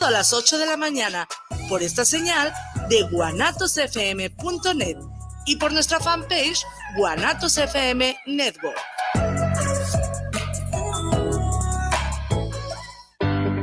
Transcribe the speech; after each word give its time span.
a 0.00 0.10
las 0.10 0.32
8 0.32 0.58
de 0.58 0.66
la 0.66 0.76
mañana 0.76 1.28
por 1.68 1.82
esta 1.82 2.04
señal 2.04 2.52
de 2.88 3.02
guanatosfm.net 3.10 4.96
y 5.46 5.56
por 5.56 5.72
nuestra 5.72 6.00
fanpage 6.00 6.64
Guanatos 6.96 7.58
FM 7.58 8.16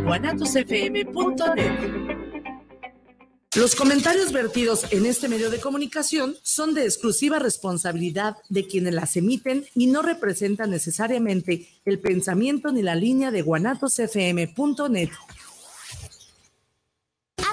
guanatosfm.net 0.05 2.07
los 3.55 3.75
comentarios 3.75 4.33
vertidos 4.33 4.85
en 4.91 5.07
este 5.07 5.27
medio 5.27 5.49
de 5.49 5.59
comunicación 5.59 6.35
son 6.43 6.75
de 6.75 6.83
exclusiva 6.83 7.39
responsabilidad 7.39 8.35
de 8.49 8.67
quienes 8.67 8.93
las 8.93 9.17
emiten 9.17 9.65
y 9.73 9.87
no 9.87 10.03
representan 10.03 10.69
necesariamente 10.69 11.67
el 11.83 11.97
pensamiento 11.97 12.71
ni 12.71 12.83
la 12.83 12.93
línea 12.93 13.31
de 13.31 13.41
guanatosfm.net. 13.41 15.09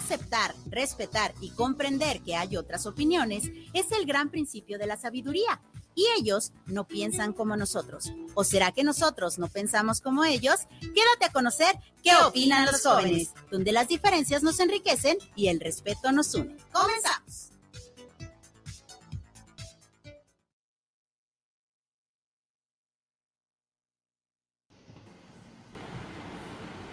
Aceptar, 0.05 0.55
respetar 0.67 1.35
y 1.41 1.49
comprender 1.49 2.21
que 2.21 2.37
hay 2.37 2.59
otras 2.59 2.85
opiniones 2.85 3.45
es 3.73 3.91
el 3.91 4.05
gran 4.05 4.29
principio 4.29 4.79
de 4.79 4.87
la 4.87 4.99
sabiduría 4.99 5.63
y 5.95 6.05
ellos 6.19 6.53
no 6.67 6.87
piensan 6.87 7.33
como 7.33 7.57
nosotros. 7.57 8.13
¿O 8.35 8.45
será 8.45 8.71
que 8.73 8.85
nosotros 8.85 9.39
no 9.39 9.49
pensamos 9.49 10.03
como 10.03 10.23
ellos? 10.25 10.57
Quédate 10.81 11.25
a 11.25 11.33
conocer 11.33 11.75
qué 12.03 12.11
opinan 12.23 12.67
los 12.67 12.83
jóvenes, 12.83 13.33
donde 13.51 13.73
las 13.73 13.89
diferencias 13.89 14.43
nos 14.43 14.61
enriquecen 14.61 15.17
y 15.37 15.49
el 15.49 15.59
respeto 15.59 16.13
nos 16.13 16.35
une. 16.35 16.55
Comenzamos. 16.71 17.54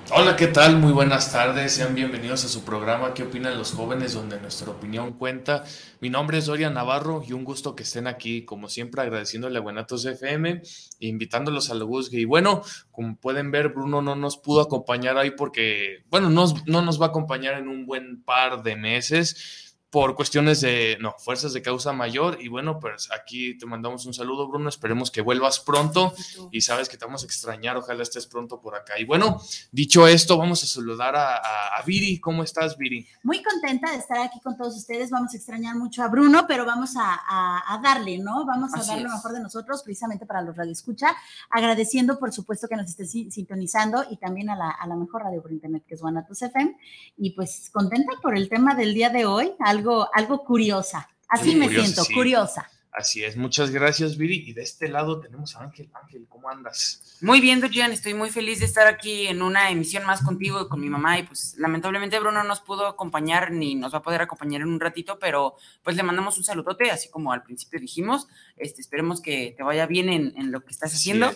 Hola, 0.09 0.35
¿qué 0.35 0.47
tal? 0.47 0.77
Muy 0.77 0.91
buenas 0.91 1.31
tardes. 1.31 1.73
Sean 1.73 1.95
bienvenidos 1.95 2.43
a 2.43 2.49
su 2.49 2.65
programa 2.65 3.13
¿Qué 3.13 3.23
opinan 3.23 3.57
los 3.57 3.71
jóvenes? 3.71 4.13
donde 4.13 4.41
nuestra 4.41 4.71
opinión 4.71 5.13
cuenta. 5.13 5.63
Mi 6.01 6.09
nombre 6.09 6.39
es 6.39 6.47
Dorian 6.47 6.73
Navarro 6.73 7.23
y 7.25 7.33
un 7.33 7.45
gusto 7.45 7.75
que 7.75 7.83
estén 7.83 8.07
aquí, 8.07 8.43
como 8.43 8.67
siempre, 8.67 9.01
agradeciéndole 9.01 9.57
a 9.57 9.61
Buenatos 9.61 10.03
FM 10.05 10.61
e 10.99 11.07
invitándolos 11.07 11.69
a 11.69 11.75
lo 11.75 11.87
Y 12.11 12.25
bueno, 12.25 12.63
como 12.91 13.15
pueden 13.15 13.51
ver, 13.51 13.69
Bruno 13.69 14.01
no 14.01 14.15
nos 14.15 14.37
pudo 14.37 14.61
acompañar 14.61 15.17
ahí 15.17 15.31
porque, 15.31 16.03
bueno, 16.09 16.29
no 16.29 16.81
nos 16.81 17.01
va 17.01 17.05
a 17.05 17.09
acompañar 17.09 17.53
en 17.53 17.69
un 17.69 17.85
buen 17.85 18.23
par 18.23 18.63
de 18.63 18.75
meses 18.75 19.70
por 19.91 20.15
cuestiones 20.15 20.61
de, 20.61 20.97
no, 21.01 21.13
fuerzas 21.19 21.51
de 21.51 21.61
causa 21.61 21.91
mayor. 21.91 22.37
Y 22.41 22.47
bueno, 22.47 22.79
pues 22.79 23.09
aquí 23.11 23.57
te 23.57 23.65
mandamos 23.65 24.05
un 24.05 24.13
saludo, 24.13 24.47
Bruno. 24.47 24.69
Esperemos 24.69 25.11
que 25.11 25.19
vuelvas 25.19 25.59
pronto 25.59 26.13
y 26.49 26.61
sabes 26.61 26.87
que 26.87 26.97
te 26.97 27.05
vamos 27.05 27.23
a 27.23 27.25
extrañar. 27.25 27.75
Ojalá 27.75 28.01
estés 28.01 28.25
pronto 28.25 28.61
por 28.61 28.73
acá. 28.75 28.97
Y 28.97 29.03
bueno, 29.03 29.41
dicho 29.71 30.07
esto, 30.07 30.37
vamos 30.37 30.63
a 30.63 30.67
saludar 30.67 31.15
a, 31.17 31.41
Viri. 31.85 32.19
¿Cómo 32.19 32.43
estás, 32.43 32.77
Viri? 32.77 33.05
Muy 33.23 33.43
contenta 33.43 33.91
de 33.91 33.97
estar 33.97 34.19
aquí 34.19 34.39
con 34.39 34.55
todos 34.55 34.77
ustedes. 34.77 35.09
Vamos 35.09 35.33
a 35.33 35.37
extrañar 35.37 35.75
mucho 35.75 36.03
a 36.03 36.07
Bruno, 36.07 36.45
pero 36.47 36.65
vamos 36.65 36.93
a, 36.97 37.79
darle, 37.83 38.19
¿no? 38.19 38.45
Vamos 38.45 38.73
a 38.73 38.83
dar 38.83 39.01
lo 39.01 39.09
mejor 39.09 39.33
de 39.33 39.41
nosotros, 39.41 39.83
precisamente 39.83 40.25
para 40.25 40.41
los 40.41 40.55
escucha 40.69 41.07
Agradeciendo, 41.49 42.19
por 42.19 42.31
supuesto, 42.31 42.67
que 42.67 42.75
nos 42.75 42.87
esté 42.87 43.05
sintonizando 43.05 44.05
y 44.09 44.17
también 44.17 44.49
a 44.51 44.55
la, 44.55 44.69
a 44.69 44.87
la 44.87 44.95
mejor 44.95 45.23
radio 45.23 45.41
por 45.41 45.51
internet, 45.51 45.83
que 45.87 45.95
es 45.95 46.01
Guanatos 46.01 46.41
FM. 46.41 46.77
Y 47.17 47.31
pues 47.31 47.69
contenta 47.73 48.13
por 48.21 48.37
el 48.37 48.47
tema 48.47 48.75
del 48.75 48.93
día 48.93 49.09
de 49.09 49.25
hoy. 49.25 49.51
Algo 49.59 49.80
algo, 50.13 50.43
curiosa. 50.43 51.09
Así 51.27 51.55
me 51.55 51.69
siento, 51.69 52.03
curiosa. 52.13 52.70
Así 52.91 53.23
es, 53.23 53.37
muchas 53.37 53.71
gracias, 53.71 54.17
Viri. 54.17 54.43
Y 54.45 54.53
de 54.53 54.63
este 54.63 54.89
lado 54.89 55.21
tenemos 55.21 55.55
a 55.55 55.61
Ángel. 55.61 55.89
Ángel, 55.93 56.25
¿cómo 56.27 56.49
andas? 56.49 57.17
Muy 57.21 57.39
bien, 57.39 57.61
Dorian, 57.61 57.91
estoy 57.93 58.13
muy 58.13 58.29
feliz 58.29 58.59
de 58.59 58.65
estar 58.65 58.85
aquí 58.87 59.27
en 59.27 59.41
una 59.41 59.71
emisión 59.71 60.05
más 60.05 60.21
contigo, 60.21 60.67
con 60.67 60.81
mi 60.81 60.89
mamá. 60.89 61.17
Y 61.17 61.23
pues 61.23 61.55
lamentablemente 61.57 62.19
Bruno 62.19 62.43
no 62.43 62.49
nos 62.49 62.59
pudo 62.59 62.87
acompañar 62.87 63.51
ni 63.51 63.75
nos 63.75 63.93
va 63.93 63.99
a 63.99 64.01
poder 64.01 64.21
acompañar 64.21 64.61
en 64.61 64.67
un 64.67 64.79
ratito, 64.79 65.19
pero 65.19 65.55
pues 65.83 65.95
le 65.95 66.03
mandamos 66.03 66.37
un 66.37 66.43
saludote, 66.43 66.91
así 66.91 67.09
como 67.09 67.31
al 67.31 67.43
principio 67.43 67.79
dijimos. 67.79 68.27
Este, 68.57 68.81
esperemos 68.81 69.21
que 69.21 69.53
te 69.55 69.63
vaya 69.63 69.85
bien 69.85 70.09
en, 70.09 70.51
lo 70.51 70.65
que 70.65 70.71
estás 70.71 70.93
haciendo. 70.93 71.31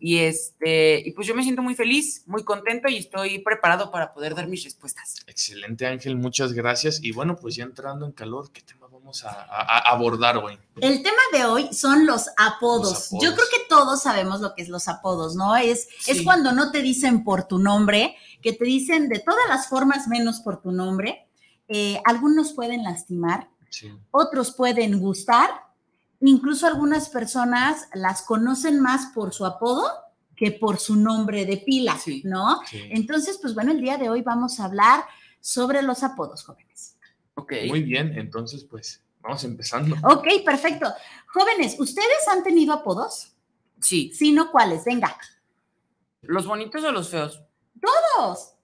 Y 0.00 0.18
este, 0.18 1.02
y 1.06 1.12
pues 1.12 1.28
yo 1.28 1.36
me 1.36 1.44
siento 1.44 1.62
muy 1.62 1.76
feliz, 1.76 2.24
muy 2.26 2.42
contento 2.42 2.88
y 2.88 2.96
estoy 2.96 3.38
preparado 3.38 3.92
para 3.92 4.12
poder 4.12 4.34
dar 4.34 4.48
mis 4.48 4.64
respuestas. 4.64 5.22
Excelente, 5.28 5.86
Ángel, 5.86 6.16
muchas 6.16 6.52
gracias. 6.52 7.00
Y 7.00 7.12
bueno, 7.12 7.36
pues 7.36 7.54
ya 7.54 7.62
entrando 7.62 8.06
en 8.06 8.12
calor, 8.12 8.50
¿qué 8.50 8.62
tema 8.62 8.85
vamos 9.06 9.24
a, 9.24 9.78
abordar 9.88 10.36
hoy? 10.36 10.58
El 10.80 11.00
tema 11.00 11.22
de 11.32 11.44
hoy 11.44 11.72
son 11.72 12.06
los 12.06 12.28
apodos. 12.36 13.10
Yo 13.12 13.34
creo 13.34 13.46
que 13.52 13.68
todos 13.68 14.02
sabemos 14.02 14.40
lo 14.40 14.52
que 14.54 14.62
es 14.62 14.68
los 14.68 14.88
apodos, 14.88 15.36
¿no? 15.36 15.54
Es, 15.54 15.86
es 16.08 16.22
cuando 16.22 16.50
no 16.50 16.72
te 16.72 16.82
dicen 16.82 17.22
por 17.22 17.44
tu 17.44 17.58
nombre, 17.58 18.16
que 18.42 18.52
te 18.52 18.64
dicen 18.64 19.08
de 19.08 19.20
todas 19.20 19.48
las 19.48 19.68
formas 19.68 20.08
menos 20.08 20.40
por 20.40 20.60
tu 20.60 20.72
nombre. 20.72 21.28
Eh, 21.68 22.00
algunos 22.04 22.52
pueden 22.52 22.82
lastimar, 22.82 23.48
otros 24.10 24.52
pueden 24.52 24.98
gustar, 24.98 25.50
incluso 26.20 26.66
algunas 26.66 27.08
personas 27.08 27.88
las 27.94 28.22
conocen 28.22 28.80
más 28.80 29.12
por 29.14 29.32
su 29.32 29.46
apodo 29.46 29.88
que 30.34 30.50
por 30.50 30.80
su 30.80 30.96
nombre 30.96 31.46
de 31.46 31.58
pila, 31.58 31.96
¿no? 32.24 32.60
Entonces, 32.72 33.38
pues 33.40 33.54
bueno, 33.54 33.70
el 33.70 33.80
día 33.80 33.98
de 33.98 34.10
hoy 34.10 34.22
vamos 34.22 34.58
a 34.58 34.64
hablar 34.64 35.04
sobre 35.40 35.80
los 35.82 36.02
apodos 36.02 36.42
jóvenes. 36.42 36.95
Muy 37.68 37.82
bien, 37.82 38.18
entonces 38.18 38.64
pues 38.64 39.02
vamos 39.20 39.44
empezando. 39.44 39.96
Ok, 40.04 40.26
perfecto. 40.44 40.92
Jóvenes, 41.26 41.78
¿ustedes 41.78 42.28
han 42.30 42.42
tenido 42.42 42.72
apodos? 42.72 43.32
Sí. 43.80 44.10
Sí, 44.14 44.32
no 44.32 44.50
cuáles, 44.50 44.84
venga. 44.84 45.16
¿Los 46.22 46.46
bonitos 46.46 46.82
o 46.82 46.92
los 46.92 47.10
feos? 47.10 47.42
Todos. 47.80 48.54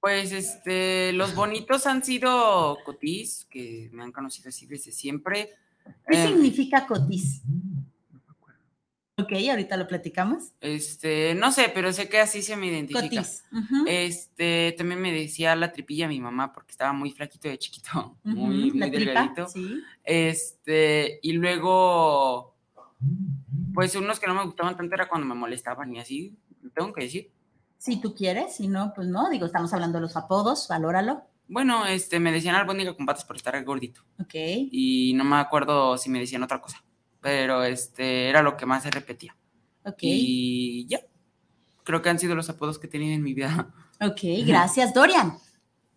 Pues 0.00 0.30
este, 0.32 1.12
los 1.12 1.34
bonitos 1.34 1.86
han 1.86 2.04
sido 2.04 2.78
Cotis, 2.84 3.46
que 3.50 3.90
me 3.92 4.04
han 4.04 4.12
conocido 4.12 4.48
así 4.48 4.66
desde 4.66 4.92
siempre. 4.92 5.54
¿Qué 6.08 6.22
eh, 6.22 6.26
significa 6.28 6.86
Cotis? 6.86 7.42
Ok, 9.18 9.32
ahorita 9.50 9.78
lo 9.78 9.88
platicamos. 9.88 10.52
Este, 10.60 11.34
no 11.34 11.50
sé, 11.50 11.70
pero 11.72 11.90
sé 11.90 12.06
que 12.06 12.20
así 12.20 12.42
se 12.42 12.54
me 12.54 12.66
identifica. 12.66 13.24
Este, 13.86 14.74
también 14.76 15.00
me 15.00 15.10
decía 15.10 15.56
la 15.56 15.72
tripilla 15.72 16.06
mi 16.06 16.20
mamá 16.20 16.52
porque 16.52 16.72
estaba 16.72 16.92
muy 16.92 17.10
flaquito 17.10 17.48
de 17.48 17.58
chiquito, 17.58 18.18
muy, 18.24 18.70
delgadito. 18.72 19.46
Este, 20.04 21.18
y 21.22 21.32
luego, 21.32 22.56
pues 23.72 23.96
unos 23.96 24.20
que 24.20 24.26
no 24.26 24.34
me 24.34 24.44
gustaban 24.44 24.76
tanto 24.76 24.94
era 24.94 25.08
cuando 25.08 25.26
me 25.26 25.34
molestaban 25.34 25.94
y 25.94 25.98
así, 25.98 26.36
tengo 26.74 26.92
que 26.92 27.04
decir. 27.04 27.30
Si 27.78 27.98
tú 28.02 28.14
quieres, 28.14 28.56
si 28.56 28.68
no, 28.68 28.92
pues 28.94 29.08
no, 29.08 29.30
digo, 29.30 29.46
estamos 29.46 29.72
hablando 29.72 29.96
de 29.96 30.02
los 30.02 30.16
apodos, 30.16 30.68
valóralo. 30.68 31.22
Bueno, 31.48 31.86
este, 31.86 32.20
me 32.20 32.32
decían 32.32 32.54
albóndiga 32.54 32.94
con 32.94 33.06
patas 33.06 33.24
por 33.24 33.36
estar 33.36 33.62
gordito. 33.64 34.02
Ok. 34.20 34.34
Y 34.34 35.14
no 35.14 35.24
me 35.24 35.36
acuerdo 35.36 35.96
si 35.96 36.10
me 36.10 36.18
decían 36.18 36.42
otra 36.42 36.60
cosa 36.60 36.85
pero 37.26 37.64
este 37.64 38.28
era 38.28 38.40
lo 38.40 38.56
que 38.56 38.66
más 38.66 38.84
se 38.84 38.90
repetía. 38.92 39.36
Ok. 39.84 39.98
Y 40.02 40.86
ya, 40.86 41.00
creo 41.82 42.00
que 42.00 42.08
han 42.08 42.20
sido 42.20 42.36
los 42.36 42.48
apodos 42.50 42.78
que 42.78 42.86
he 42.86 42.90
tenido 42.90 43.14
en 43.14 43.24
mi 43.24 43.34
vida. 43.34 43.74
Ok, 43.98 44.20
gracias, 44.46 44.94
Dorian. 44.94 45.38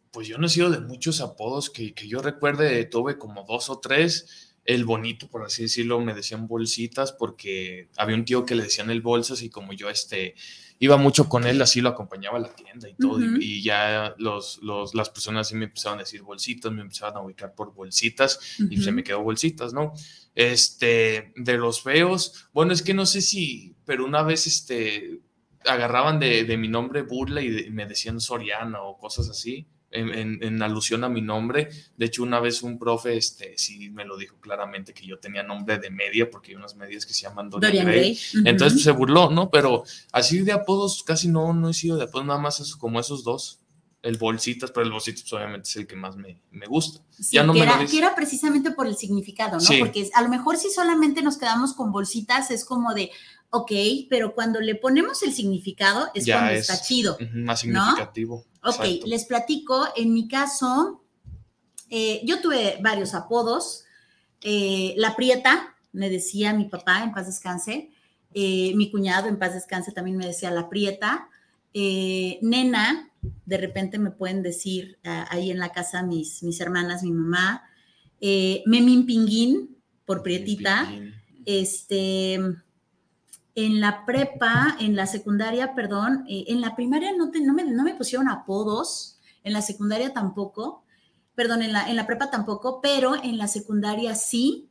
Pues 0.10 0.28
yo 0.28 0.40
no 0.40 0.48
he 0.48 0.50
sido 0.50 0.72
de 0.72 0.80
muchos 0.80 1.22
apodos 1.22 1.70
que, 1.70 1.94
que 1.94 2.08
yo 2.08 2.22
recuerde, 2.24 2.86
tuve 2.86 3.20
como 3.20 3.44
dos 3.44 3.70
o 3.70 3.80
tres. 3.80 4.56
El 4.66 4.86
bonito, 4.86 5.28
por 5.28 5.44
así 5.44 5.64
decirlo, 5.64 6.00
me 6.00 6.16
decían 6.16 6.48
bolsitas 6.48 7.12
porque 7.12 7.90
había 7.96 8.16
un 8.16 8.26
tío 8.26 8.44
que 8.44 8.56
le 8.56 8.64
decían 8.64 8.90
el 8.90 9.02
bolsas 9.02 9.44
y 9.44 9.52
como 9.52 9.74
yo 9.74 9.90
este 9.90 10.34
iba 10.80 10.96
mucho 10.98 11.28
con 11.28 11.46
él, 11.46 11.62
así 11.62 11.82
lo 11.82 11.90
acompañaba 11.90 12.38
a 12.38 12.42
la 12.42 12.56
tienda 12.56 12.88
y 12.88 12.94
todo, 12.96 13.20
y, 13.22 13.62
ya 13.62 14.16
los, 14.18 14.60
los, 14.64 14.96
las 14.96 15.10
personas 15.10 15.48
así 15.48 15.56
me 15.56 15.66
empezaron 15.66 16.00
a 16.00 16.04
decir 16.04 16.22
bolsitas, 16.22 16.72
me 16.72 16.82
empezaron 16.82 17.18
a 17.18 17.22
ubicar 17.22 17.54
por 17.54 17.74
bolsitas 17.74 18.40
y 18.70 18.78
se 18.78 18.92
me 18.92 19.04
quedó 19.04 19.22
bolsitas, 19.22 19.74
¿no? 19.74 19.94
Este, 20.36 21.34
de 21.36 21.58
los 21.58 21.82
feos, 21.82 22.48
bueno, 22.54 22.72
es 22.72 22.82
que 22.82 22.94
no 22.94 23.06
sé 23.06 23.22
si, 23.22 23.76
pero 23.86 24.06
una 24.06 24.24
vez 24.24 24.48
este, 24.48 25.20
agarraban 25.66 26.18
de, 26.20 26.46
de 26.46 26.58
mi 26.58 26.70
nombre 26.70 27.02
burla 27.02 27.42
y, 27.42 27.70
me 27.72 27.86
decían 27.86 28.22
Soriana 28.22 28.82
o 28.82 28.98
cosas 28.98 29.30
así 29.30 29.68
en, 29.92 30.62
alusión 30.62 31.04
a 31.04 31.10
mi 31.10 31.22
nombre. 31.22 31.70
De 31.98 32.06
hecho, 32.06 32.24
una 32.24 32.40
vez 32.40 32.62
un 32.62 32.78
profe 32.78 33.18
este, 33.18 33.58
sí 33.58 33.90
me 33.90 34.06
lo 34.06 34.18
dijo 34.18 34.38
claramente 34.40 34.94
que 34.94 35.06
yo 35.06 35.20
tenía 35.20 35.44
nombre 35.44 35.78
de 35.78 35.90
media, 35.90 36.30
porque 36.30 36.52
hay 36.52 36.56
unas 36.56 36.76
medias 36.76 37.06
que 37.06 37.14
se 37.14 37.22
llaman 37.22 37.50
Dorian, 37.50 37.86
Gray. 37.86 38.18
Entonces 38.46 38.74
pues, 38.74 38.84
se 38.84 38.92
burló, 38.92 39.30
¿no? 39.30 39.50
Pero 39.50 39.84
así 40.12 40.40
de 40.40 40.52
apodos 40.52 41.04
casi 41.04 41.28
no, 41.28 41.54
no 41.54 41.70
he 41.70 41.74
sido 41.74 41.98
de 41.98 42.04
apodos, 42.04 42.28
nada 42.28 42.40
más 42.40 42.76
como 42.76 43.00
esos 43.00 43.24
dos. 43.24 43.60
El 44.02 44.16
bolsitas, 44.16 44.72
pero 44.72 44.86
el 44.86 44.94
bolsitas 44.94 45.24
pues, 45.24 45.34
obviamente 45.34 45.68
es 45.68 45.76
el 45.76 45.86
que 45.86 45.98
más 45.98 46.16
me, 46.16 46.40
gusta. 46.68 47.04
ya 47.32 47.44
no 47.44 47.52
que, 47.52 47.64
era, 47.64 47.86
que, 47.86 47.98
era, 47.98 48.16
precisamente 48.16 48.72
por 48.72 48.88
el 48.88 48.96
significado, 48.96 49.58
¿no? 49.58 49.80
Porque 49.80 50.10
a 50.14 50.22
lo 50.22 50.30
mejor 50.30 50.56
si 50.56 50.70
solamente 50.70 51.22
nos 51.22 51.38
quedamos 51.38 51.74
con 51.74 51.92
bolsitas 51.92 52.50
es 52.50 52.64
como 52.64 52.94
de, 52.94 53.12
ok, 53.52 53.72
pero 54.10 54.34
cuando 54.34 54.60
le 54.60 54.76
ponemos 54.76 55.24
el 55.24 55.34
significado 55.34 56.10
es 56.14 56.26
cuando 56.26 56.52
está 56.52 56.82
chido. 56.82 57.18
Más 57.34 57.62
significativo. 57.62 58.46
Ok, 58.64 59.06
les 59.06 59.26
platico, 59.26 59.88
en 59.96 60.14
mi 60.14 60.28
caso, 60.28 61.04
eh, 61.90 62.22
yo 62.26 62.42
tuve 62.42 62.78
varios 62.82 63.14
apodos. 63.14 63.86
Eh, 64.42 64.94
la 64.98 65.16
Prieta, 65.16 65.76
me 65.92 66.10
decía 66.10 66.54
mi 66.54 66.66
papá, 66.66 67.04
en 67.04 67.14
paz 67.14 67.28
descanse. 67.28 67.92
Eh, 68.34 68.74
mi 68.76 68.92
cuñado, 68.92 69.28
en 69.28 69.40
paz 69.40 69.54
descanse, 69.54 69.92
también 69.92 70.18
me 70.18 70.28
decía 70.28 70.52
la 70.52 70.70
Prieta. 70.70 71.30
Nena, 71.74 73.12
de 73.46 73.58
repente 73.58 74.00
me 74.00 74.12
pueden 74.12 74.44
decir 74.44 74.98
ah, 75.04 75.28
ahí 75.30 75.52
en 75.52 75.60
la 75.60 75.72
casa 75.72 76.04
mis, 76.04 76.44
mis 76.44 76.60
hermanas, 76.60 77.04
mi 77.04 77.12
mamá, 77.12 77.64
Memín 78.20 79.06
Pinguín, 79.06 79.78
por 80.06 80.24
Prietita, 80.24 80.92
este, 81.46 82.40
en 83.66 83.82
la 83.82 84.06
prepa, 84.06 84.78
en 84.80 84.96
la 84.96 85.06
secundaria, 85.06 85.76
perdón, 85.76 86.26
eh, 86.30 86.46
en 86.48 86.62
la 86.62 86.76
primaria 86.76 87.12
no, 87.16 87.32
no, 87.32 87.54
me, 87.54 87.64
no, 87.64 87.84
me, 87.84 87.96
pusieron 87.96 88.30
apodos, 88.30 89.20
en 89.44 89.54
la 89.54 89.62
secundaria 89.62 90.14
tampoco, 90.14 90.84
perdón, 91.36 91.62
en 91.64 91.74
la, 91.74 91.90
en 91.90 91.96
la 91.96 92.08
prepa 92.08 92.30
tampoco, 92.30 92.80
pero 92.82 93.16
en 93.22 93.38
la 93.38 93.48
secundaria 93.48 94.16
sí, 94.16 94.70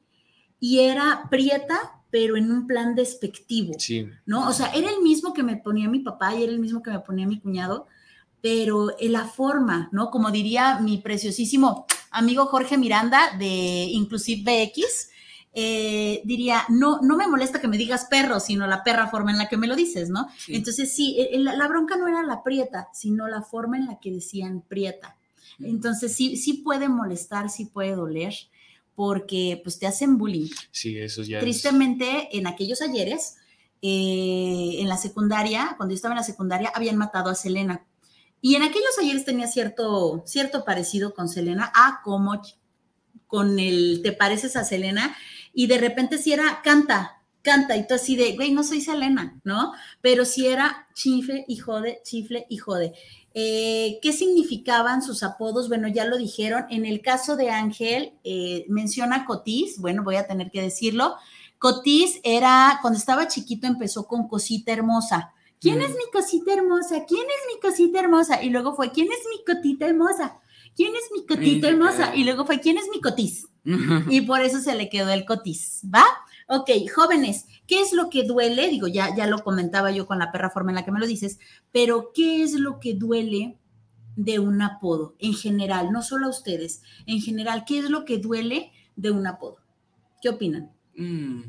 y 0.61 0.81
era 0.81 1.29
Prieta, 1.31 2.03
pero 2.11 2.37
en 2.37 2.51
un 2.51 2.67
plan 2.67 2.95
despectivo, 2.95 3.75
sí. 3.79 4.09
¿no? 4.25 4.49
O 4.49 4.53
sea, 4.53 4.69
era 4.73 4.91
el 4.91 5.03
mismo 5.03 5.35
que 5.35 5.43
me 5.43 5.57
ponía 5.57 5.89
mi 5.89 6.01
papá 6.01 6.35
y 6.35 6.43
era 6.43 6.53
el 6.53 6.59
mismo 6.59 6.83
que 6.83 6.91
me 6.91 7.01
ponía 7.01 7.27
mi 7.27 7.41
cuñado, 7.41 7.87
pero 8.41 8.95
en 8.99 9.13
la 9.13 9.27
forma, 9.27 9.89
¿no? 9.93 10.11
Como 10.11 10.31
diría 10.31 10.79
mi 10.79 10.99
preciosísimo 10.99 11.87
amigo 12.11 12.47
Jorge 12.47 12.79
Miranda 12.79 13.37
de 13.39 13.47
Inclusive 13.91 14.43
BX, 14.43 15.11
eh, 15.55 16.21
diría, 16.25 16.65
no, 16.69 17.01
no 17.01 17.17
me 17.17 17.27
molesta 17.27 17.61
que 17.61 17.69
me 17.69 17.79
digas 17.79 18.07
perro, 18.11 18.39
sino 18.41 18.67
la 18.67 18.85
perra 18.85 19.09
forma 19.09 19.31
en 19.31 19.39
la 19.39 19.49
que 19.49 19.57
me 19.57 19.67
lo 19.67 19.75
dices, 19.75 20.09
¿no? 20.11 20.29
Entonces, 20.47 20.95
sí, 20.95 21.19
la, 21.33 21.69
bronca 21.69 21.97
no 21.97 22.07
era 22.07 22.23
la 22.23 22.43
prieta, 22.43 22.89
sino 22.93 23.27
la 23.29 23.43
forma 23.43 23.77
en 23.77 23.87
la 23.87 23.99
que 23.99 24.13
decían 24.13 24.63
prieta. 24.67 25.17
Entonces, 25.61 26.15
sí, 26.15 26.37
sí 26.37 26.55
puede 26.55 26.89
molestar, 26.89 27.51
sí 27.51 27.65
puede 27.65 27.97
doler, 27.97 28.35
porque 28.95 29.61
pues 29.63 29.79
te 29.79 29.87
hacen 29.87 30.19
bullying. 30.19 30.49
Sí, 30.71 30.99
eso 30.99 31.23
ya. 31.23 31.41
Tristemente, 31.41 32.37
en 32.37 32.47
aquellos 32.47 32.81
ayeres, 32.83 33.37
eh, 33.81 34.77
en 34.79 34.89
la 34.89 34.97
secundaria, 34.97 35.75
cuando 35.77 35.93
yo 35.93 35.97
estaba 35.97 36.15
en 36.15 36.19
la 36.19 36.25
secundaria, 36.25 36.73
habían 36.75 36.97
matado 36.97 37.31
a 37.31 37.35
Selena. 37.35 37.85
Y 38.41 38.55
en 38.55 38.63
aquellos 38.63 38.99
ayeres 39.01 39.25
tenía 39.25 39.47
cierto, 39.47 40.23
cierto 40.27 40.65
parecido 40.65 41.15
con 41.15 41.29
Selena, 41.29 41.73
a 41.75 42.01
como 42.05 42.41
con 43.27 43.59
el 43.59 44.01
te 44.03 44.13
pareces 44.13 44.57
a 44.57 44.65
Selena, 44.65 45.17
y 45.59 45.67
de 45.67 45.79
repente 45.79 46.19
si 46.19 46.33
era 46.33 46.61
canta, 46.63 47.21
canta, 47.43 47.77
y 47.77 47.85
tú 47.85 47.95
así 47.95 48.15
de, 48.15 48.37
güey, 48.37 48.53
no 48.53 48.63
soy 48.63 48.81
Selena, 48.81 49.41
¿no? 49.43 49.73
Pero 50.01 50.25
si 50.25 50.47
era 50.47 50.87
chifle 50.95 51.45
y 51.49 51.57
jode, 51.57 52.01
chifle 52.05 52.47
y 52.49 52.59
jode. 52.59 52.93
Eh, 53.35 53.99
¿Qué 54.01 54.13
significaban 54.13 55.03
sus 55.03 55.25
apodos? 55.25 55.69
Bueno, 55.69 55.89
ya 55.89 56.05
lo 56.05 56.17
dijeron. 56.17 56.67
En 56.71 56.87
el 56.87 57.03
caso 57.03 57.35
de 57.35 57.51
Ángel, 57.51 58.13
eh, 58.23 58.67
menciona 58.69 59.25
Cotis, 59.25 59.81
bueno, 59.81 60.05
voy 60.05 60.15
a 60.15 60.29
tener 60.29 60.53
que 60.53 60.63
decirlo. 60.63 61.17
Cotis 61.59 62.21
era, 62.23 62.79
cuando 62.81 62.97
estaba 62.97 63.27
chiquito, 63.27 63.67
empezó 63.67 64.07
con 64.07 64.29
Cosita 64.29 64.73
Hermosa. 64.73 65.35
¿Quién 65.61 65.83
es 65.83 65.91
mm. 65.91 65.97
mi 65.97 66.11
cosita 66.13 66.53
hermosa? 66.53 67.05
¿Quién 67.05 67.27
es 67.27 67.53
mi 67.53 67.61
cosita 67.61 67.99
hermosa? 67.99 68.45
Y 68.45 68.51
luego 68.51 68.77
fue, 68.77 68.93
¿quién 68.93 69.09
es 69.09 69.19
mi 69.29 69.45
cotita 69.45 69.87
hermosa? 69.87 70.39
¿Quién 70.79 70.95
es 70.95 71.11
mi 71.13 71.27
cotita 71.27 71.69
hermosa? 71.69 72.15
Y 72.15 72.23
luego 72.23 72.47
fue, 72.47 72.61
¿quién 72.61 72.79
es 72.79 72.85
mi 72.89 73.01
cotis? 73.01 73.49
y 74.11 74.21
por 74.21 74.43
eso 74.43 74.61
se 74.61 74.77
le 74.77 74.89
quedó 74.89 75.11
el 75.11 75.25
cotis, 75.25 75.83
¿va? 75.93 76.05
Ok, 76.47 76.71
jóvenes, 76.95 77.47
¿qué 77.67 77.81
es 77.81 77.93
lo 77.93 78.09
que 78.11 78.23
duele? 78.23 78.69
Digo, 78.69 78.87
ya, 78.87 79.13
ya 79.17 79.27
lo 79.27 79.43
comentaba 79.43 79.91
yo 79.91 80.07
con 80.07 80.21
la 80.21 80.31
perra 80.31 80.51
forma 80.51 80.71
en 80.71 80.77
la 80.77 80.85
que 80.85 80.93
me 80.93 81.01
lo 81.01 81.09
dices, 81.09 81.41
pero 81.73 82.13
¿qué 82.15 82.45
es 82.45 82.53
lo 82.53 82.79
que 82.79 82.95
duele 82.95 83.59
de 84.15 84.39
un 84.39 84.63
apodo 84.63 85.17
en 85.19 85.35
general? 85.35 85.91
No 85.91 86.01
solo 86.01 86.27
a 86.27 86.31
ustedes, 86.31 86.83
en 87.07 87.21
general, 87.21 87.65
¿qué 87.67 87.81
es 87.81 87.91
lo 87.91 88.05
que 88.05 88.19
duele 88.19 88.71
de 88.95 89.11
un 89.11 89.27
apodo? 89.27 89.57
¿Qué 90.23 90.29
opinan? 90.29 90.71
Mm, 90.95 91.41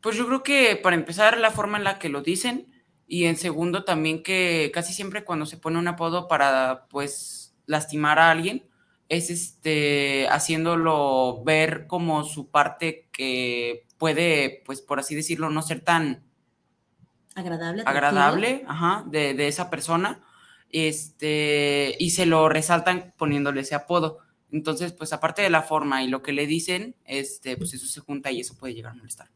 pues 0.00 0.16
yo 0.16 0.26
creo 0.26 0.42
que 0.42 0.80
para 0.82 0.96
empezar, 0.96 1.36
la 1.36 1.50
forma 1.50 1.76
en 1.76 1.84
la 1.84 1.98
que 1.98 2.08
lo 2.08 2.22
dicen, 2.22 2.72
y 3.06 3.26
en 3.26 3.36
segundo, 3.36 3.84
también 3.84 4.22
que 4.22 4.70
casi 4.72 4.94
siempre 4.94 5.22
cuando 5.22 5.44
se 5.44 5.58
pone 5.58 5.78
un 5.78 5.86
apodo 5.86 6.28
para, 6.28 6.86
pues, 6.88 7.41
lastimar 7.66 8.18
a 8.18 8.30
alguien, 8.30 8.64
es 9.08 9.30
este, 9.30 10.26
haciéndolo 10.28 11.42
ver 11.44 11.86
como 11.86 12.24
su 12.24 12.50
parte 12.50 13.08
que 13.12 13.86
puede, 13.98 14.62
pues, 14.64 14.80
por 14.80 14.98
así 14.98 15.14
decirlo, 15.14 15.50
no 15.50 15.62
ser 15.62 15.80
tan 15.80 16.24
agradable, 17.34 17.82
agradable 17.86 18.64
ajá, 18.66 19.04
de, 19.06 19.34
de, 19.34 19.48
esa 19.48 19.70
persona, 19.70 20.22
este, 20.70 21.94
y 21.98 22.10
se 22.10 22.26
lo 22.26 22.48
resaltan 22.48 23.14
poniéndole 23.18 23.60
ese 23.60 23.74
apodo. 23.74 24.18
Entonces, 24.50 24.92
pues, 24.92 25.12
aparte 25.12 25.42
de 25.42 25.50
la 25.50 25.62
forma 25.62 26.02
y 26.02 26.08
lo 26.08 26.22
que 26.22 26.32
le 26.32 26.46
dicen, 26.46 26.96
este, 27.04 27.56
pues 27.56 27.74
eso 27.74 27.86
se 27.86 28.00
junta 28.00 28.30
y 28.30 28.40
eso 28.40 28.56
puede 28.56 28.74
llegar 28.74 28.92
a 28.92 28.96
molestar. 28.96 29.28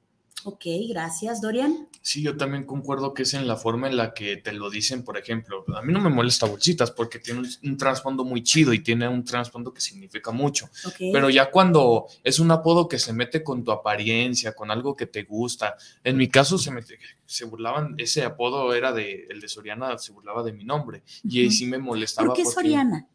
Ok, 0.49 0.65
gracias, 0.89 1.41
Dorian. 1.41 1.89
Sí, 2.03 2.23
yo 2.23 2.37
también 2.37 2.67
concuerdo 2.67 3.15
que 3.15 3.25
es 3.25 3.35
en 3.35 3.49
la 3.49 3.57
forma 3.57 3.89
en 3.89 3.97
la 3.97 4.15
que 4.15 4.37
te 4.37 4.53
lo 4.53 4.71
dicen, 4.71 5.03
por 5.03 5.19
ejemplo. 5.19 5.65
A 5.75 5.83
mí 5.83 5.93
no 5.93 6.01
me 6.01 6.09
molesta 6.09 6.47
bolsitas 6.47 6.93
porque 6.93 7.19
tiene 7.19 7.43
un, 7.65 7.77
trasfondo 7.77 8.25
muy 8.25 8.45
chido 8.45 8.73
y 8.73 8.79
tiene 8.79 9.09
un 9.09 9.25
trasfondo 9.25 9.75
que 9.75 9.81
significa 9.81 10.31
mucho. 10.31 10.71
Pero 11.01 11.31
ya 11.31 11.51
cuando 11.51 12.07
es 12.23 12.39
un 12.39 12.53
apodo 12.53 12.87
que 12.87 13.01
se 13.01 13.13
mete 13.13 13.43
con 13.43 13.65
tu 13.65 13.73
apariencia, 13.73 14.53
con 14.53 14.71
algo 14.71 14.95
que 14.95 15.07
te 15.07 15.25
gusta. 15.25 15.75
En 16.05 16.17
mi 16.17 16.29
caso 16.29 16.59
se 16.59 16.71
mete, 16.71 17.01
se 17.25 17.45
burlaban, 17.45 17.97
ese 17.99 18.23
apodo 18.23 18.73
era 18.73 18.93
de, 18.93 19.27
el 19.29 19.41
de 19.41 19.49
Soriana 19.49 19.99
se 19.99 20.13
burlaba 20.13 20.45
de 20.45 20.53
mi 20.53 20.63
nombre. 20.63 21.03
Y 21.25 21.41
ahí 21.41 21.51
sí 21.51 21.67
me 21.67 21.79
molestaba. 21.79 22.29
¿Por 22.29 22.37
qué 22.37 22.45
Soriana? 22.45 23.09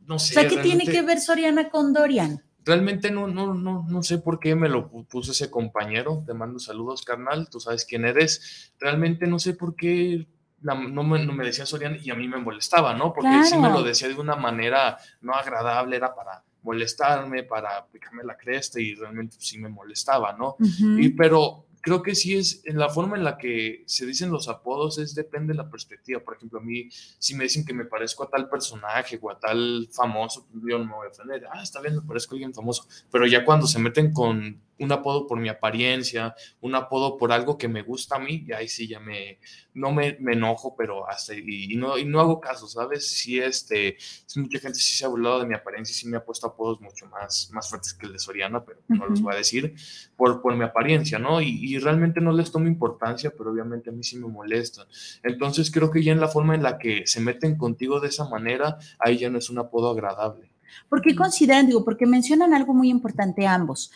No 0.00 0.18
sé. 0.18 0.38
O 0.38 0.40
sea, 0.42 0.50
¿qué 0.50 0.58
tiene 0.58 0.84
que 0.84 1.00
ver 1.00 1.18
Soriana 1.18 1.70
con 1.70 1.94
Dorian? 1.94 2.44
Realmente 2.70 3.10
no, 3.10 3.26
no, 3.26 3.52
no, 3.52 3.84
no 3.88 4.02
sé 4.04 4.18
por 4.18 4.38
qué 4.38 4.54
me 4.54 4.68
lo 4.68 4.88
puso 4.88 5.32
ese 5.32 5.50
compañero. 5.50 6.22
Te 6.24 6.34
mando 6.34 6.60
saludos, 6.60 7.02
carnal. 7.02 7.48
Tú 7.50 7.58
sabes 7.58 7.84
quién 7.84 8.04
eres. 8.04 8.72
Realmente 8.78 9.26
no 9.26 9.40
sé 9.40 9.54
por 9.54 9.74
qué 9.74 10.28
no, 10.62 11.02
me, 11.02 11.24
no, 11.24 11.32
me, 11.32 11.44
decía 11.44 11.66
Soriana 11.66 11.96
y 12.00 12.10
a 12.10 12.14
mí 12.14 12.28
me 12.28 12.38
molestaba, 12.38 12.94
¿no? 12.94 13.12
Porque 13.12 13.42
sí 13.42 13.58
me 13.58 13.70
lo 13.70 13.82
decía 13.82 14.06
de 14.06 14.14
una 14.14 14.36
manera 14.36 14.98
no 15.20 15.34
agradable, 15.34 15.96
era 15.96 16.14
para 16.14 16.44
molestarme, 16.62 17.42
para 17.42 17.84
picarme 17.86 18.22
la 18.22 18.36
cresta 18.36 18.80
y 18.80 18.94
realmente 18.94 19.34
sí 19.40 19.58
me 19.58 19.68
molestaba, 19.68 20.34
¿no? 20.34 20.54
Y 20.60 21.08
pero 21.08 21.66
creo 21.80 22.02
que 22.02 22.14
sí 22.14 22.36
es 22.36 22.62
en 22.64 22.78
la 22.78 22.88
forma 22.88 23.16
en 23.16 23.24
la 23.24 23.38
que 23.38 23.82
se 23.86 24.06
dicen 24.06 24.30
los 24.30 24.48
apodos, 24.48 24.98
es 24.98 25.14
depende 25.14 25.52
de 25.52 25.58
la 25.58 25.70
perspectiva. 25.70 26.20
Por 26.20 26.36
ejemplo, 26.36 26.58
a 26.58 26.62
mí, 26.62 26.88
si 27.18 27.34
me 27.34 27.44
dicen 27.44 27.64
que 27.64 27.74
me 27.74 27.84
parezco 27.84 28.24
a 28.24 28.30
tal 28.30 28.48
personaje 28.48 29.18
o 29.20 29.30
a 29.30 29.38
tal 29.38 29.88
famoso, 29.92 30.46
pues, 30.50 30.62
yo 30.68 30.78
no 30.78 30.84
me 30.84 30.94
voy 30.94 31.06
a 31.06 31.10
ofender. 31.10 31.46
Ah, 31.52 31.62
está 31.62 31.80
bien, 31.80 31.96
me 31.96 32.02
parezco 32.02 32.34
a 32.34 32.36
alguien 32.36 32.54
famoso. 32.54 32.86
Pero 33.10 33.26
ya 33.26 33.44
cuando 33.44 33.66
se 33.66 33.78
meten 33.78 34.12
con 34.12 34.60
un 34.80 34.90
apodo 34.92 35.26
por 35.26 35.38
mi 35.38 35.48
apariencia, 35.48 36.34
un 36.60 36.74
apodo 36.74 37.16
por 37.16 37.32
algo 37.32 37.56
que 37.56 37.68
me 37.68 37.82
gusta 37.82 38.16
a 38.16 38.18
mí, 38.18 38.44
y 38.46 38.52
ahí 38.52 38.68
sí 38.68 38.88
ya 38.88 38.98
me, 38.98 39.38
no 39.74 39.92
me, 39.92 40.18
enojo, 40.32 40.74
pero 40.76 41.08
hasta, 41.08 41.34
y, 41.34 41.76
no, 41.76 41.98
y 41.98 42.04
no 42.04 42.20
hago 42.20 42.40
caso, 42.40 42.66
¿sabes? 42.66 43.08
Sí, 43.08 43.38
este, 43.38 43.96
mucha 44.36 44.58
gente 44.58 44.78
sí 44.78 44.96
se 44.96 45.04
ha 45.04 45.08
burlado 45.08 45.40
de 45.40 45.46
mi 45.46 45.54
apariencia 45.54 45.92
y 45.92 45.94
sí 45.94 46.08
me 46.08 46.16
ha 46.16 46.24
puesto 46.24 46.46
apodos 46.46 46.80
mucho 46.80 47.06
más, 47.06 47.50
más 47.52 47.68
fuertes 47.68 47.94
que 47.94 48.06
el 48.06 48.14
de 48.14 48.18
Soriana, 48.18 48.64
pero 48.64 48.80
no 48.88 49.06
los 49.06 49.20
voy 49.20 49.34
a 49.34 49.36
decir, 49.36 49.74
por, 50.16 50.40
por 50.40 50.56
mi 50.56 50.64
apariencia, 50.64 51.18
¿no? 51.18 51.40
Y, 51.40 51.48
y, 51.62 51.78
realmente 51.78 52.20
no 52.20 52.32
les 52.32 52.50
tomo 52.50 52.66
importancia, 52.66 53.32
pero 53.36 53.52
obviamente 53.52 53.90
a 53.90 53.92
mí 53.92 54.02
sí 54.02 54.16
me 54.16 54.28
molestan. 54.28 54.86
Entonces 55.22 55.70
creo 55.70 55.90
que 55.90 56.02
ya 56.02 56.12
en 56.12 56.20
la 56.20 56.28
forma 56.28 56.54
en 56.54 56.62
la 56.62 56.78
que 56.78 57.06
se 57.06 57.20
meten 57.20 57.56
contigo 57.56 58.00
de 58.00 58.08
esa 58.08 58.28
manera, 58.28 58.78
ahí 58.98 59.18
ya 59.18 59.30
no 59.30 59.38
es 59.38 59.50
un 59.50 59.58
apodo 59.58 59.90
agradable. 59.90 60.50
¿Por 60.88 61.02
qué 61.02 61.14
consideran, 61.14 61.66
digo, 61.66 61.84
porque 61.84 62.06
mencionan 62.06 62.54
algo 62.54 62.74
muy 62.74 62.90
importante 62.90 63.46
ambos? 63.46 63.90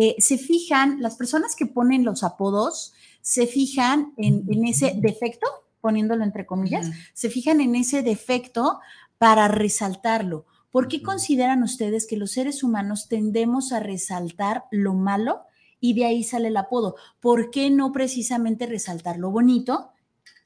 Eh, 0.00 0.14
se 0.18 0.38
fijan, 0.38 1.02
las 1.02 1.16
personas 1.16 1.56
que 1.56 1.66
ponen 1.66 2.04
los 2.04 2.22
apodos, 2.22 2.94
se 3.20 3.48
fijan 3.48 4.14
en, 4.16 4.64
ese 4.64 4.94
defecto, 4.96 5.46
poniéndolo 5.80 6.22
entre 6.22 6.46
comillas, 6.46 6.88
se 7.14 7.30
fijan 7.30 7.60
en 7.60 7.74
ese 7.74 8.02
defecto 8.02 8.78
para 9.18 9.48
resaltarlo. 9.48 10.46
¿Por 10.70 10.86
qué 10.86 11.02
consideran 11.02 11.64
ustedes 11.64 12.06
que 12.06 12.16
los 12.16 12.30
seres 12.30 12.62
humanos 12.62 13.08
tendemos 13.08 13.72
a 13.72 13.80
resaltar 13.80 14.66
lo 14.70 14.94
malo 14.94 15.40
y 15.80 15.94
de 15.94 16.04
ahí 16.04 16.22
sale 16.22 16.48
el 16.48 16.56
apodo? 16.56 16.94
¿Por 17.18 17.50
qué 17.50 17.68
no 17.68 17.90
precisamente 17.90 18.66
resaltar 18.66 19.18
lo 19.18 19.32
bonito 19.32 19.90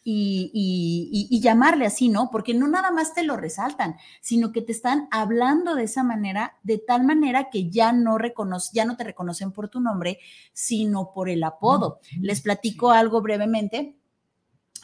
y, 0.05 1.41
llamarle 1.41 1.87
así, 1.87 2.09
¿no? 2.09 2.31
Porque 2.31 2.55
no 2.55 2.69
nada 2.69 2.91
más 2.91 3.15
te 3.15 3.23
lo 3.23 3.37
resaltan, 3.37 3.97
sino 4.21 4.53
que 4.53 4.63
te 4.63 4.73
están 4.73 5.09
hablando 5.11 5.75
de 5.75 5.85
esa 5.85 6.03
manera, 6.03 6.59
de 6.63 6.79
tal 6.79 7.05
manera 7.05 7.51
que 7.51 7.71
ya 7.71 7.93
no, 7.93 8.19
reconoce, 8.19 8.71
ya 8.73 8.85
no 8.85 8.97
te 8.97 9.05
reconocen 9.05 9.53
por 9.53 9.69
tu 9.69 9.81
nombre, 9.81 10.19
sino 10.53 11.13
por 11.13 11.29
el 11.29 11.43
apodo. 11.45 12.01
Les 12.21 12.41
platico 12.41 12.91
algo 12.91 13.21
brevemente. 13.23 13.97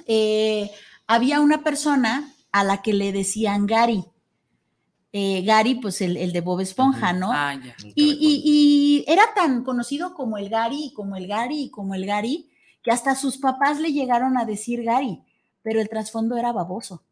Eh, 0.06 0.70
había 1.06 1.40
una 1.40 1.62
persona 1.62 2.32
a 2.52 2.64
la 2.64 2.82
que 2.82 2.92
le 2.92 3.12
decían 3.12 3.66
Gary. 3.66 4.04
Eh, 5.12 5.42
Gary, 5.42 5.76
pues 5.76 6.00
el, 6.02 6.32
de 6.32 6.40
Bob 6.42 6.60
Esponja, 6.60 7.12
¿no? 7.14 7.30
Ah, 7.32 7.58
y, 7.94 7.94
y, 7.94 9.04
era 9.10 9.22
tan 9.34 9.64
conocido 9.64 10.12
como 10.14 10.36
el 10.36 10.50
Gary, 10.50 10.92
como 10.94 11.16
el 11.16 11.26
Gary, 11.26 11.70
como 11.70 11.94
el 11.94 12.04
Gary, 12.04 12.50
que 12.82 12.90
hasta 12.90 13.14
sus 13.14 13.38
papás 13.38 13.80
le 13.80 13.92
llegaron 13.92 14.38
a 14.38 14.44
decir 14.44 14.84
Gary, 14.84 15.22
pero 15.62 15.80
el 15.80 15.88
trasfondo 15.88 16.36
era 16.36 16.52
baboso. 16.52 17.02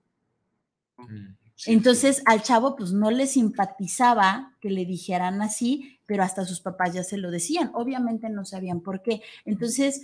Mm, 0.97 1.35
Entonces 1.67 2.23
al 2.27 2.43
chavo 2.43 2.77
pues 2.77 2.93
no 2.93 3.11
le 3.11 3.27
simpatizaba 3.27 4.57
que 4.61 4.71
le 4.71 4.85
dijeran 4.85 5.43
así, 5.43 5.99
pero 6.07 6.23
hasta 6.23 6.45
sus 6.45 6.61
papás 6.61 6.95
ya 6.95 7.03
se 7.03 7.19
lo 7.19 7.31
decían. 7.31 7.71
Obviamente 7.75 8.29
no 8.29 8.45
sabían 8.45 8.81
por 8.81 9.03
qué. 9.03 9.23
Entonces, 9.45 10.03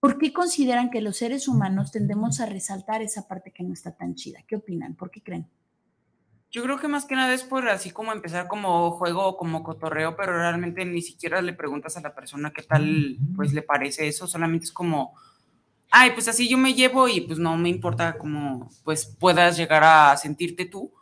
¿Por 0.00 0.16
qué 0.16 0.32
consideran 0.32 0.88
que 0.90 1.02
los 1.02 1.18
seres 1.18 1.46
humanos 1.46 1.92
tendemos 1.92 2.40
a 2.40 2.46
resaltar 2.46 3.02
esa 3.02 3.28
parte 3.28 3.52
que 3.52 3.62
no 3.62 3.74
está 3.74 3.92
tan 3.92 4.14
chida? 4.14 4.42
¿Qué 4.48 4.56
opinan? 4.56 4.94
¿Por 4.94 5.10
qué 5.10 5.22
creen? 5.22 5.46
Yo 6.52 6.64
creo 6.64 6.78
que 6.80 6.88
más 6.88 7.04
que 7.04 7.14
nada 7.14 7.32
es 7.32 7.44
por 7.44 7.68
así 7.68 7.92
como 7.92 8.12
empezar 8.12 8.48
como 8.48 8.90
juego 8.90 9.24
o 9.24 9.36
como 9.36 9.62
cotorreo, 9.62 10.16
pero 10.16 10.32
realmente 10.32 10.84
ni 10.84 11.00
siquiera 11.00 11.40
le 11.42 11.52
preguntas 11.52 11.96
a 11.96 12.00
la 12.00 12.12
persona 12.12 12.52
qué 12.52 12.62
tal 12.62 13.18
pues 13.36 13.52
le 13.52 13.62
parece 13.62 14.08
eso, 14.08 14.26
solamente 14.26 14.64
es 14.64 14.72
como, 14.72 15.14
ay, 15.92 16.10
pues 16.12 16.26
así 16.26 16.48
yo 16.48 16.58
me 16.58 16.74
llevo 16.74 17.06
y 17.06 17.20
pues 17.20 17.38
no 17.38 17.56
me 17.56 17.68
importa 17.68 18.18
cómo 18.18 18.68
pues 18.82 19.06
puedas 19.06 19.56
llegar 19.56 19.84
a 19.84 20.16
sentirte 20.16 20.64
tú 20.64 20.92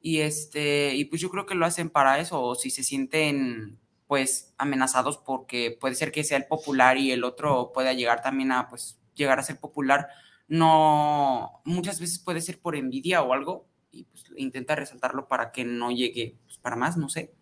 y 0.00 0.20
este 0.20 0.94
y 0.94 1.04
pues 1.06 1.20
yo 1.20 1.30
creo 1.30 1.44
que 1.44 1.54
lo 1.54 1.66
hacen 1.66 1.90
para 1.90 2.18
eso 2.18 2.42
o 2.42 2.54
si 2.54 2.70
se 2.70 2.82
sienten 2.82 3.78
pues 4.06 4.54
amenazados 4.56 5.18
porque 5.18 5.76
puede 5.78 5.96
ser 5.96 6.12
que 6.12 6.24
sea 6.24 6.38
el 6.38 6.46
popular 6.46 6.96
y 6.96 7.10
el 7.12 7.24
otro 7.24 7.72
pueda 7.74 7.92
llegar 7.92 8.22
también 8.22 8.52
a 8.52 8.70
pues 8.70 8.98
llegar 9.14 9.38
a 9.38 9.42
ser 9.42 9.60
popular, 9.60 10.08
no 10.48 11.60
muchas 11.64 12.00
veces 12.00 12.18
puede 12.18 12.40
ser 12.40 12.58
por 12.58 12.74
envidia 12.74 13.22
o 13.22 13.34
algo 13.34 13.66
y 13.94 14.04
pues 14.04 14.24
intenta 14.36 14.74
resaltarlo 14.74 15.28
para 15.28 15.52
que 15.52 15.64
no 15.64 15.90
llegue 15.90 16.36
pues, 16.46 16.58
para 16.58 16.76
más, 16.76 16.96
no 16.96 17.08
sé. 17.08 17.32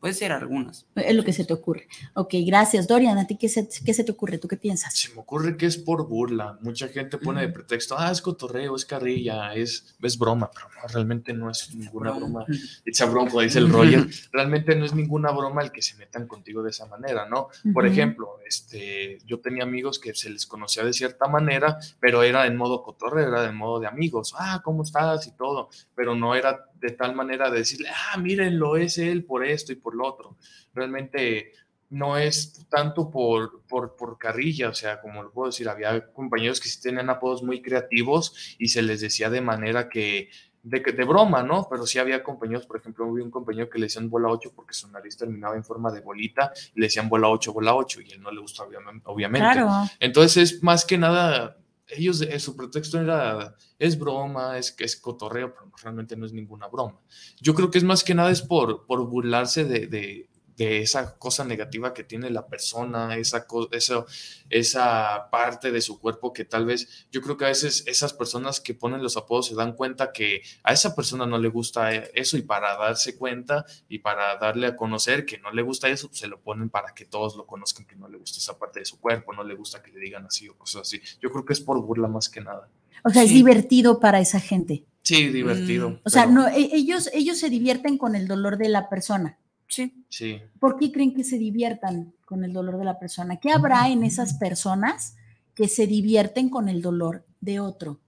Puede 0.00 0.14
ser 0.14 0.32
algunas. 0.32 0.86
Es 0.96 1.14
lo 1.14 1.22
que 1.22 1.34
se 1.34 1.44
te 1.44 1.52
ocurre. 1.52 1.86
Ok, 2.14 2.34
gracias. 2.46 2.88
Dorian, 2.88 3.18
¿a 3.18 3.26
ti 3.26 3.36
qué 3.36 3.50
se, 3.50 3.68
qué 3.84 3.92
se 3.92 4.02
te 4.02 4.10
ocurre? 4.10 4.38
¿Tú 4.38 4.48
qué 4.48 4.56
piensas? 4.56 4.94
Se 4.94 5.12
me 5.12 5.20
ocurre 5.20 5.58
que 5.58 5.66
es 5.66 5.76
por 5.76 6.08
burla. 6.08 6.58
Mucha 6.62 6.88
gente 6.88 7.18
pone 7.18 7.42
de 7.42 7.48
pretexto, 7.48 7.96
ah, 7.98 8.10
es 8.10 8.22
cotorreo, 8.22 8.74
es 8.76 8.86
carrilla, 8.86 9.52
es, 9.54 9.94
es 10.00 10.18
broma, 10.18 10.50
pero 10.54 10.68
realmente 10.88 11.34
no 11.34 11.50
es 11.50 11.74
ninguna 11.74 12.12
broma. 12.12 12.46
It's 12.86 13.02
a 13.02 13.06
broma, 13.06 13.42
dice 13.42 13.58
el 13.58 13.70
Roger. 13.70 14.06
Realmente 14.32 14.74
no 14.74 14.86
es 14.86 14.94
ninguna 14.94 15.32
broma 15.32 15.62
el 15.62 15.70
que 15.70 15.82
se 15.82 15.94
metan 15.96 16.26
contigo 16.26 16.62
de 16.62 16.70
esa 16.70 16.86
manera, 16.86 17.28
¿no? 17.28 17.48
Por 17.74 17.86
ejemplo, 17.86 18.38
este, 18.46 19.18
yo 19.26 19.40
tenía 19.40 19.64
amigos 19.64 19.98
que 19.98 20.14
se 20.14 20.30
les 20.30 20.46
conocía 20.46 20.82
de 20.82 20.94
cierta 20.94 21.28
manera, 21.28 21.78
pero 22.00 22.22
era 22.22 22.46
en 22.46 22.56
modo 22.56 22.82
cotorreo, 22.82 23.28
era 23.28 23.44
en 23.44 23.56
modo 23.56 23.80
de 23.80 23.86
amigos. 23.86 24.34
Ah, 24.38 24.62
¿cómo 24.64 24.82
estás? 24.82 25.26
Y 25.26 25.32
todo. 25.32 25.68
Pero 25.94 26.14
no 26.14 26.34
era 26.34 26.70
de 26.80 26.90
tal 26.92 27.14
manera 27.14 27.50
de 27.50 27.58
decirle, 27.58 27.88
ah, 27.90 28.16
mírenlo, 28.16 28.76
es 28.76 28.96
él 28.96 29.24
por 29.24 29.44
esto 29.44 29.72
y 29.72 29.76
por 29.76 29.89
lo 29.94 30.06
otro. 30.06 30.36
Realmente 30.74 31.52
no 31.90 32.16
es 32.16 32.66
tanto 32.68 33.10
por, 33.10 33.62
por, 33.68 33.96
por, 33.96 34.16
carrilla, 34.16 34.68
o 34.68 34.74
sea, 34.74 35.00
como 35.00 35.22
lo 35.22 35.32
puedo 35.32 35.50
decir, 35.50 35.68
había 35.68 36.12
compañeros 36.12 36.60
que 36.60 36.68
sí 36.68 36.80
tenían 36.80 37.10
apodos 37.10 37.42
muy 37.42 37.60
creativos 37.60 38.56
y 38.58 38.68
se 38.68 38.80
les 38.82 39.00
decía 39.00 39.28
de 39.28 39.40
manera 39.40 39.88
que, 39.88 40.30
de, 40.62 40.80
de 40.80 41.04
broma, 41.04 41.42
¿no? 41.42 41.66
Pero 41.68 41.86
sí 41.86 41.98
había 41.98 42.22
compañeros, 42.22 42.66
por 42.66 42.78
ejemplo, 42.78 43.06
hubo 43.06 43.14
un 43.14 43.30
compañero 43.30 43.68
que 43.68 43.78
le 43.78 43.86
decían 43.86 44.08
bola 44.08 44.28
8 44.28 44.52
porque 44.54 44.74
su 44.74 44.88
nariz 44.88 45.16
terminaba 45.16 45.56
en 45.56 45.64
forma 45.64 45.90
de 45.90 46.00
bolita 46.00 46.52
y 46.74 46.80
le 46.80 46.86
decían 46.86 47.08
bola 47.08 47.28
8, 47.28 47.52
bola 47.52 47.74
8 47.74 48.00
y 48.02 48.12
él 48.12 48.22
no 48.22 48.30
le 48.30 48.40
gustaba, 48.40 48.70
obviamente. 49.04 49.52
Claro. 49.52 49.90
Entonces 49.98 50.54
es 50.54 50.62
más 50.62 50.84
que 50.84 50.96
nada 50.96 51.59
ellos, 51.96 52.20
eh, 52.22 52.38
su 52.38 52.56
pretexto 52.56 53.00
era, 53.00 53.56
es 53.78 53.98
broma, 53.98 54.58
es, 54.58 54.74
es 54.78 54.96
cotorreo, 54.96 55.52
pero 55.52 55.70
realmente 55.82 56.16
no 56.16 56.26
es 56.26 56.32
ninguna 56.32 56.68
broma. 56.68 57.00
Yo 57.40 57.54
creo 57.54 57.70
que 57.70 57.78
es 57.78 57.84
más 57.84 58.04
que 58.04 58.14
nada 58.14 58.30
es 58.30 58.42
por, 58.42 58.86
por 58.86 59.06
burlarse 59.08 59.64
de, 59.64 59.86
de, 59.86 60.29
de 60.60 60.82
esa 60.82 61.16
cosa 61.16 61.42
negativa 61.42 61.94
que 61.94 62.04
tiene 62.04 62.28
la 62.28 62.46
persona, 62.46 63.16
esa, 63.16 63.46
esa, 63.72 64.04
esa 64.50 65.30
parte 65.30 65.72
de 65.72 65.80
su 65.80 65.98
cuerpo 65.98 66.34
que 66.34 66.44
tal 66.44 66.66
vez, 66.66 67.06
yo 67.10 67.22
creo 67.22 67.38
que 67.38 67.46
a 67.46 67.48
veces 67.48 67.82
esas 67.86 68.12
personas 68.12 68.60
que 68.60 68.74
ponen 68.74 69.02
los 69.02 69.16
apodos 69.16 69.46
se 69.46 69.54
dan 69.54 69.72
cuenta 69.72 70.12
que 70.12 70.42
a 70.62 70.74
esa 70.74 70.94
persona 70.94 71.24
no 71.24 71.38
le 71.38 71.48
gusta 71.48 71.94
eso 71.94 72.36
y 72.36 72.42
para 72.42 72.76
darse 72.76 73.16
cuenta 73.16 73.64
y 73.88 74.00
para 74.00 74.36
darle 74.36 74.66
a 74.66 74.76
conocer 74.76 75.24
que 75.24 75.38
no 75.38 75.50
le 75.50 75.62
gusta 75.62 75.88
eso, 75.88 76.10
se 76.12 76.28
lo 76.28 76.42
ponen 76.42 76.68
para 76.68 76.92
que 76.92 77.06
todos 77.06 77.36
lo 77.36 77.46
conozcan, 77.46 77.86
que 77.86 77.96
no 77.96 78.06
le 78.06 78.18
gusta 78.18 78.36
esa 78.36 78.58
parte 78.58 78.80
de 78.80 78.84
su 78.84 79.00
cuerpo, 79.00 79.32
no 79.32 79.42
le 79.42 79.54
gusta 79.54 79.82
que 79.82 79.92
le 79.92 79.98
digan 79.98 80.26
así 80.26 80.46
o 80.46 80.58
cosas 80.58 80.82
así. 80.82 81.00
Yo 81.22 81.30
creo 81.30 81.46
que 81.46 81.54
es 81.54 81.60
por 81.62 81.80
burla 81.80 82.06
más 82.06 82.28
que 82.28 82.42
nada. 82.42 82.68
O 83.02 83.08
sea, 83.08 83.22
es 83.22 83.30
divertido 83.30 83.98
para 83.98 84.20
esa 84.20 84.40
gente. 84.40 84.84
Sí, 85.00 85.28
divertido. 85.28 85.90
Mm. 85.90 86.00
O 86.04 86.10
sea, 86.10 86.26
no, 86.26 86.46
e, 86.48 86.68
ellos, 86.74 87.08
ellos 87.14 87.38
se 87.38 87.48
divierten 87.48 87.96
con 87.96 88.14
el 88.14 88.28
dolor 88.28 88.58
de 88.58 88.68
la 88.68 88.90
persona. 88.90 89.38
Sí. 89.70 90.04
Sí. 90.08 90.42
¿Por 90.58 90.76
qué 90.76 90.92
creen 90.92 91.14
que 91.14 91.24
se 91.24 91.38
diviertan 91.38 92.12
con 92.26 92.44
el 92.44 92.52
dolor 92.52 92.76
de 92.76 92.84
la 92.84 92.98
persona? 92.98 93.38
¿Qué 93.38 93.52
habrá 93.52 93.88
en 93.88 94.02
esas 94.02 94.34
personas 94.34 95.16
que 95.54 95.68
se 95.68 95.86
divierten 95.86 96.50
con 96.50 96.68
el 96.68 96.82
dolor 96.82 97.24
de 97.40 97.60
otro? 97.60 98.00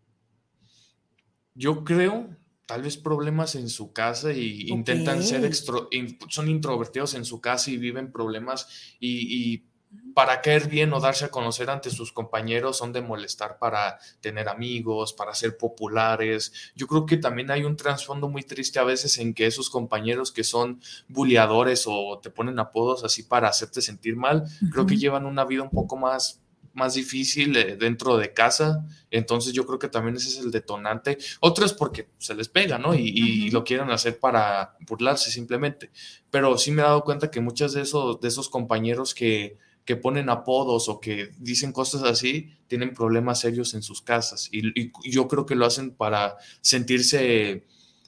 Yo 1.54 1.84
creo, 1.84 2.36
tal 2.66 2.82
vez 2.82 2.96
problemas 2.96 3.54
en 3.54 3.68
su 3.68 3.92
casa 3.92 4.32
y 4.32 4.68
intentan 4.70 5.22
ser 5.22 5.44
extro, 5.44 5.88
son 6.28 6.48
introvertidos 6.48 7.14
en 7.14 7.24
su 7.24 7.40
casa 7.40 7.70
y 7.70 7.76
viven 7.76 8.10
problemas 8.10 8.96
y, 8.98 9.52
y 9.52 9.71
para 10.14 10.40
caer 10.40 10.68
bien 10.68 10.92
o 10.92 11.00
darse 11.00 11.24
a 11.24 11.30
conocer 11.30 11.70
ante 11.70 11.90
sus 11.90 12.12
compañeros 12.12 12.78
son 12.78 12.92
de 12.92 13.00
molestar 13.00 13.58
para 13.58 13.98
tener 14.20 14.48
amigos, 14.48 15.12
para 15.12 15.34
ser 15.34 15.56
populares. 15.56 16.52
Yo 16.74 16.86
creo 16.86 17.06
que 17.06 17.16
también 17.16 17.50
hay 17.50 17.64
un 17.64 17.76
trasfondo 17.76 18.28
muy 18.28 18.42
triste 18.42 18.78
a 18.78 18.84
veces 18.84 19.18
en 19.18 19.34
que 19.34 19.46
esos 19.46 19.70
compañeros 19.70 20.32
que 20.32 20.44
son 20.44 20.80
bulleadores 21.08 21.84
o 21.86 22.20
te 22.22 22.30
ponen 22.30 22.58
apodos 22.58 23.04
así 23.04 23.22
para 23.22 23.48
hacerte 23.48 23.80
sentir 23.80 24.16
mal, 24.16 24.44
creo 24.70 24.86
que 24.86 24.96
llevan 24.96 25.26
una 25.26 25.44
vida 25.44 25.62
un 25.62 25.70
poco 25.70 25.96
más 25.96 26.38
más 26.74 26.94
difícil 26.94 27.54
eh, 27.54 27.76
dentro 27.76 28.16
de 28.16 28.32
casa, 28.32 28.86
entonces 29.10 29.52
yo 29.52 29.66
creo 29.66 29.78
que 29.78 29.88
también 29.88 30.16
ese 30.16 30.28
es 30.28 30.38
el 30.38 30.50
detonante. 30.50 31.18
Otros 31.40 31.74
porque 31.74 32.08
se 32.16 32.34
les 32.34 32.48
pega, 32.48 32.78
¿no? 32.78 32.94
Y, 32.94 33.08
y, 33.08 33.50
lo 33.50 33.62
quieren 33.62 33.90
hacer 33.90 34.18
para 34.18 34.74
burlarse 34.80 35.30
simplemente. 35.30 35.90
Pero 36.30 36.56
sí 36.56 36.70
me 36.70 36.80
he 36.80 36.84
dado 36.86 37.04
cuenta 37.04 37.30
que 37.30 37.42
muchos 37.42 37.74
de 37.74 37.82
esos, 37.82 38.22
de 38.22 38.28
esos 38.28 38.48
compañeros 38.48 39.14
que, 39.14 39.58
que 39.84 39.96
ponen 39.96 40.28
apodos 40.28 40.88
o 40.88 41.00
que 41.00 41.32
dicen 41.38 41.72
cosas 41.72 42.02
así, 42.04 42.50
tienen 42.66 42.94
problemas 42.94 43.40
serios 43.40 43.74
en 43.74 43.82
sus 43.82 44.02
casas. 44.02 44.48
Y, 44.52 44.92
yo 45.10 45.28
creo 45.28 45.46
que 45.46 45.54
lo 45.54 45.66
hacen 45.66 45.90
para 45.92 46.36
sentirse 46.60 47.64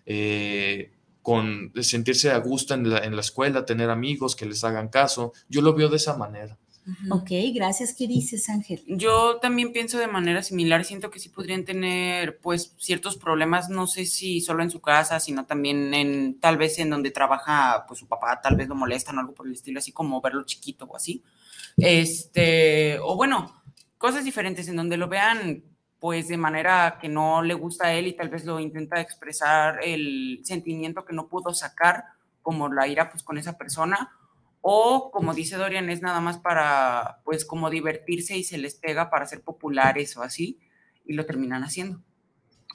eh, 0.06 0.92
con 1.22 1.72
sentirse 1.80 2.30
a 2.30 2.38
gusto 2.38 2.74
en 2.74 2.90
la, 2.90 2.98
en 2.98 3.14
la, 3.14 3.22
escuela, 3.22 3.64
tener 3.64 3.90
amigos 3.90 4.36
que 4.36 4.46
les 4.46 4.62
hagan 4.62 4.88
caso. 4.88 5.32
Yo 5.48 5.62
lo 5.62 5.74
veo 5.74 5.88
de 5.88 5.96
esa 5.96 6.16
manera. 6.16 6.58
Ok, 7.10 7.30
gracias. 7.54 7.94
¿Qué 7.94 8.06
dices, 8.06 8.48
Ángel? 8.48 8.82
Yo 8.86 9.38
también 9.38 9.72
pienso 9.72 9.98
de 9.98 10.06
manera 10.06 10.42
similar. 10.42 10.84
Siento 10.84 11.10
que 11.10 11.18
sí 11.18 11.28
podrían 11.28 11.64
tener, 11.64 12.38
pues, 12.38 12.74
ciertos 12.78 13.16
problemas, 13.16 13.70
no 13.70 13.86
sé 13.86 14.04
si 14.06 14.40
solo 14.40 14.62
en 14.62 14.70
su 14.70 14.80
casa, 14.80 15.18
sino 15.20 15.46
también 15.46 15.94
en, 15.94 16.38
tal 16.40 16.56
vez 16.56 16.78
en 16.78 16.90
donde 16.90 17.10
trabaja, 17.10 17.84
pues, 17.88 18.00
su 18.00 18.06
papá, 18.06 18.40
tal 18.42 18.56
vez 18.56 18.68
lo 18.68 18.74
molestan 18.74 19.16
o 19.16 19.20
algo 19.20 19.34
por 19.34 19.46
el 19.46 19.54
estilo, 19.54 19.78
así 19.78 19.92
como 19.92 20.20
verlo 20.20 20.44
chiquito 20.44 20.84
o 20.84 20.96
así. 20.96 21.22
Este, 21.76 22.98
o 23.00 23.16
bueno, 23.16 23.62
cosas 23.98 24.24
diferentes 24.24 24.68
en 24.68 24.76
donde 24.76 24.96
lo 24.96 25.08
vean 25.08 25.64
pues 26.04 26.28
de 26.28 26.36
manera 26.36 26.98
que 27.00 27.08
no 27.08 27.40
le 27.40 27.54
gusta 27.54 27.86
a 27.86 27.94
él 27.94 28.06
y 28.06 28.12
tal 28.12 28.28
vez 28.28 28.44
lo 28.44 28.60
intenta 28.60 29.00
expresar 29.00 29.78
el 29.82 30.40
sentimiento 30.44 31.02
que 31.06 31.14
no 31.14 31.28
pudo 31.28 31.54
sacar, 31.54 32.04
como 32.42 32.68
la 32.68 32.86
ira 32.86 33.10
pues 33.10 33.22
con 33.22 33.38
esa 33.38 33.56
persona, 33.56 34.12
o 34.66 35.10
como 35.10 35.34
dice 35.34 35.58
Dorian, 35.58 35.90
es 35.90 36.00
nada 36.00 36.22
más 36.22 36.38
para 36.38 37.20
pues 37.22 37.44
como 37.44 37.68
divertirse 37.68 38.38
y 38.38 38.44
se 38.44 38.56
les 38.56 38.76
pega 38.76 39.10
para 39.10 39.26
ser 39.26 39.42
populares 39.42 40.16
o 40.16 40.22
así, 40.22 40.58
y 41.04 41.12
lo 41.12 41.26
terminan 41.26 41.62
haciendo. 41.64 42.02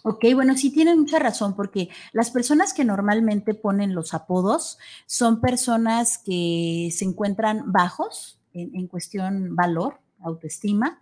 Ok, 0.03 0.23
bueno, 0.35 0.55
sí 0.55 0.71
tienen 0.71 0.99
mucha 0.99 1.17
razón, 1.17 1.55
porque 1.55 1.89
las 2.13 2.29
personas 2.29 2.73
que 2.73 2.85
normalmente 2.85 3.55
ponen 3.55 3.95
los 3.95 4.13
apodos 4.13 4.77
son 5.07 5.41
personas 5.41 6.19
que 6.19 6.89
se 6.93 7.05
encuentran 7.05 7.71
bajos, 7.71 8.39
en, 8.53 8.85
cuestión 8.87 9.55
valor, 9.55 9.99
autoestima, 10.21 11.01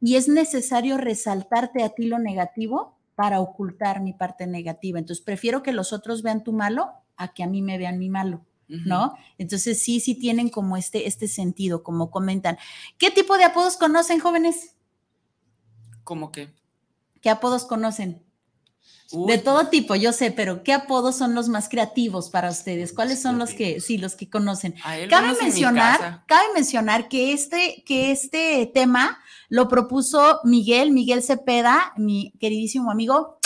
y 0.00 0.16
es 0.16 0.26
necesario 0.26 0.98
resaltarte 0.98 1.84
a 1.84 1.90
ti 1.90 2.06
lo 2.06 2.18
negativo 2.18 2.98
para 3.14 3.38
ocultar 3.38 4.02
mi 4.02 4.14
parte 4.14 4.48
negativa. 4.48 4.98
Entonces, 4.98 5.24
prefiero 5.24 5.62
que 5.62 5.72
los 5.72 5.92
otros 5.92 6.22
vean 6.22 6.42
tu 6.42 6.52
malo 6.52 6.90
a 7.16 7.34
que 7.34 7.44
a 7.44 7.46
mí 7.46 7.62
me 7.62 7.78
vean 7.78 8.00
mi 8.00 8.10
malo. 8.10 8.44
¿No? 8.84 9.16
Entonces 9.38 9.82
sí, 9.82 10.00
sí 10.00 10.14
tienen 10.14 10.48
como 10.48 10.76
este, 10.76 11.06
este 11.06 11.28
sentido, 11.28 11.82
como 11.82 12.10
comentan. 12.10 12.58
¿Qué 12.98 13.10
tipo 13.10 13.36
de 13.36 13.44
apodos 13.44 13.76
conocen, 13.76 14.20
jóvenes? 14.20 14.74
¿Cómo 16.02 16.32
qué? 16.32 16.52
¿Qué 17.20 17.30
apodos 17.30 17.64
conocen? 17.64 18.24
De 19.26 19.38
todo 19.38 19.68
tipo, 19.68 19.94
yo 19.94 20.12
sé, 20.12 20.30
pero 20.30 20.64
¿qué 20.64 20.72
apodos 20.72 21.16
son 21.16 21.34
los 21.34 21.48
más 21.48 21.68
creativos 21.68 22.30
para 22.30 22.50
ustedes? 22.50 22.92
¿Cuáles 22.92 23.22
son 23.22 23.38
los 23.38 23.50
que, 23.50 23.80
sí, 23.80 23.96
los 23.98 24.16
que 24.16 24.28
conocen? 24.28 24.74
Cabe 25.08 25.34
mencionar, 25.40 26.24
cabe 26.26 26.46
mencionar 26.54 27.08
que 27.08 27.32
este, 27.32 27.84
que 27.86 28.10
este 28.10 28.70
tema 28.74 29.18
lo 29.48 29.68
propuso 29.68 30.40
Miguel, 30.44 30.90
Miguel 30.90 31.22
Cepeda, 31.22 31.92
mi 31.96 32.32
queridísimo 32.40 32.90
amigo, 32.90 33.38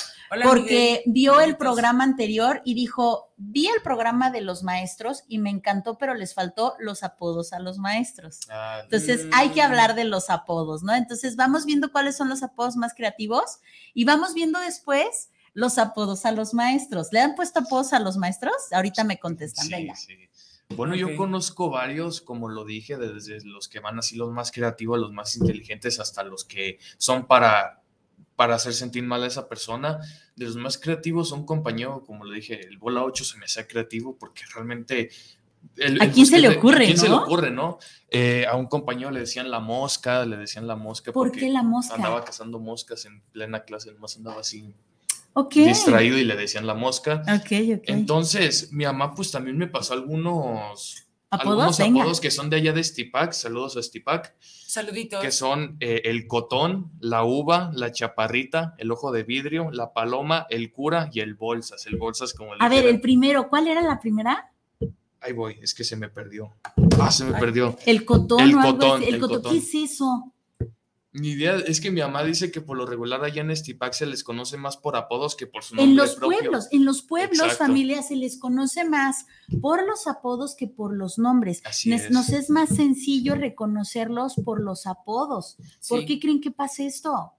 porque 0.43 1.03
vio 1.07 1.41
el 1.41 1.57
programa 1.57 2.05
anterior 2.05 2.63
y 2.65 2.75
dijo, 2.75 3.33
vi 3.37 3.67
el 3.67 3.83
programa 3.83 4.31
de 4.31 4.41
los 4.41 4.63
maestros 4.63 5.25
y 5.29 5.39
me 5.39 5.51
encantó, 5.51 5.99
pero 5.99 6.15
les 6.15 6.35
faltó 6.35 6.75
los 6.79 7.03
apodos 7.03 7.53
a 7.53 7.61
los 7.61 7.79
maestros. 7.79 8.41
Ah, 8.51 8.81
Entonces 8.83 9.27
hay 9.33 9.51
que 9.51 9.63
hablar 9.63 9.95
de 9.95 10.05
los 10.05 10.31
apodos, 10.31 10.83
¿no? 10.83 10.95
Entonces 10.95 11.37
vamos 11.37 11.65
viendo 11.65 11.93
cuáles 11.93 12.17
son 12.17 12.29
los 12.29 12.43
apodos 12.43 12.77
más 12.77 12.95
creativos 12.95 13.61
y 13.95 14.05
vamos 14.05 14.35
viendo 14.35 14.59
después 14.61 15.31
los 15.55 15.79
apodos 15.79 16.25
a 16.25 16.33
los 16.33 16.55
maestros. 16.55 17.09
¿Le 17.13 17.21
han 17.21 17.35
puesto 17.35 17.61
apodos 17.61 17.93
a 17.93 18.01
los 18.01 18.17
maestros? 18.17 18.55
Ahorita 18.73 19.05
me 19.05 19.19
contestan, 19.19 19.69
venga. 19.69 19.95
Bueno, 20.77 20.95
yo 20.95 21.17
conozco 21.17 21.71
varios, 21.71 22.21
como 22.21 22.49
lo 22.49 22.65
dije, 22.65 22.99
desde 22.99 23.43
los 23.45 23.69
que 23.69 23.81
van 23.81 23.99
así 23.99 24.17
los 24.17 24.31
más 24.31 24.53
creativos, 24.53 24.99
los 24.99 25.13
más 25.13 25.35
inteligentes, 25.37 25.99
hasta 25.99 26.23
los 26.23 26.45
que 26.45 26.79
son 26.99 27.27
para, 27.27 27.83
para 28.39 28.55
hacer 28.55 28.73
sentir 28.73 29.03
mal 29.03 29.25
a 29.25 29.27
esa 29.27 29.49
persona. 29.49 29.99
De 30.37 30.45
los 30.45 30.55
más 30.55 30.79
creativos, 30.79 31.33
un 31.33 31.45
compañero, 31.45 32.05
como 32.07 32.25
lo 32.25 32.31
dije, 32.31 32.69
el 32.69 32.79
bola 32.79 33.03
8 33.03 33.25
se 33.25 33.37
me 33.37 33.47
hace 33.47 33.67
creativo 33.67 34.17
porque 34.17 34.43
realmente 34.55 35.11
¿A 36.01 36.07
quién 36.07 36.25
se 36.25 36.39
le 36.39 36.49
ocurre? 36.57 36.85
¿A 36.85 36.87
quién 36.87 36.99
se 36.99 37.09
le 37.09 37.17
ocurre, 37.17 37.51
no? 37.51 37.79
Eh, 38.09 38.47
a 38.49 38.55
un 38.55 38.67
compañero 38.67 39.11
le 39.11 39.19
decían 39.19 39.51
la 39.51 39.59
mosca, 39.59 40.25
le 40.25 40.37
decían 40.37 40.69
la 40.69 40.77
mosca. 40.77 41.11
¿Por 41.13 41.33
qué 41.33 41.49
la 41.49 41.65
mosca? 41.65 41.97
Andaba 41.97 42.25
cazando 42.25 42.61
moscas 42.61 43.05
en 43.07 43.23
plena 43.33 43.65
clase, 43.65 43.91
el 43.91 43.99
más 43.99 44.17
andaba 44.17 44.43
así 44.43 44.73
distraído 45.53 46.17
y 46.17 46.25
le 46.25 46.37
decían 46.37 46.65
la 46.65 46.75
mosca. 46.75 47.25
Ok, 47.41 47.51
Entonces, 47.87 48.73
mi 48.73 48.85
mamá 48.85 49.17
pues 49.17 49.33
también 49.33 49.59
me 49.59 49.67
pasó 49.67 49.95
algunos 49.95 51.08
¿Apodos? 51.31 51.79
algunos 51.81 52.01
apodos 52.01 52.21
que 52.21 52.31
son 52.31 52.49
de 52.49 52.57
allá 52.57 52.73
de 52.73 52.83
Stipac. 52.83 53.33
Saludos 53.33 53.77
a 53.77 53.83
Stipac. 53.83 54.35
Saluditos. 54.41 55.21
Que 55.21 55.31
son 55.31 55.77
eh, 55.81 56.03
el 56.05 56.27
cotón, 56.27 56.91
la 57.01 57.25
uva, 57.25 57.71
la 57.75 57.93
chaparrita, 57.93 58.75
el 58.79 58.91
ojo 58.91 59.13
de 59.13 59.25
vidrio, 59.25 59.71
la 59.71 59.93
paloma, 59.93 60.47
el 60.49 60.73
cura 60.73 61.11
y 61.13 61.21
el 61.21 61.35
bolsas. 61.35 61.87
El 61.87 61.97
bolsas 61.97 62.33
como 62.33 62.55
el 62.55 62.63
A 62.63 62.69
ver, 62.71 62.87
el 62.87 63.01
primero, 63.01 63.49
¿cuál 63.49 63.69
era 63.69 63.83
la 63.83 64.01
primera? 64.01 64.53
Ahí 65.21 65.33
voy, 65.33 65.59
es 65.61 65.75
que 65.75 65.85
se 65.85 65.97
me 65.97 66.09
perdió. 66.09 66.55
Ah, 66.99 67.11
se 67.11 67.25
me 67.25 67.39
perdió. 67.39 67.77
El 67.85 68.05
cotón, 68.07 68.41
el, 68.41 68.55
cotón, 68.55 69.03
el, 69.03 69.19
cotón. 69.19 69.53
¿Qué 69.53 69.59
es 69.59 69.75
eso? 69.75 70.33
Mi 71.19 71.31
idea 71.31 71.57
es 71.57 71.81
que 71.81 71.91
mi 71.91 72.01
mamá 72.01 72.23
dice 72.23 72.51
que 72.51 72.61
por 72.61 72.77
lo 72.77 72.87
regular 72.87 73.25
allá 73.25 73.43
en 73.43 73.51
Estipac 73.51 73.93
se 73.93 74.07
les 74.07 74.23
conoce 74.23 74.57
más 74.57 74.77
por 74.77 74.97
apodos 74.97 75.37
que 75.37 75.47
por 75.47 75.65
su 75.65 75.75
nombre 75.75 75.91
En 75.91 75.97
los 75.97 76.17
pueblos, 76.17 76.69
en 76.71 76.85
los 76.85 77.03
pueblos, 77.03 77.57
familia, 77.57 78.03
se 78.03 78.17
les 78.17 78.39
conoce 78.39 78.85
más 78.85 79.27
por 79.61 79.87
los 79.87 80.07
apodos 80.07 80.55
que 80.55 80.69
por 80.69 80.95
los 80.95 81.19
nombres. 81.19 81.61
Así 81.65 81.93
es. 81.93 82.11
Nos 82.11 82.31
es 82.31 82.51
más 82.51 82.71
sencillo 82.71 83.35
reconocerlos 83.35 84.35
por 84.45 84.61
los 84.61 84.87
apodos. 84.87 85.57
¿Por 85.89 86.05
qué 86.05 86.21
creen 86.21 86.41
que 86.41 86.51
pasa 86.51 86.85
esto? 86.85 87.33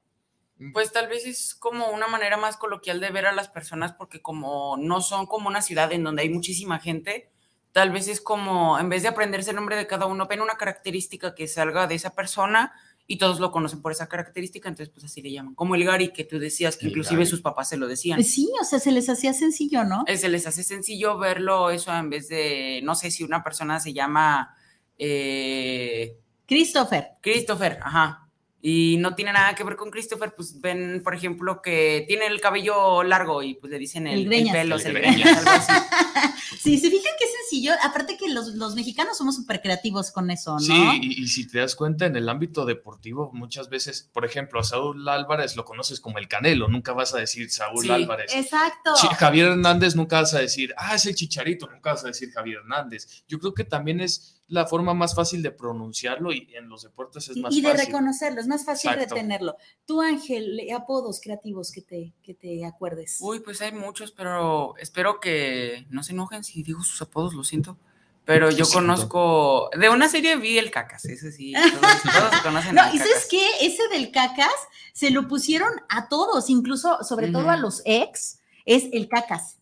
Pues 0.74 0.92
tal 0.92 1.08
vez 1.08 1.26
es 1.26 1.56
como 1.56 1.90
una 1.90 2.08
manera 2.08 2.36
más 2.36 2.58
coloquial 2.58 3.00
de 3.00 3.10
ver 3.12 3.26
a 3.26 3.32
las 3.32 3.48
personas 3.48 3.94
porque 3.94 4.22
como 4.22 4.76
no 4.78 5.00
son 5.00 5.26
como 5.26 5.48
una 5.48 5.62
ciudad 5.62 5.92
en 5.94 6.04
donde 6.04 6.24
hay 6.24 6.30
muchísima 6.30 6.80
gente, 6.80 7.32
Tal 7.72 7.92
vez 7.92 8.08
es 8.08 8.20
como, 8.20 8.80
en 8.80 8.90
vez 8.90 9.04
de 9.04 9.10
aprenderse 9.10 9.52
el 9.52 9.56
nombre 9.56 9.76
de 9.76 9.86
cada 9.86 10.08
uno, 10.08 10.26
ven 10.26 10.42
una 10.42 10.58
característica 10.58 11.36
que 11.36 11.48
salga 11.48 11.86
de 11.86 11.96
esa 11.96 12.16
persona 12.16 12.74
y 13.12 13.18
todos 13.18 13.40
lo 13.40 13.52
conocen 13.52 13.82
por 13.82 13.92
esa 13.92 14.08
característica, 14.08 14.70
entonces 14.70 14.94
pues 14.94 15.04
así 15.04 15.20
le 15.24 15.32
llaman. 15.32 15.56
Como 15.56 15.74
el 15.74 15.84
Gary 15.84 16.14
que 16.14 16.26
tú 16.26 16.38
decías, 16.38 16.78
que 16.78 16.88
inclusive 16.88 17.26
sus 17.26 17.42
papás 17.42 17.68
se 17.68 17.76
lo 17.76 17.88
decían. 17.88 18.24
Sí, 18.24 18.48
o 18.62 18.64
sea, 18.64 18.78
se 18.78 18.92
les 18.92 19.10
hacía 19.10 19.34
sencillo, 19.34 19.84
¿no? 19.84 20.04
Eh, 20.06 20.16
se 20.16 20.30
les 20.30 20.46
hace 20.46 20.64
sencillo 20.64 21.18
verlo 21.18 21.72
eso 21.72 21.92
en 21.92 22.12
vez 22.12 22.30
de, 22.30 22.82
no 22.84 22.94
sé 22.94 23.10
si 23.10 23.24
una 23.24 23.44
persona 23.44 23.80
se 23.80 23.94
llama... 23.94 24.56
Eh, 24.96 26.20
Christopher. 26.46 27.08
Christopher, 27.22 27.80
ajá 27.82 28.29
y 28.62 28.98
no 28.98 29.16
tiene 29.16 29.32
nada 29.32 29.56
que 29.56 29.64
ver 29.64 29.78
con 29.78 29.90
Christopher, 29.90 30.34
pues 30.36 30.60
ven, 30.60 31.02
por 31.02 31.16
ejemplo, 31.16 31.62
que 31.62 32.04
tiene 32.08 32.28
el 32.28 32.42
cabello 32.42 33.04
largo 33.04 33.42
y 33.42 33.54
pues 33.54 33.72
le 33.72 33.80
dicen 33.80 34.06
el, 34.06 34.32
el, 34.32 34.52
pelo, 34.52 34.76
el, 34.76 34.98
algo 34.98 35.50
así. 35.50 35.72
sí, 36.60 36.78
se 36.78 36.90
fijan 36.90 37.14
que 37.18 37.26
es 37.26 37.32
sencillo, 37.42 37.72
aparte 37.82 38.18
que 38.18 38.28
los, 38.28 38.50
los 38.56 38.76
mexicanos 38.76 39.18
somos 39.18 39.38
súper 39.38 39.62
creativos 39.62 40.12
con 40.12 40.30
eso, 40.30 40.54
¿no? 40.54 40.60
Sí, 40.60 41.00
y, 41.02 41.28
si 41.28 41.48
te 41.48 41.60
das 41.60 41.76
cuenta, 41.76 42.06
en 42.06 42.18
el 42.18 42.28
ámbito 42.28 42.66
deportivo, 42.66 43.32
muchas 43.34 43.70
veces, 43.70 44.10
por 44.12 44.26
ejemplo, 44.26 44.60
a 44.60 44.64
Saúl 44.64 45.08
Álvarez 45.08 45.56
lo 45.56 45.64
conoces 45.64 46.02
como 46.02 46.18
el 46.18 46.28
Canelo, 46.28 46.68
nunca 46.68 46.92
vas 46.92 47.14
a 47.14 47.20
decir 47.20 47.50
Saúl 47.50 47.84
sí, 47.84 47.92
Álvarez. 47.92 48.34
Exacto. 48.36 48.94
Javier 49.18 49.48
Hernández 49.48 49.96
nunca 49.96 50.20
vas 50.20 50.34
a 50.34 50.40
decir, 50.40 50.74
ah, 50.76 50.96
es 50.96 51.06
el 51.06 51.16
chicharito, 51.16 51.68
nunca 51.68 51.94
vas 51.94 52.04
a 52.04 52.08
decir 52.08 52.30
Javier 52.32 52.58
Hernández. 52.58 53.24
Yo 53.26 53.40
creo 53.40 53.54
que 53.54 53.64
también 53.64 54.02
es 54.02 54.39
la 54.50 54.66
forma 54.66 54.94
más 54.94 55.16
fácil 55.16 55.44
de 55.44 55.52
pronunciarlo 55.52 56.34
y 56.34 56.50
en 56.56 56.68
los 56.70 56.84
deportes 56.84 57.30
es 57.30 57.38
más 57.38 57.56
fácil. 57.56 57.60
Y 57.60 57.62
de 57.62 57.74
reconocerlo, 57.74 58.42
es 58.42 58.48
más 58.48 58.66
fácil 58.66 58.92
retenerlo. 58.94 59.56
Tú, 59.86 60.02
Ángel, 60.02 60.60
apodos 60.76 61.22
creativos 61.22 61.72
que 61.72 61.82
te, 61.82 62.14
que 62.24 62.34
te 62.34 62.66
acuerdes. 62.66 63.18
Uy, 63.22 63.40
pues 63.40 63.62
hay 63.62 63.72
muchos, 63.72 64.12
pero 64.12 64.76
espero 64.78 65.20
que 65.20 65.86
no 65.90 66.04
se 66.04 66.14
enojen 66.14 66.44
si 66.44 66.64
digo 66.64 66.82
sus 66.82 67.02
apodos, 67.02 67.34
lo 67.34 67.44
siento. 67.44 67.78
Pero 68.26 68.52
yo 68.52 68.70
conozco, 68.70 69.72
de 69.76 69.90
una 69.90 70.08
serie 70.08 70.36
vi 70.36 70.60
el 70.60 70.70
cacas, 70.70 71.06
ese 71.06 71.32
sí, 71.32 71.54
todos, 72.14 72.42
conocen. 72.44 72.76
no, 72.76 72.94
¿y 72.94 72.98
sabes 73.00 73.28
qué? 73.30 73.44
Ese 73.62 73.88
del 73.88 74.12
cacas 74.12 74.54
se 74.94 75.10
lo 75.10 75.28
pusieron 75.28 75.72
a 75.90 76.10
todos, 76.10 76.50
incluso, 76.50 77.04
sobre 77.04 77.32
todo 77.32 77.50
a 77.50 77.58
los 77.58 77.82
ex, 77.86 78.40
es 78.66 78.86
el 78.92 79.08
cacas. 79.08 79.58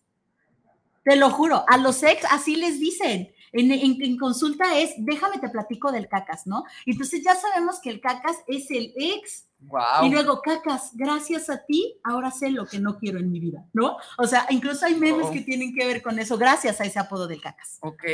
Te 1.02 1.16
lo 1.16 1.30
juro, 1.30 1.64
a 1.66 1.78
los 1.78 2.02
ex 2.02 2.26
así 2.30 2.56
les 2.56 2.78
dicen. 2.78 3.32
En, 3.52 4.18
consulta 4.18 4.78
es, 4.78 4.94
déjame 4.98 5.38
te 5.38 5.48
platico 5.48 5.92
del 5.92 6.08
cacas, 6.08 6.46
¿no? 6.46 6.64
Entonces 6.86 7.22
ya 7.22 7.34
sabemos 7.34 7.80
que 7.80 7.90
el 7.90 8.00
cacas 8.00 8.36
es 8.46 8.70
el 8.70 8.92
ex. 8.96 9.46
Y 10.04 10.10
luego, 10.10 10.40
cacas, 10.40 10.92
gracias 10.94 11.50
a 11.50 11.64
ti, 11.64 11.98
ahora 12.04 12.30
sé 12.30 12.50
lo 12.50 12.66
que 12.66 12.78
no 12.78 12.96
quiero 12.96 13.18
en 13.18 13.32
mi 13.32 13.40
vida, 13.40 13.64
¿no? 13.72 13.96
O 14.16 14.26
sea, 14.26 14.46
incluso 14.50 14.86
hay 14.86 14.94
memes 14.94 15.26
oh. 15.26 15.32
que 15.32 15.40
tienen 15.40 15.74
que 15.74 15.84
ver 15.84 16.00
con 16.00 16.16
eso, 16.18 16.38
gracias 16.38 16.80
a 16.80 16.84
ese 16.84 17.00
apodo 17.00 17.26
del 17.26 17.40
cacas. 17.40 17.78
Ok. 17.80 18.04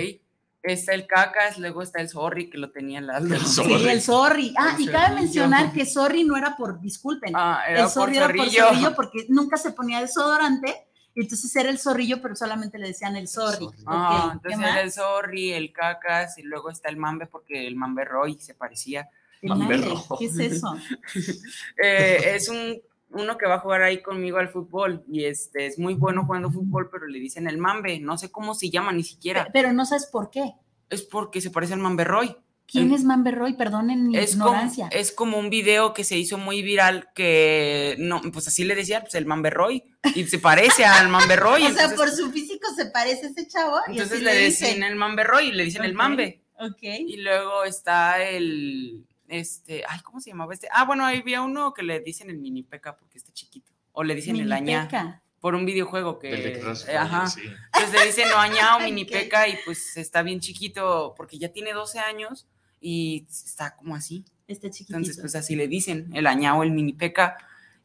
Está 0.62 0.94
el 0.94 1.06
cacas, 1.06 1.58
luego 1.58 1.82
está 1.82 2.00
el 2.00 2.08
sorry, 2.08 2.48
que 2.48 2.56
lo 2.56 2.70
tenía 2.70 3.02
la 3.02 3.18
el 3.18 3.38
Sí, 3.40 3.86
el 3.86 4.00
sorry. 4.00 4.54
Ah, 4.56 4.74
y 4.78 4.86
cabe 4.86 5.16
mencionar 5.16 5.74
que 5.74 5.84
sorry 5.84 6.24
no 6.24 6.38
era 6.38 6.56
por 6.56 6.80
disculpen. 6.80 7.34
Ah, 7.36 7.62
el 7.68 7.86
sorry 7.90 8.16
era 8.16 8.28
por 8.28 8.48
zorrillo 8.48 8.94
porque 8.96 9.26
nunca 9.28 9.58
se 9.58 9.72
ponía 9.72 10.00
desodorante 10.00 10.86
entonces 11.22 11.54
era 11.56 11.70
el 11.70 11.78
zorrillo, 11.78 12.20
pero 12.20 12.34
solamente 12.34 12.78
le 12.78 12.88
decían 12.88 13.16
el 13.16 13.28
zorri. 13.28 13.68
Ah, 13.86 14.30
entonces 14.34 14.60
era 14.60 14.80
el 14.80 14.92
zorri, 14.92 15.52
el 15.52 15.72
cacas, 15.72 16.38
y 16.38 16.42
luego 16.42 16.70
está 16.70 16.88
el 16.88 16.96
mambe, 16.96 17.26
porque 17.26 17.66
el 17.66 17.76
mambe 17.76 18.04
Roy 18.04 18.38
se 18.40 18.54
parecía. 18.54 19.08
El 19.40 19.50
mambe, 19.50 19.80
¿qué 20.18 20.26
es 20.26 20.38
eso? 20.38 20.74
Eh, 21.82 22.34
es 22.34 22.48
un, 22.48 22.80
uno 23.10 23.38
que 23.38 23.46
va 23.46 23.56
a 23.56 23.60
jugar 23.60 23.82
ahí 23.82 24.02
conmigo 24.02 24.38
al 24.38 24.48
fútbol, 24.48 25.04
y 25.08 25.24
este 25.24 25.66
es 25.66 25.78
muy 25.78 25.94
bueno 25.94 26.24
jugando 26.26 26.50
fútbol, 26.50 26.88
pero 26.90 27.06
le 27.06 27.20
dicen 27.20 27.46
el 27.46 27.58
mambe, 27.58 28.00
no 28.00 28.18
sé 28.18 28.30
cómo 28.30 28.54
se 28.54 28.70
llama 28.70 28.92
ni 28.92 29.04
siquiera. 29.04 29.48
Pero, 29.52 29.72
no 29.72 29.84
sabes 29.86 30.06
por 30.06 30.30
qué. 30.30 30.54
Es 30.90 31.02
porque 31.02 31.40
se 31.40 31.50
parece 31.50 31.74
al 31.74 31.80
mambe 31.80 32.04
Roy. 32.04 32.36
¿Quién 32.66 32.92
es 32.92 33.04
Manberroy? 33.04 33.54
Perdonen 33.54 34.08
mi 34.08 34.16
ignorancia. 34.16 34.88
es 34.90 35.12
como 35.12 35.38
un 35.38 35.50
video 35.50 35.94
que 35.94 36.02
se 36.02 36.16
hizo 36.16 36.38
muy 36.38 36.62
viral 36.62 37.08
que, 37.14 37.96
no, 37.98 38.20
pues 38.32 38.48
así 38.48 38.64
le 38.64 38.74
decían, 38.74 39.02
pues 39.02 39.14
el 39.14 39.26
Manberroy, 39.26 39.84
y 40.14 40.24
se 40.24 40.38
parece 40.38 40.84
al 40.84 41.08
Manberroy. 41.08 41.62
o 41.66 41.72
sea, 41.72 41.94
por 41.94 42.10
su 42.10 42.30
físico 42.30 42.68
se 42.74 42.86
parece 42.86 43.26
ese 43.26 43.46
chavo. 43.46 43.78
Entonces 43.86 44.22
le, 44.22 44.36
dicen 44.36 44.82
el 44.82 44.96
Manberroy, 44.96 45.52
le 45.52 45.64
dicen 45.64 45.84
el 45.84 45.94
Mambe. 45.94 46.42
Ok. 46.58 46.82
Y 46.82 47.18
luego 47.18 47.64
está 47.64 48.22
el, 48.22 49.06
este, 49.28 49.84
ay, 49.88 50.00
¿cómo 50.00 50.20
se 50.20 50.30
llamaba 50.30 50.52
este? 50.52 50.68
Ah, 50.72 50.84
bueno, 50.84 51.04
ahí 51.04 51.18
había 51.18 51.42
uno 51.42 51.72
que 51.74 51.82
le 51.82 52.00
dicen 52.00 52.30
el 52.30 52.38
mini 52.38 52.62
peca 52.62 52.96
porque 52.96 53.18
está 53.18 53.32
chiquito, 53.32 53.72
o 53.92 54.02
le 54.04 54.14
dicen 54.14 54.36
el 54.36 54.52
añá. 54.52 55.20
Por 55.40 55.54
un 55.54 55.66
videojuego 55.66 56.18
que. 56.18 56.32
Eh, 56.32 56.96
ajá. 56.96 57.26
Entonces 57.74 58.00
le 58.00 58.06
dicen 58.06 58.32
o 58.32 58.36
añá 58.38 58.76
o 58.76 58.80
mini 58.80 59.04
peca 59.04 59.46
y 59.46 59.58
pues 59.66 59.96
está 59.98 60.22
bien 60.22 60.40
chiquito 60.40 61.12
porque 61.14 61.38
ya 61.38 61.50
tiene 61.50 61.74
12 61.74 61.98
años 61.98 62.46
y 62.84 63.26
está 63.30 63.74
como 63.76 63.96
así. 63.96 64.26
Está 64.46 64.68
chiquito. 64.68 64.98
Entonces, 64.98 65.18
pues 65.18 65.34
así 65.34 65.56
le 65.56 65.68
dicen, 65.68 66.10
el 66.12 66.26
añao, 66.26 66.62
el 66.62 66.70
mini 66.70 66.92
peca. 66.92 67.38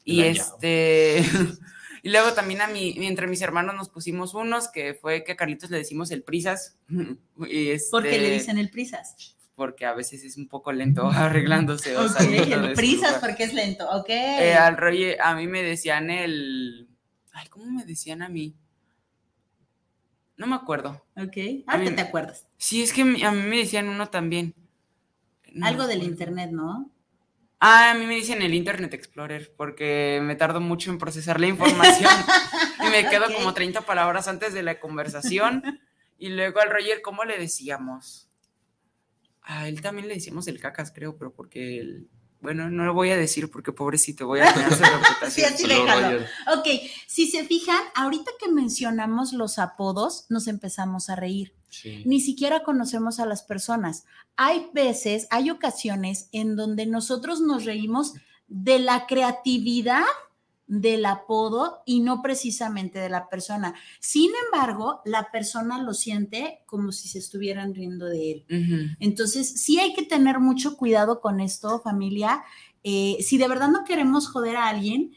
Y 0.03 0.23
este. 0.23 1.23
y 2.03 2.09
luego 2.09 2.33
también 2.33 2.59
a 2.59 2.67
mí, 2.67 2.93
entre 2.97 3.27
mis 3.27 3.41
hermanos 3.41 3.75
nos 3.75 3.87
pusimos 3.87 4.33
unos, 4.33 4.67
que 4.67 4.93
fue 4.93 5.23
que 5.23 5.31
a 5.31 5.35
Carlitos 5.37 5.69
le 5.69 5.77
decimos 5.77 6.11
el 6.11 6.21
prisas. 6.23 6.77
y 7.37 7.69
este, 7.69 7.91
¿Por 7.91 8.03
qué 8.03 8.19
le 8.19 8.29
dicen 8.29 8.57
el 8.57 8.69
prisas? 8.69 9.37
Porque 9.55 9.85
a 9.85 9.93
veces 9.93 10.21
es 10.25 10.35
un 10.35 10.49
poco 10.49 10.73
lento 10.73 11.07
arreglándose. 11.13 11.95
o 11.95 12.05
el 12.05 12.73
prisas 12.73 13.19
porque 13.21 13.45
es 13.45 13.53
lento, 13.53 13.89
ok. 13.89 14.09
Eh, 14.09 14.53
al 14.53 14.75
rollo, 14.75 15.13
a 15.23 15.33
mí 15.33 15.47
me 15.47 15.63
decían 15.63 16.09
el. 16.09 16.89
Ay, 17.31 17.47
¿cómo 17.47 17.71
me 17.71 17.85
decían 17.85 18.21
a 18.21 18.27
mí? 18.27 18.53
No 20.35 20.45
me 20.45 20.55
acuerdo. 20.55 21.05
Ok. 21.15 21.63
Ahora 21.67 21.95
te 21.95 22.01
acuerdas. 22.01 22.47
Sí, 22.57 22.81
es 22.81 22.91
que 22.91 23.03
a 23.03 23.31
mí 23.31 23.41
me 23.43 23.57
decían 23.59 23.87
uno 23.87 24.09
también. 24.09 24.55
Algo 25.61 25.87
del 25.87 26.03
internet, 26.03 26.51
¿no? 26.51 26.91
Ah, 27.59 27.91
a 27.91 27.93
mí 27.93 28.05
me 28.05 28.15
dicen 28.15 28.41
el 28.41 28.53
Internet 28.53 28.93
Explorer 28.93 29.53
porque 29.57 30.21
me 30.23 30.35
tardo 30.37 30.61
mucho 30.61 30.91
en 30.91 30.97
procesar 30.97 31.41
la 31.41 31.47
información 31.47 32.09
y 32.87 32.89
me 32.89 33.09
quedo 33.09 33.25
como 33.33 33.53
30 33.53 33.81
palabras 33.81 34.29
antes 34.29 34.53
de 34.53 34.63
la 34.63 34.79
conversación. 34.79 35.81
Y 36.17 36.29
luego 36.29 36.61
al 36.61 36.69
Roger, 36.69 37.01
¿cómo 37.01 37.25
le 37.25 37.37
decíamos? 37.37 38.29
A 39.41 39.67
él 39.67 39.81
también 39.81 40.07
le 40.07 40.13
decíamos 40.13 40.47
el 40.47 40.59
cacas, 40.59 40.91
creo, 40.91 41.17
pero 41.17 41.33
porque 41.33 41.79
él, 41.79 42.09
bueno, 42.39 42.69
no 42.69 42.85
lo 42.85 42.93
voy 42.93 43.09
a 43.09 43.17
decir 43.17 43.51
porque 43.51 43.73
pobrecito, 43.73 44.27
voy 44.27 44.39
a 44.39 44.53
tener 44.53 44.73
su 44.73 44.83
reputación. 44.83 45.57
sí, 45.57 45.65
Ok, 46.55 46.67
si 47.07 47.29
se 47.29 47.43
fijan, 47.43 47.81
ahorita 47.93 48.31
que 48.39 48.49
mencionamos 48.49 49.33
los 49.33 49.59
apodos, 49.59 50.27
nos 50.29 50.47
empezamos 50.47 51.09
a 51.09 51.17
reír. 51.17 51.58
Ni 52.05 52.19
siquiera 52.19 52.63
conocemos 52.63 53.19
a 53.19 53.25
las 53.25 53.43
personas. 53.43 54.05
Hay 54.35 54.67
veces, 54.73 55.27
hay 55.29 55.49
ocasiones 55.49 56.29
en 56.31 56.55
donde 56.55 56.85
nosotros 56.85 57.41
nos 57.41 57.65
reímos 57.65 58.13
de 58.47 58.79
la 58.79 59.05
creatividad 59.07 60.03
del 60.69 61.05
apodo 61.07 61.81
y 61.85 61.99
no 61.99 62.21
precisamente 62.21 62.99
de 62.99 63.09
la 63.09 63.27
persona. 63.27 63.73
Sin 63.99 64.29
embargo, 64.45 65.01
la 65.03 65.31
persona 65.31 65.81
lo 65.81 65.95
siente 65.95 66.59
como 66.67 66.91
si 66.91 67.07
se 67.07 67.17
estuvieran 67.17 67.73
riendo 67.73 68.05
de 68.05 68.31
él. 68.31 68.95
Entonces, 68.99 69.49
sí 69.61 69.79
hay 69.79 69.93
que 69.93 70.03
tener 70.03 70.39
mucho 70.39 70.77
cuidado 70.77 71.21
con 71.21 71.39
esto, 71.39 71.81
familia. 71.81 72.43
Eh, 72.83 73.17
si 73.21 73.39
de 73.39 73.47
verdad 73.47 73.69
no 73.69 73.83
queremos 73.83 74.27
joder 74.27 74.57
a 74.57 74.67
alguien, 74.67 75.11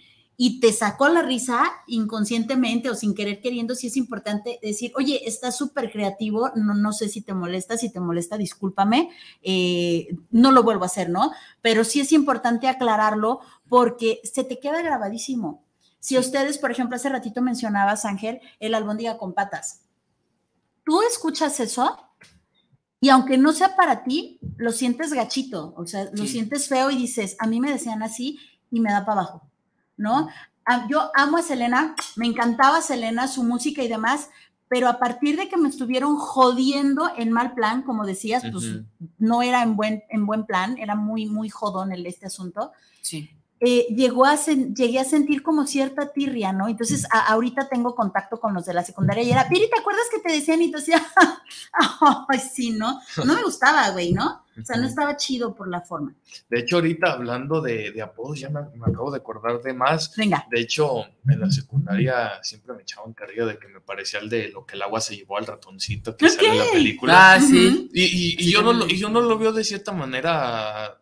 y 0.44 0.58
te 0.58 0.72
sacó 0.72 1.08
la 1.08 1.22
risa 1.22 1.70
inconscientemente 1.86 2.90
o 2.90 2.96
sin 2.96 3.14
querer 3.14 3.40
queriendo, 3.40 3.76
sí 3.76 3.86
es 3.86 3.96
importante 3.96 4.58
decir, 4.60 4.90
oye, 4.96 5.22
está 5.24 5.52
súper 5.52 5.92
creativo, 5.92 6.50
no, 6.56 6.74
no 6.74 6.92
sé 6.92 7.08
si 7.08 7.20
te 7.20 7.32
molesta, 7.32 7.78
si 7.78 7.92
te 7.92 8.00
molesta, 8.00 8.36
discúlpame, 8.36 9.10
eh, 9.44 10.08
no 10.32 10.50
lo 10.50 10.64
vuelvo 10.64 10.82
a 10.82 10.86
hacer, 10.86 11.10
¿no? 11.10 11.30
Pero 11.60 11.84
sí 11.84 12.00
es 12.00 12.10
importante 12.10 12.66
aclararlo 12.66 13.38
porque 13.68 14.20
se 14.24 14.42
te 14.42 14.58
queda 14.58 14.82
grabadísimo. 14.82 15.62
Si 16.00 16.18
ustedes, 16.18 16.58
por 16.58 16.72
ejemplo, 16.72 16.96
hace 16.96 17.08
ratito 17.08 17.40
mencionabas, 17.40 18.04
Ángel, 18.04 18.40
el 18.58 18.74
albóndiga 18.74 19.18
con 19.18 19.34
patas, 19.34 19.82
tú 20.84 21.02
escuchas 21.02 21.60
eso 21.60 21.96
y 22.98 23.10
aunque 23.10 23.38
no 23.38 23.52
sea 23.52 23.76
para 23.76 24.02
ti, 24.02 24.40
lo 24.56 24.72
sientes 24.72 25.12
gachito, 25.12 25.72
o 25.76 25.86
sea, 25.86 26.10
lo 26.12 26.26
sientes 26.26 26.66
feo 26.66 26.90
y 26.90 26.96
dices, 26.96 27.36
a 27.38 27.46
mí 27.46 27.60
me 27.60 27.70
decían 27.70 28.02
así 28.02 28.40
y 28.72 28.80
me 28.80 28.90
da 28.90 29.04
para 29.04 29.20
abajo. 29.20 29.51
¿No? 30.02 30.28
Ah, 30.66 30.86
yo 30.90 31.10
amo 31.14 31.38
a 31.38 31.42
Selena, 31.42 31.94
me 32.16 32.26
encantaba 32.26 32.82
Selena, 32.82 33.26
su 33.28 33.42
música 33.42 33.82
y 33.82 33.88
demás, 33.88 34.28
pero 34.68 34.88
a 34.88 34.98
partir 34.98 35.36
de 35.36 35.48
que 35.48 35.56
me 35.56 35.68
estuvieron 35.68 36.16
jodiendo 36.16 37.10
en 37.16 37.30
mal 37.30 37.54
plan, 37.54 37.82
como 37.82 38.04
decías, 38.04 38.42
pues 38.50 38.80
no 39.18 39.42
era 39.42 39.62
en 39.62 39.76
buen, 39.76 40.02
en 40.08 40.26
buen 40.26 40.46
plan, 40.46 40.78
era 40.78 40.94
muy, 40.94 41.26
muy 41.26 41.48
jodón 41.48 41.92
el, 41.92 42.06
este 42.06 42.26
asunto. 42.26 42.72
Sí. 43.00 43.30
Eh, 43.60 43.86
llegó 43.94 44.24
a 44.24 44.34
llegué 44.34 44.98
a 44.98 45.04
sentir 45.04 45.42
como 45.42 45.66
cierta 45.66 46.12
tirria, 46.12 46.52
¿no? 46.52 46.68
Entonces, 46.68 47.06
ahorita 47.12 47.68
tengo 47.68 47.94
contacto 47.94 48.40
con 48.40 48.54
los 48.54 48.64
de 48.64 48.74
la 48.74 48.82
secundaria 48.82 49.22
y 49.22 49.30
era, 49.30 49.48
Piri, 49.48 49.68
¿te 49.70 49.78
acuerdas 49.78 50.04
que 50.10 50.20
te 50.20 50.32
decían? 50.32 50.62
Y 50.62 50.70
tú 50.70 50.78
decías, 50.78 51.02
ay, 52.28 52.40
sí, 52.40 52.70
¿no? 52.70 53.00
No 53.24 53.34
me 53.34 53.42
gustaba, 53.42 53.90
güey, 53.90 54.12
¿no? 54.12 54.41
O 54.60 54.64
sea, 54.64 54.76
no 54.76 54.86
estaba 54.86 55.16
chido 55.16 55.54
por 55.54 55.68
la 55.68 55.80
forma. 55.80 56.14
De 56.48 56.60
hecho, 56.60 56.76
ahorita 56.76 57.12
hablando 57.12 57.60
de, 57.60 57.90
de 57.90 58.02
apodos, 58.02 58.40
ya 58.40 58.50
me, 58.50 58.60
acabo 58.60 59.10
de 59.10 59.18
acordar 59.18 59.62
de 59.62 59.72
más. 59.72 60.14
Venga. 60.16 60.46
De 60.50 60.60
hecho, 60.60 61.04
en 61.26 61.40
la 61.40 61.50
secundaria 61.50 62.42
siempre 62.42 62.74
me 62.74 62.82
echaban 62.82 63.12
carrilla 63.14 63.46
de 63.46 63.58
que 63.58 63.68
me 63.68 63.80
parecía 63.80 64.20
el 64.20 64.28
de 64.28 64.48
lo 64.48 64.66
que 64.66 64.76
el 64.76 64.82
agua 64.82 65.00
se 65.00 65.16
llevó 65.16 65.38
al 65.38 65.46
ratoncito 65.46 66.16
que 66.16 66.28
sale 66.28 66.48
en 66.48 66.58
la 66.58 66.64
película. 66.72 67.34
Ah, 67.34 67.40
sí. 67.40 67.90
Y, 67.92 68.36
y, 68.44 68.52
yo, 68.52 68.62
no 68.62 68.86
y 68.86 68.96
yo 68.96 69.08
no 69.08 69.20
lo 69.20 69.38
veo 69.38 69.52
de 69.52 69.64
cierta 69.64 69.92
manera 69.92 71.01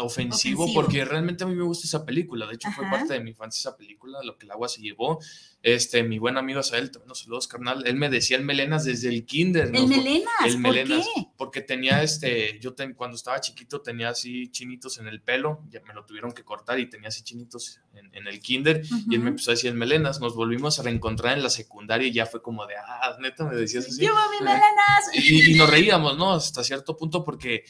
ofensivo, 0.00 0.66
porque 0.74 1.04
realmente 1.04 1.44
a 1.44 1.46
mí 1.46 1.54
me 1.54 1.64
gusta 1.64 1.86
esa 1.86 2.04
película. 2.04 2.46
De 2.46 2.54
hecho, 2.54 2.68
fue 2.72 2.84
parte 2.90 3.14
de 3.14 3.20
mi 3.20 3.30
infancia 3.30 3.58
esa 3.58 3.76
película, 3.76 4.18
Lo 4.22 4.36
que 4.36 4.44
el 4.44 4.52
agua 4.52 4.68
se 4.68 4.82
llevó. 4.82 5.18
Este, 5.62 6.02
mi 6.02 6.18
buen 6.18 6.36
amigo 6.36 6.62
Sael, 6.62 6.90
también 6.90 7.08
los 7.08 7.20
saludos, 7.20 7.48
carnal. 7.48 7.86
Él 7.86 7.96
me 7.96 8.10
decía 8.10 8.36
el 8.36 8.44
melenas 8.44 8.84
desde 8.84 9.08
el 9.08 9.24
kinder. 9.24 9.74
¿El 9.74 9.88
melenas? 9.88 10.34
El 10.44 10.58
melenas. 10.58 11.06
Porque 11.36 11.62
tenía 11.62 12.02
este, 12.02 12.58
yo 12.60 12.74
cuando 12.94 13.16
estaba 13.16 13.40
chiquito 13.40 13.80
tenía 13.80 14.10
así 14.10 14.48
chinitos 14.48 14.98
en 14.98 15.08
el 15.08 15.22
pelo, 15.22 15.62
ya 15.70 15.80
me 15.80 15.94
lo 15.94 16.04
tuvieron 16.04 16.32
que 16.32 16.44
cortar 16.44 16.78
y 16.78 16.88
tenía 16.88 17.08
así 17.08 17.22
chinitos 17.22 17.80
en, 17.94 18.26
el 18.26 18.40
kinder. 18.40 18.82
Y 19.08 19.14
él 19.14 19.22
me 19.22 19.30
empezó 19.30 19.52
a 19.52 19.54
decir 19.54 19.70
el 19.70 19.76
melenas. 19.76 20.20
Nos 20.20 20.36
volvimos 20.36 20.78
a 20.78 20.82
reencontrar 20.82 21.36
en 21.36 21.42
la 21.42 21.50
secundaria 21.50 22.06
y 22.08 22.12
ya 22.12 22.26
fue 22.26 22.42
como 22.42 22.66
de, 22.66 22.74
ah, 22.76 23.16
neta, 23.20 23.44
me 23.44 23.56
decías 23.56 23.86
así. 23.86 24.04
¡Yo, 24.04 24.12
mi 24.30 24.44
melenas! 24.44 25.10
Y, 25.14 25.52
y 25.52 25.54
nos 25.54 25.70
reíamos, 25.70 26.18
¿no? 26.18 26.34
Hasta 26.34 26.62
cierto 26.62 26.96
punto 26.96 27.24
porque 27.24 27.64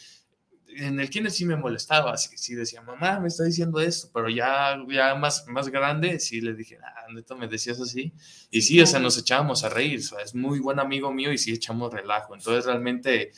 en 0.79 1.01
el 1.01 1.11
kinder 1.11 1.33
sí 1.33 1.45
me 1.45 1.57
molestaba, 1.57 2.13
así 2.13 2.37
sí 2.37 2.55
decía, 2.55 2.83
mamá, 2.83 3.19
me 3.21 3.29
está 3.29 3.45
diciendo 3.45 3.81
esto, 3.81 4.11
pero 4.13 4.29
ya, 4.29 4.77
ya 4.89 5.15
más, 5.15 5.47
más 5.49 5.69
grande, 5.69 6.21
sí 6.21 6.41
le 6.41 6.55
dije, 6.55 6.79
ah, 6.83 7.07
neta, 7.13 7.35
me 7.35 7.49
decías 7.49 7.81
así. 7.81 8.13
Y 8.51 8.63
sí, 8.63 8.81
o 8.81 8.87
sea, 8.87 9.01
nos 9.01 9.17
echábamos 9.19 9.65
a 9.65 9.69
reír, 9.69 10.01
o 10.01 10.03
sea, 10.03 10.21
es 10.21 10.35
muy 10.35 10.59
buen 10.61 10.79
amigo 10.79 11.13
mío 11.13 11.33
y 11.33 11.39
sí 11.39 11.53
echamos 11.53 11.93
relajo. 11.93 12.35
Entonces, 12.35 12.67
realmente, 12.67 13.33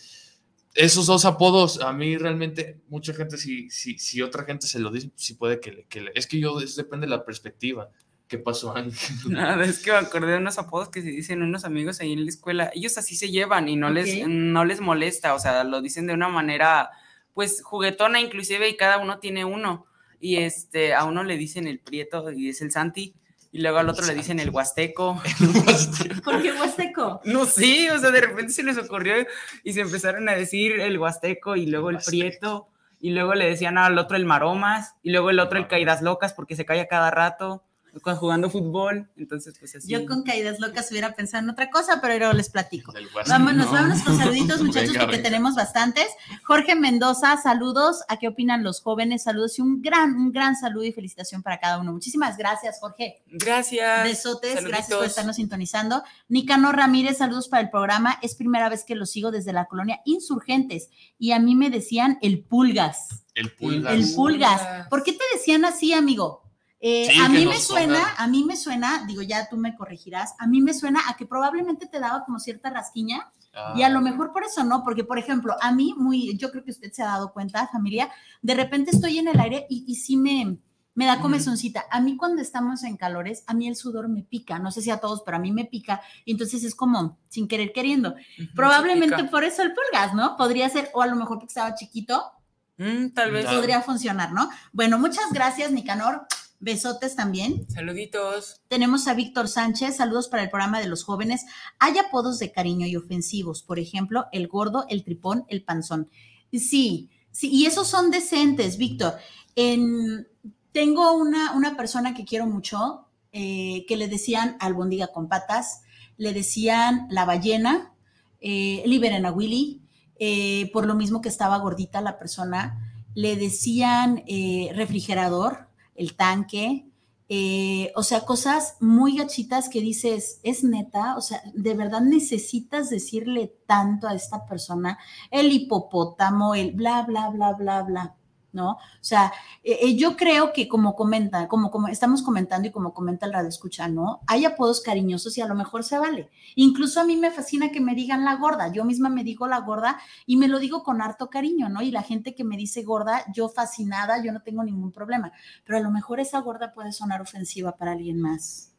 esos 0.75 1.07
dos 1.07 1.25
apodos, 1.25 1.81
a 1.81 1.93
mí 1.93 2.17
realmente, 2.17 2.81
mucha 2.89 3.15
gente, 3.15 3.37
si, 3.37 3.71
si, 3.71 3.99
si 3.99 4.21
otra 4.21 4.45
gente 4.45 4.67
se 4.67 4.79
lo 4.81 4.91
dice, 4.91 5.11
sí 5.15 5.35
puede 5.35 5.61
que, 5.61 5.87
que 5.89 6.07
es 6.15 6.27
que 6.27 6.41
yo, 6.41 6.59
depende 6.59 7.07
de 7.07 7.11
la 7.11 7.25
perspectiva. 7.25 7.91
¿Qué 8.27 8.37
pasó, 8.39 8.75
Nada, 9.29 9.65
es 9.65 9.79
que 9.79 9.91
me 9.91 9.97
acordé 9.97 10.33
de 10.33 10.39
unos 10.39 10.59
apodos 10.59 10.91
que 10.91 11.01
se 11.01 11.09
dicen 11.09 11.43
unos 11.43 11.65
amigos 11.65 12.01
ahí 12.01 12.13
en 12.13 12.25
la 12.25 12.31
escuela. 12.31 12.71
Ellos 12.75 12.99
así 12.99 13.17
se 13.17 13.31
llevan 13.31 13.71
y 13.71 13.77
no, 13.77 13.89
les, 13.89 14.29
no 14.29 14.67
les 14.67 14.81
molesta, 14.81 15.33
o 15.33 15.39
sea, 15.39 15.65
lo 15.65 15.81
dicen 15.81 16.07
de 16.07 16.13
una 16.13 16.29
manera 16.29 16.91
pues 17.39 17.63
juguetona 17.63 18.21
inclusive 18.21 18.69
y 18.69 18.77
cada 18.77 18.99
uno 18.99 19.21
tiene 19.21 19.45
uno. 19.45 19.87
Y 20.19 20.39
este, 20.39 20.93
a 20.93 21.05
uno 21.05 21.23
le 21.23 21.37
dicen 21.37 21.69
el 21.69 21.79
Prieto 21.79 22.33
y 22.33 22.49
es 22.49 22.61
el 22.63 22.73
Santi. 22.73 23.15
Y 23.53 23.61
luego 23.61 23.79
al 23.79 23.89
otro 23.89 24.05
le 24.07 24.17
dicen 24.17 24.41
el 24.41 24.51
Huasteco. 24.51 25.23
¿Por 26.25 26.43
qué 26.43 26.51
Huasteco? 26.51 27.21
No, 27.23 27.47
sí, 27.47 27.89
o 27.91 27.99
sea, 28.01 28.11
de 28.11 28.23
repente 28.23 28.53
se 28.53 28.65
les 28.65 28.77
ocurrió 28.77 29.15
y 29.63 29.73
se 29.73 29.83
empezaron 29.83 30.29
a 30.29 30.33
decir 30.33 30.81
el 30.81 30.99
Huasteco 30.99 31.55
y 31.55 31.67
luego 31.67 31.91
el 31.91 31.99
Prieto. 31.99 32.71
Y 32.99 33.11
luego 33.11 33.37
le 33.37 33.49
decían 33.49 33.79
al 33.79 33.97
otro 33.99 34.17
el 34.17 34.25
Maromas. 34.25 34.97
Y 35.05 35.13
luego 35.13 35.31
el 35.31 35.39
otro 35.39 35.61
el 35.61 35.69
Caídas 35.69 36.03
Locas 36.03 36.35
porque 36.35 36.57
se 36.57 36.67
cae 36.67 36.81
a 36.81 36.89
cada 36.89 37.13
rato 37.13 37.63
jugando 38.03 38.51
fútbol, 38.51 39.09
entonces 39.17 39.59
pues 39.59 39.75
así. 39.75 39.89
Yo 39.89 40.07
con 40.07 40.23
caídas 40.23 40.61
locas 40.61 40.91
hubiera 40.91 41.15
pensado 41.15 41.45
en 41.45 41.51
otra 41.51 41.71
cosa, 41.71 42.01
pero 42.01 42.15
ahora 42.15 42.33
les 42.33 42.51
platico. 42.51 42.93
vámonos, 43.29 43.71
vámonos 43.71 44.03
con 44.03 44.17
saluditos 44.17 44.63
muchachos 44.63 44.97
porque 44.99 45.19
tenemos 45.19 45.55
bastantes. 45.55 46.07
Jorge 46.45 46.75
Mendoza, 46.75 47.37
saludos, 47.37 48.03
¿a 48.09 48.19
qué 48.19 48.29
opinan 48.29 48.63
los 48.63 48.81
jóvenes? 48.81 49.25
Saludos 49.25 49.59
y 49.59 49.63
un 49.63 49.83
gran, 49.83 50.15
un 50.17 50.33
gran 50.33 50.57
saludo 50.57 50.85
y 50.85 50.93
felicitación 50.93 51.43
para 51.43 51.59
cada 51.59 51.79
uno. 51.79 51.93
Muchísimas 51.93 52.37
gracias, 52.37 52.81
Jorge. 52.81 53.23
Gracias. 53.27 54.05
Besotes, 54.05 54.65
gracias 54.65 54.97
por 54.97 55.07
estarnos 55.07 55.37
sintonizando. 55.37 56.03
Nicano 56.29 56.73
Ramírez, 56.73 57.19
saludos 57.19 57.49
para 57.49 57.63
el 57.63 57.71
programa. 57.71 58.19
Es 58.23 58.35
primera 58.35 58.69
vez 58.69 58.85
que 58.85 58.95
lo 58.95 59.07
sigo 59.07 59.31
desde 59.31 59.53
la 59.53 59.67
colonia 59.67 60.01
Insurgentes 60.05 60.91
y 61.19 61.33
a 61.33 61.39
mí 61.39 61.55
me 61.55 61.71
decían 61.71 62.19
el 62.23 62.41
Pulgas. 62.41 63.25
El 63.35 63.53
Pulgas. 63.53 63.95
El 63.95 64.15
Pulgas. 64.15 64.89
¿Por 64.89 65.03
qué 65.03 65.13
te 65.13 65.25
decían 65.33 65.65
así, 65.65 65.93
amigo? 65.93 66.48
Eh, 66.81 67.09
a 67.21 67.29
mí 67.29 67.45
me 67.45 67.59
suena, 67.59 68.15
a 68.17 68.27
mí 68.29 68.45
me 68.45 68.57
suena, 68.57 69.05
digo, 69.07 69.23
ya 69.23 69.49
tú 69.49 69.57
me 69.57 69.75
corregirás, 69.75 70.35
a 70.39 70.47
mí 70.47 70.61
me 70.61 70.73
suena 70.73 71.01
a 71.09 71.17
que 71.17 71.27
probablemente 71.27 71.87
te 71.87 71.99
daba 71.99 72.25
como 72.25 72.39
cierta 72.39 72.71
rasquiña 72.71 73.33
y 73.75 73.83
a 73.83 73.89
lo 73.89 73.99
ah. 73.99 74.03
mejor 74.03 74.33
por 74.33 74.45
eso 74.45 74.63
no, 74.63 74.85
porque 74.85 75.03
por 75.03 75.19
ejemplo, 75.19 75.57
a 75.61 75.73
mí 75.73 75.95
muy, 75.97 76.37
yo 76.39 76.53
creo 76.53 76.63
que 76.63 76.71
usted 76.71 76.93
se 76.93 77.03
ha 77.03 77.07
dado 77.07 77.33
cuenta, 77.33 77.69
familia, 77.69 78.11
de 78.43 78.55
repente 78.55 78.93
estoy 78.93 79.19
en 79.19 79.27
el 79.27 79.41
aire 79.41 79.67
y, 79.69 79.85
y 79.89 79.97
sí 79.97 80.17
me, 80.17 80.59
me 80.99 81.07
da 81.07 81.21
comezoncita. 81.21 81.85
A 81.93 82.01
mí 82.01 82.17
cuando 82.17 82.43
estamos 82.43 82.83
en 82.83 82.97
calores, 82.97 83.45
a 83.47 83.55
mí 83.55 83.69
el 83.69 83.77
sudor 83.77 84.09
me 84.09 84.25
pica, 84.25 84.59
no 84.59 84.73
sé 84.73 84.83
si 84.83 84.91
a 84.91 84.99
todos, 84.99 85.23
pero 85.25 85.37
a 85.37 85.41
mí 85.41 85.53
me 85.53 85.65
pica 85.65 86.01
y 86.25 86.33
entonces 86.33 86.65
es 86.65 86.75
como 86.75 87.21
sin 87.29 87.47
querer 87.47 87.73
queriendo. 87.73 88.17
Probablemente 88.57 89.23
por 89.23 89.45
eso 89.45 89.63
el 89.63 89.75
pulgas, 89.75 90.13
¿no? 90.15 90.37
Podría 90.37 90.69
ser, 90.69 90.91
o 90.95 91.03
a 91.03 91.07
lo 91.07 91.15
mejor 91.15 91.39
porque 91.39 91.53
estaba 91.53 91.77
chiquito. 91.77 92.33
Mm, 92.79 93.11
tal 93.11 93.31
vez. 93.31 93.47
Podría 93.47 93.81
funcionar, 93.81 94.33
¿no? 94.33 94.51
Bueno, 94.73 94.99
muchas 94.99 95.33
gracias, 95.33 95.71
Nicanor. 95.71 96.27
Besotes 96.61 97.15
también. 97.15 97.67
Saluditos. 97.71 98.61
Tenemos 98.69 99.07
a 99.07 99.15
Víctor 99.15 99.49
Sánchez. 99.49 99.97
Saludos 99.97 100.29
para 100.29 100.43
el 100.43 100.51
programa 100.51 100.81
de 100.81 100.89
los 100.89 101.05
jóvenes. 101.05 101.45
Hay 101.79 101.99
apodos 101.99 102.39
de 102.39 102.53
cariño 102.53 102.87
y 102.87 102.97
ofensivos. 102.97 103.63
Por 103.63 103.79
ejemplo, 103.79 104.27
el 104.33 104.49
gordo, 104.49 104.85
el 104.89 105.05
tripón, 105.05 105.45
el 105.49 105.63
panzón. 105.63 106.11
Sí, 106.53 107.11
sí, 107.31 107.49
y 107.51 107.67
esos 107.67 107.87
son 107.87 108.11
decentes, 108.11 108.77
Víctor. 108.79 109.15
En, 109.55 110.27
tengo 110.73 111.15
una, 111.15 111.53
una 111.53 111.77
persona 111.77 112.15
que 112.15 112.25
quiero 112.25 112.47
mucho, 112.47 113.07
eh, 113.33 113.85
que 113.87 113.97
le 113.97 114.09
decían 114.09 114.57
albondiga 114.59 115.09
con 115.09 115.29
patas, 115.29 115.83
le 116.17 116.33
decían 116.33 117.07
la 117.11 117.25
ballena, 117.25 117.93
eh, 118.41 118.83
liberen 118.87 119.27
a 119.27 119.33
Willy, 119.33 119.81
eh, 120.19 120.71
por 120.73 120.87
lo 120.87 120.95
mismo 120.95 121.21
que 121.21 121.29
estaba 121.29 121.59
gordita 121.59 122.01
la 122.01 122.19
persona, 122.19 122.93
le 123.15 123.37
decían 123.37 124.25
eh, 124.27 124.71
refrigerador, 124.75 125.68
el 125.99 126.17
tanque, 126.17 126.87
eh, 127.29 127.93
o 127.95 128.03
sea, 128.03 128.25
cosas 128.25 128.77
muy 128.81 129.19
gachitas 129.19 129.69
que 129.69 129.83
dices, 129.83 130.41
es 130.45 130.65
neta, 130.65 131.17
o 131.17 131.21
sea, 131.21 131.43
de 131.53 131.75
verdad 131.75 132.01
necesitas 132.01 132.89
decirle 132.89 133.55
tanto 133.67 134.09
a 134.09 134.15
esta 134.15 134.47
persona, 134.47 134.99
el 135.31 135.53
hipopótamo, 135.53 136.55
el 136.55 136.73
bla, 136.73 137.03
bla, 137.03 137.29
bla, 137.29 137.53
bla, 137.53 137.83
bla. 137.83 138.15
¿No? 138.53 138.71
O 138.71 138.79
sea, 139.01 139.33
eh, 139.63 139.79
eh, 139.83 139.97
yo 139.97 140.17
creo 140.17 140.53
que 140.53 140.69
como 140.69 140.95
comenta, 140.95 141.49
como, 141.49 141.71
como 141.71 141.89
estamos 141.89 142.23
comentando 142.23 142.69
y 142.69 142.71
como 142.71 142.95
comenta 142.95 143.27
el 143.27 143.33
radio 143.33 143.49
escucha, 143.49 143.89
¿no? 143.89 144.21
Hay 144.27 144.45
apodos 144.45 144.81
cariñosos 144.81 145.37
y 145.39 145.41
a 145.41 145.47
lo 145.47 145.55
mejor 145.55 145.85
se 145.85 145.99
vale. 145.99 146.31
Incluso 146.55 147.01
a 147.01 147.05
mí 147.05 147.17
me 147.17 147.31
fascina 147.31 147.71
que 147.71 147.81
me 147.81 147.95
digan 147.95 148.25
la 148.25 148.37
gorda. 148.37 148.73
Yo 148.73 148.85
misma 148.85 149.09
me 149.09 149.25
digo 149.25 149.47
la 149.47 149.61
gorda 149.61 149.99
y 150.27 150.37
me 150.37 150.49
lo 150.49 150.59
digo 150.59 150.83
con 150.83 151.03
harto 151.03 151.29
cariño, 151.31 151.69
¿no? 151.69 151.83
Y 151.83 151.91
la 151.91 152.03
gente 152.03 152.35
que 152.35 152.45
me 152.45 152.57
dice 152.57 152.83
gorda, 152.83 153.25
yo 153.35 153.49
fascinada, 153.49 154.23
yo 154.23 154.33
no 154.33 154.43
tengo 154.43 154.65
ningún 154.65 154.93
problema. 154.93 155.33
Pero 155.65 155.79
a 155.79 155.83
lo 155.83 155.91
mejor 155.91 156.21
esa 156.21 156.41
gorda 156.41 156.73
puede 156.73 156.93
sonar 156.93 157.21
ofensiva 157.21 157.77
para 157.77 157.93
alguien 157.93 158.21
más. 158.21 158.73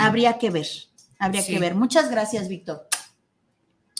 habría 0.00 0.38
que 0.38 0.50
ver, 0.50 0.66
habría 1.18 1.46
que 1.46 1.58
ver. 1.58 1.74
Muchas 1.74 2.10
gracias, 2.10 2.48
Víctor. 2.48 2.87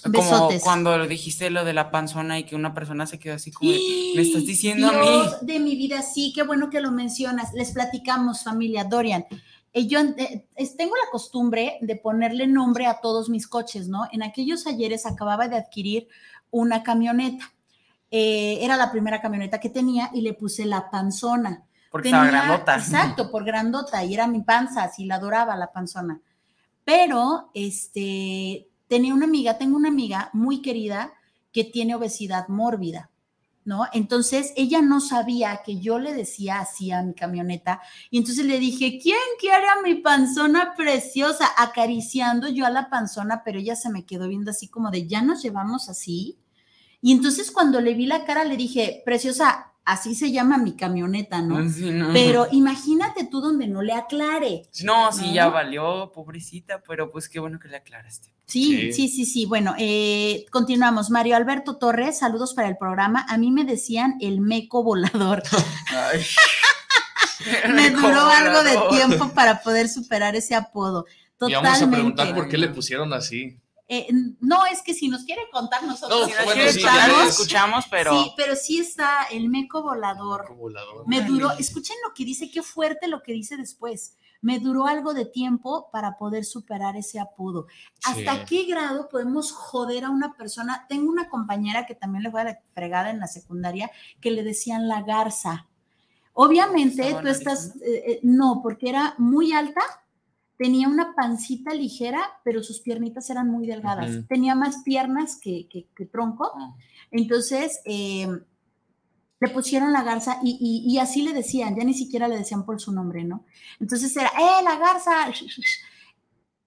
Como 0.01 0.51
cuando 0.61 1.07
dijiste 1.07 1.51
lo 1.51 1.65
de 1.65 1.73
la 1.73 1.91
panzona 1.91 2.39
y 2.39 2.45
que 2.45 2.57
una 2.57 2.75
persona 2.75 3.07
se 3.07 3.19
quedó 3.19 3.35
así 3.35 3.51
como, 3.51 3.71
me 3.71 4.23
estás 4.23 4.47
diciendo 4.47 4.89
a 4.89 4.93
mí. 4.93 5.23
de 5.43 5.59
mi 5.59 5.77
vida, 5.77 6.03
sí, 6.03 6.33
qué 6.35 6.43
bueno 6.43 6.71
que 6.71 6.81
lo 6.81 6.91
mencionas. 6.91 7.53
Les 7.55 7.73
platicamos, 7.73 8.45
familia 8.45 8.85
Dorian. 8.85 9.27
Eh, 9.73 9.87
yo 9.87 10.01
eh, 10.01 10.47
tengo 10.77 10.95
la 10.97 11.11
costumbre 11.11 11.79
de 11.81 11.97
ponerle 11.97 12.47
nombre 12.47 12.87
a 12.87 13.01
todos 13.01 13.29
mis 13.29 13.47
coches, 13.47 13.89
¿no? 13.89 14.09
En 14.13 14.23
aquellos 14.23 14.67
ayeres 14.67 15.07
acababa 15.07 15.49
de 15.49 15.57
adquirir 15.57 16.09
una 16.51 16.83
camioneta. 16.83 17.53
Eh, 18.11 18.59
era 18.63 18.77
la 18.77 18.91
primera 18.91 19.21
camioneta 19.21 19.61
que 19.61 19.69
tenía 19.69 20.11
y 20.15 20.23
le 20.23 20.33
puse 20.33 20.65
la 20.65 20.91
panzona. 20.91 21.65
Porque 21.91 22.09
estaba 22.09 22.27
grandota. 22.27 22.77
Exacto, 22.77 23.31
por 23.31 23.45
grandota, 23.45 24.05
y 24.05 24.15
era 24.15 24.27
mi 24.27 24.41
panza, 24.41 24.85
así 24.85 25.05
la 25.05 25.17
adoraba 25.17 25.57
la 25.57 25.73
panzona. 25.73 26.21
Pero, 26.85 27.51
este, 27.53 28.68
tenía 28.89 29.15
una 29.15 29.27
amiga, 29.27 29.59
tengo 29.59 29.77
una 29.77 29.89
amiga 29.89 30.31
muy 30.33 30.63
querida 30.63 31.13
que 31.53 31.65
tiene 31.65 31.95
obesidad 31.95 32.49
mórbida. 32.49 33.11
¿no? 33.69 33.85
Entonces 33.93 34.55
ella 34.57 34.81
no 34.81 34.99
sabía 34.99 35.61
que 35.63 35.79
yo 35.79 35.99
le 35.99 36.15
decía 36.15 36.61
así 36.61 36.91
a 36.91 37.03
mi 37.03 37.13
camioneta 37.13 37.83
y 38.11 38.17
entonces 38.17 38.47
le 38.47 38.59
dije, 38.59 38.99
¿quién 38.99 39.19
quiere 39.39 39.69
a 39.69 39.83
mi 39.83 39.97
panzona 39.97 40.75
preciosa? 40.75 41.47
Acariciando 41.59 42.49
yo 42.49 42.65
a 42.65 42.71
la 42.71 42.89
panzona, 42.89 43.43
pero 43.45 43.59
ella 43.59 43.77
se 43.77 43.91
me 43.91 44.07
quedó 44.07 44.27
viendo 44.27 44.53
así 44.53 44.69
como 44.69 44.91
de, 44.91 45.07
¿ya 45.07 45.21
nos 45.21 45.43
llevamos 45.43 45.91
así? 45.91 46.39
Y 47.03 47.13
entonces 47.13 47.51
cuando 47.51 47.83
le 47.83 47.93
vi 47.93 48.07
la 48.07 48.25
cara 48.25 48.43
le 48.45 48.57
dije, 48.57 49.03
preciosa, 49.05 49.75
así 49.89 50.15
se 50.15 50.31
llama 50.31 50.59
mi 50.59 50.77
camioneta, 50.77 51.41
¿no? 51.41 51.67
Pero 52.13 52.47
imagínate 52.53 53.27
tú 53.27 53.41
donde 53.41 53.67
no 53.67 53.81
le 53.81 53.95
aclare. 53.95 54.63
No, 54.85 55.11
sí, 55.13 55.33
ya 55.33 55.49
valió, 55.49 56.13
pobrecita, 56.15 56.83
pero 56.87 57.11
pues 57.11 57.27
qué 57.29 57.41
bueno 57.41 57.59
que 57.59 57.69
le 57.69 57.79
aclaraste. 57.79 58.35
Sí, 58.45 58.93
sí, 58.93 59.09
sí, 59.09 59.25
sí. 59.25 59.47
Bueno, 59.47 59.75
eh, 59.79 60.45
continuamos. 60.51 61.11
Mario 61.11 61.37
Alberto 61.37 61.77
Torres, 61.77 62.19
saludos 62.19 62.53
para 62.53 62.69
el 62.69 62.77
programa. 62.77 63.25
A 63.31 63.39
mí 63.39 63.51
me 63.51 63.65
decían 63.65 64.17
el 64.21 64.43
meco 64.43 64.83
volador. 64.83 65.43
me 67.75 67.91
duró 67.91 68.21
algo 68.21 68.63
de 68.63 68.79
tiempo 68.91 69.31
para 69.31 69.63
poder 69.63 69.89
superar 69.89 70.37
ese 70.37 70.55
apodo. 70.55 71.07
Totalmente. 71.39 71.61
Y 71.61 71.71
vamos 71.71 71.83
a 71.83 71.91
preguntar 71.91 72.35
por 72.35 72.49
qué 72.49 72.59
le 72.59 72.69
pusieron 72.69 73.15
así. 73.15 73.59
Eh, 73.89 74.07
no, 74.41 74.67
es 74.67 74.83
que 74.83 74.93
si 74.93 75.09
nos 75.09 75.25
quiere 75.25 75.43
contar 75.51 75.83
nosotros, 75.83 76.29
no, 76.29 76.45
bueno, 76.45 76.63
escuchamos, 77.23 77.87
pero... 77.91 78.13
Sí, 78.13 78.33
pero 78.37 78.55
sí 78.55 78.79
está 78.79 79.25
el 79.31 79.49
meco 79.49 79.83
volador. 79.83 80.43
Meco 80.43 80.55
volador. 80.55 81.09
Me 81.09 81.23
duró, 81.23 81.53
escuchen 81.53 81.97
lo 82.07 82.13
que 82.13 82.25
dice, 82.25 82.51
qué 82.51 82.63
fuerte 82.63 83.09
lo 83.09 83.23
que 83.23 83.33
dice 83.33 83.57
después 83.57 84.15
me 84.41 84.61
duró 84.61 84.87
algo 84.87 85.15
de 85.15 85.25
tiempo 85.25 85.89
para 85.91 86.17
poder 86.17 86.45
superar 86.45 86.97
ese 86.97 87.19
apodo. 87.19 87.67
¿Hasta 88.05 88.45
qué 88.45 88.65
grado 88.65 89.09
podemos 89.09 89.53
joder 89.53 90.05
a 90.05 90.11
una 90.11 90.35
persona? 90.35 90.87
Tengo 90.89 91.11
una 91.11 91.29
compañera 91.29 91.87
que 91.87 91.95
también 91.95 92.23
le 92.23 92.31
fue 92.31 92.43
a 92.43 92.45
la 92.45 92.61
fregada 92.73 93.11
en 93.11 93.19
la 93.19 93.27
secundaria 93.27 93.91
que 94.21 94.31
le 94.31 94.45
decían 94.45 94.89
la 94.89 95.03
garza. 95.03 95.67
Obviamente 96.35 97.17
tú 97.21 97.27
estás, 97.27 97.75
eh, 97.83 98.05
eh, 98.07 98.21
no, 98.23 98.61
porque 98.63 98.89
era 98.89 99.15
muy 99.19 99.53
alta, 99.53 99.81
tenía 100.59 100.89
una 100.89 101.15
pancita 101.15 101.73
ligera, 101.73 102.21
pero 102.45 102.63
sus 102.63 102.81
piernitas 102.81 103.31
eran 103.31 103.49
muy 103.49 103.67
delgadas. 103.67 104.27
Tenía 104.29 104.55
más 104.55 104.83
piernas 104.83 105.41
que, 105.41 105.89
tronco. 106.13 106.51
Ah. 106.55 106.75
Entonces, 107.13 107.81
eh, 107.85 108.29
le 109.41 109.49
pusieron 109.51 109.93
la 109.93 110.03
garza 110.03 110.41
y, 110.43 110.99
así 110.99 111.23
le 111.23 111.33
decían, 111.33 111.77
ya 111.77 111.85
ni 111.85 111.95
siquiera 111.95 112.27
le 112.27 112.37
decían 112.37 112.67
por 112.67 112.81
su 112.81 112.93
nombre, 112.93 113.25
¿no? 113.25 113.45
Entonces 113.79 114.15
era, 114.17 114.29
¡eh, 114.29 114.65
la 114.65 114.77
garza! 114.77 115.33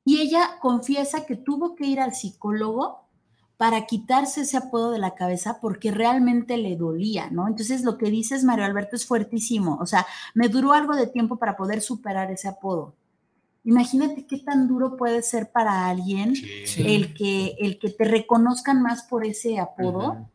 Y 0.04 0.20
ella 0.20 0.58
confiesa 0.60 1.28
que 1.28 1.36
tuvo 1.36 1.76
que 1.76 1.86
ir 1.86 2.00
al 2.00 2.16
psicólogo 2.16 3.08
para 3.56 3.86
quitarse 3.86 4.42
ese 4.42 4.58
apodo 4.58 4.90
de 4.90 4.98
la 4.98 5.14
cabeza 5.14 5.60
porque 5.62 5.92
realmente 5.92 6.58
le 6.58 6.76
dolía, 6.76 7.30
¿no? 7.30 7.48
Entonces 7.48 7.84
lo 7.84 8.00
que 8.00 8.10
dices, 8.10 8.44
Mario 8.44 8.66
Alberto, 8.66 8.96
es 8.96 9.06
fuertísimo. 9.06 9.78
O 9.80 9.86
sea, 9.86 10.08
me 10.34 10.48
duró 10.48 10.74
algo 10.74 10.96
de 10.96 11.06
tiempo 11.06 11.38
para 11.38 11.56
poder 11.56 11.84
superar 11.84 12.32
ese 12.32 12.48
apodo. 12.48 12.96
Imagínate 13.64 14.26
qué 14.26 14.40
tan 14.40 14.68
duro 14.68 14.98
puede 14.98 15.22
ser 15.22 15.52
para 15.52 15.88
alguien 15.88 16.34
El, 16.78 17.14
que, 17.14 17.56
el 17.60 17.78
que 17.80 17.90
te 17.90 18.06
reconozcan 18.06 18.82
más 18.82 19.04
por 19.04 19.26
ese 19.26 19.60
apodo 19.60 20.30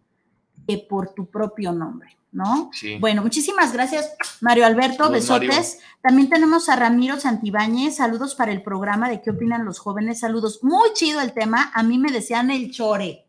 que 0.66 0.78
por 0.78 1.14
tu 1.14 1.26
propio 1.26 1.72
nombre. 1.72 2.16
¿no? 2.36 2.70
Bueno, 3.00 3.22
muchísimas 3.22 3.72
gracias, 3.72 4.14
Mario 4.42 4.66
Alberto, 4.66 5.10
besotes. 5.10 5.78
También 6.02 6.28
tenemos 6.28 6.68
a 6.68 6.76
Ramiro 6.76 7.18
Santibáñez, 7.18 7.96
saludos 7.96 8.34
para 8.34 8.52
el 8.52 8.62
programa 8.62 9.08
de 9.08 9.22
qué 9.22 9.30
opinan 9.30 9.64
los 9.64 9.78
jóvenes, 9.78 10.20
saludos. 10.20 10.62
Muy 10.62 10.92
chido 10.92 11.20
el 11.22 11.32
tema, 11.32 11.70
a 11.74 11.82
mí 11.82 11.98
me 11.98 12.12
decían 12.12 12.50
el 12.50 12.70
chore. 12.70 13.26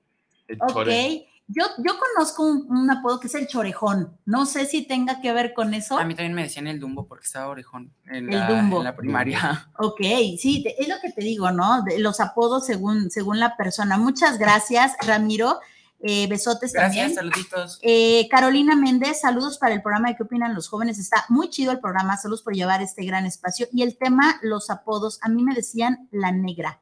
El 0.47 0.57
ok, 0.61 1.26
Yo, 1.49 1.63
yo 1.77 1.93
conozco 1.97 2.43
un, 2.43 2.91
apodo 2.91 3.21
que 3.21 3.27
es 3.27 3.35
el 3.35 3.47
chorejón, 3.47 4.17
no 4.25 4.45
sé 4.45 4.65
si 4.65 4.85
tenga 4.85 5.21
que 5.21 5.31
ver 5.31 5.53
con 5.53 5.73
eso. 5.73 5.97
A 5.97 6.03
mí 6.03 6.13
también 6.13 6.33
me 6.33 6.43
decían 6.43 6.67
el 6.67 6.79
dumbo 6.79 7.07
porque 7.07 7.25
estaba 7.25 7.47
orejón 7.47 7.93
en, 8.05 8.31
el 8.31 8.39
la, 8.39 8.47
dumbo. 8.49 8.79
en 8.79 8.83
la 8.83 8.95
primaria. 8.95 9.69
Ok, 9.79 10.01
sí, 10.37 10.65
es 10.77 10.87
lo 10.89 10.95
que 11.01 11.11
te 11.11 11.21
digo, 11.21 11.51
¿no? 11.51 11.83
los 11.99 12.19
apodos 12.19 12.65
según, 12.65 13.09
según 13.11 13.39
la 13.39 13.55
persona. 13.55 13.97
Muchas 13.97 14.37
gracias, 14.37 14.95
Ramiro. 15.05 15.59
Eh, 15.99 16.27
besotes 16.27 16.73
Gracias, 16.73 17.15
saluditos. 17.15 17.79
Eh, 17.81 18.27
Carolina 18.29 18.75
Méndez, 18.75 19.21
saludos 19.21 19.57
para 19.57 19.73
el 19.73 19.81
programa 19.81 20.09
de 20.09 20.15
qué 20.15 20.23
opinan 20.23 20.53
los 20.53 20.67
jóvenes. 20.67 20.99
Está 20.99 21.25
muy 21.29 21.49
chido 21.49 21.71
el 21.71 21.79
programa, 21.79 22.17
saludos 22.17 22.43
por 22.43 22.53
llevar 22.53 22.81
este 22.81 23.03
gran 23.05 23.25
espacio. 23.25 23.67
Y 23.71 23.81
el 23.81 23.97
tema, 23.97 24.39
los 24.43 24.69
apodos, 24.69 25.19
a 25.21 25.29
mí 25.29 25.43
me 25.43 25.55
decían 25.55 26.07
la 26.11 26.31
negra. 26.31 26.79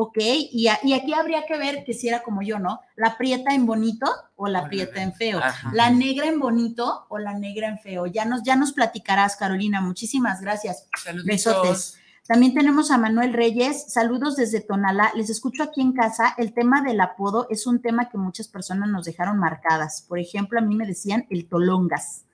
¿Ok? 0.00 0.16
Y, 0.52 0.68
aquí 0.68 1.12
habría 1.12 1.44
que 1.44 1.58
ver 1.58 1.82
que 1.84 1.92
si 1.92 2.08
era 2.08 2.22
como 2.22 2.40
yo, 2.40 2.60
¿no? 2.60 2.80
La 2.94 3.18
prieta 3.18 3.52
en 3.52 3.66
bonito 3.66 4.06
o 4.36 4.46
la 4.46 4.68
prieta 4.68 5.02
en 5.02 5.12
feo. 5.12 5.40
La 5.72 5.90
negra 5.90 6.28
en 6.28 6.38
bonito 6.38 7.06
o 7.08 7.18
la 7.18 7.36
negra 7.36 7.66
en 7.66 7.80
feo. 7.80 8.06
Ya 8.06 8.24
nos, 8.24 8.44
ya 8.44 8.54
nos 8.54 8.72
platicarás, 8.72 9.34
Carolina. 9.34 9.80
Muchísimas 9.80 10.40
gracias. 10.40 10.86
Saluditos. 11.02 11.26
Besotes. 11.26 11.98
También 12.28 12.54
tenemos 12.54 12.92
a 12.92 12.98
Manuel 12.98 13.32
Reyes, 13.32 13.92
saludos 13.92 14.36
desde 14.36 14.60
Tonalá, 14.60 15.10
les 15.16 15.30
escucho 15.30 15.62
aquí 15.62 15.80
en 15.80 15.94
casa, 15.94 16.34
el 16.36 16.52
tema 16.52 16.82
del 16.82 17.00
apodo 17.00 17.46
es 17.48 17.66
un 17.66 17.80
tema 17.80 18.10
que 18.10 18.18
muchas 18.18 18.48
personas 18.48 18.90
nos 18.90 19.06
dejaron 19.06 19.38
marcadas, 19.38 20.04
por 20.06 20.18
ejemplo, 20.18 20.58
a 20.58 20.62
mí 20.62 20.76
me 20.76 20.86
decían 20.86 21.26
el 21.30 21.48
Tolongas, 21.48 22.26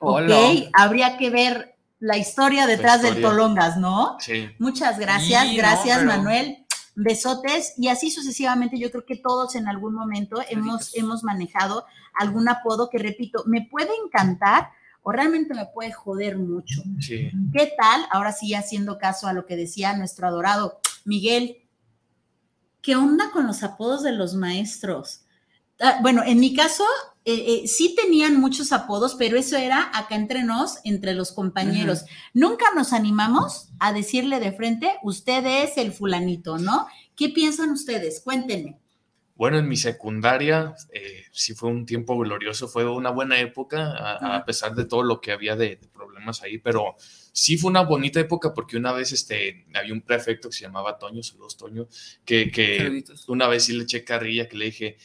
ok, 0.00 0.30
habría 0.74 1.16
que 1.16 1.30
ver 1.30 1.78
la 1.98 2.18
historia 2.18 2.66
detrás 2.66 3.00
del 3.00 3.22
Tolongas, 3.22 3.78
¿no? 3.78 4.18
Sí. 4.20 4.50
Muchas 4.58 4.98
gracias, 4.98 5.46
gracias 5.56 6.04
Manuel, 6.04 6.66
besotes 7.00 7.74
y 7.76 7.88
así 7.88 8.10
sucesivamente, 8.10 8.76
yo 8.78 8.90
creo 8.90 9.06
que 9.06 9.16
todos 9.16 9.54
en 9.54 9.68
algún 9.68 9.94
momento 9.94 10.42
hemos, 10.50 10.96
hemos 10.96 11.22
manejado 11.22 11.86
algún 12.12 12.48
apodo 12.48 12.90
que, 12.90 12.98
repito, 12.98 13.44
me 13.46 13.68
puede 13.70 13.90
encantar, 14.04 14.70
o 15.02 15.12
realmente 15.12 15.54
me 15.54 15.66
puede 15.66 15.92
joder 15.92 16.36
mucho. 16.38 16.82
¿Qué 17.52 17.72
tal? 17.78 18.02
Ahora 18.10 18.32
sí, 18.32 18.52
haciendo 18.54 18.98
caso 18.98 19.28
a 19.28 19.32
lo 19.32 19.46
que 19.46 19.56
decía 19.56 19.96
nuestro 19.96 20.26
adorado 20.26 20.80
Miguel, 21.04 21.58
¿qué 22.82 22.96
onda 22.96 23.30
con 23.30 23.46
los 23.46 23.62
apodos 23.62 24.02
de 24.02 24.12
los 24.12 24.34
maestros? 24.34 25.22
Ah, 25.80 25.98
bueno, 26.02 26.22
en 26.24 26.40
mi 26.40 26.54
caso, 26.54 26.84
eh, 27.24 27.62
eh, 27.64 27.68
sí 27.68 27.94
tenían 27.94 28.40
muchos 28.40 28.72
apodos, 28.72 29.14
pero 29.16 29.36
eso 29.36 29.56
era 29.56 29.90
acá 29.94 30.16
entre 30.16 30.42
nos, 30.44 30.78
entre 30.84 31.14
los 31.14 31.30
compañeros. 31.32 32.04
Nunca 32.34 32.66
nos 32.74 32.92
animamos 32.92 33.68
a 33.78 33.92
decirle 33.92 34.40
de 34.40 34.52
frente, 34.52 34.90
usted 35.02 35.44
es 35.44 35.76
el 35.76 35.92
fulanito, 35.92 36.58
¿no? 36.58 36.86
¿Qué 37.14 37.28
piensan 37.28 37.70
ustedes? 37.70 38.20
Cuéntenme. 38.24 38.78
Bueno, 39.38 39.56
en 39.58 39.68
mi 39.68 39.76
secundaria 39.76 40.74
eh, 40.92 41.26
sí 41.30 41.54
fue 41.54 41.70
un 41.70 41.86
tiempo 41.86 42.18
glorioso, 42.18 42.66
fue 42.66 42.90
una 42.90 43.10
buena 43.10 43.38
época, 43.38 43.92
a, 44.16 44.44
pesar 44.44 44.74
de 44.74 44.84
todo 44.84 45.04
lo 45.04 45.20
que 45.20 45.30
había 45.30 45.54
de, 45.54 45.78
problemas 45.94 46.42
ahí, 46.42 46.58
pero 46.58 46.96
sí 46.98 47.56
fue 47.56 47.70
una 47.70 47.82
bonita 47.82 48.18
época 48.18 48.52
porque 48.52 48.76
una 48.76 48.92
vez 48.92 49.12
este, 49.12 49.64
había 49.74 49.92
un 49.92 50.00
prefecto 50.00 50.48
que 50.48 50.56
se 50.56 50.64
llamaba 50.64 50.98
Toño, 50.98 51.22
saludos 51.22 51.56
Toño, 51.56 51.86
que, 52.24 52.50
que 52.50 53.04
una 53.28 53.46
vez 53.46 53.66
sí 53.66 53.74
le 53.74 53.84
eché 53.84 54.02
carrilla, 54.02 54.48
que 54.48 54.56
le 54.56 54.64
dije, 54.64 54.96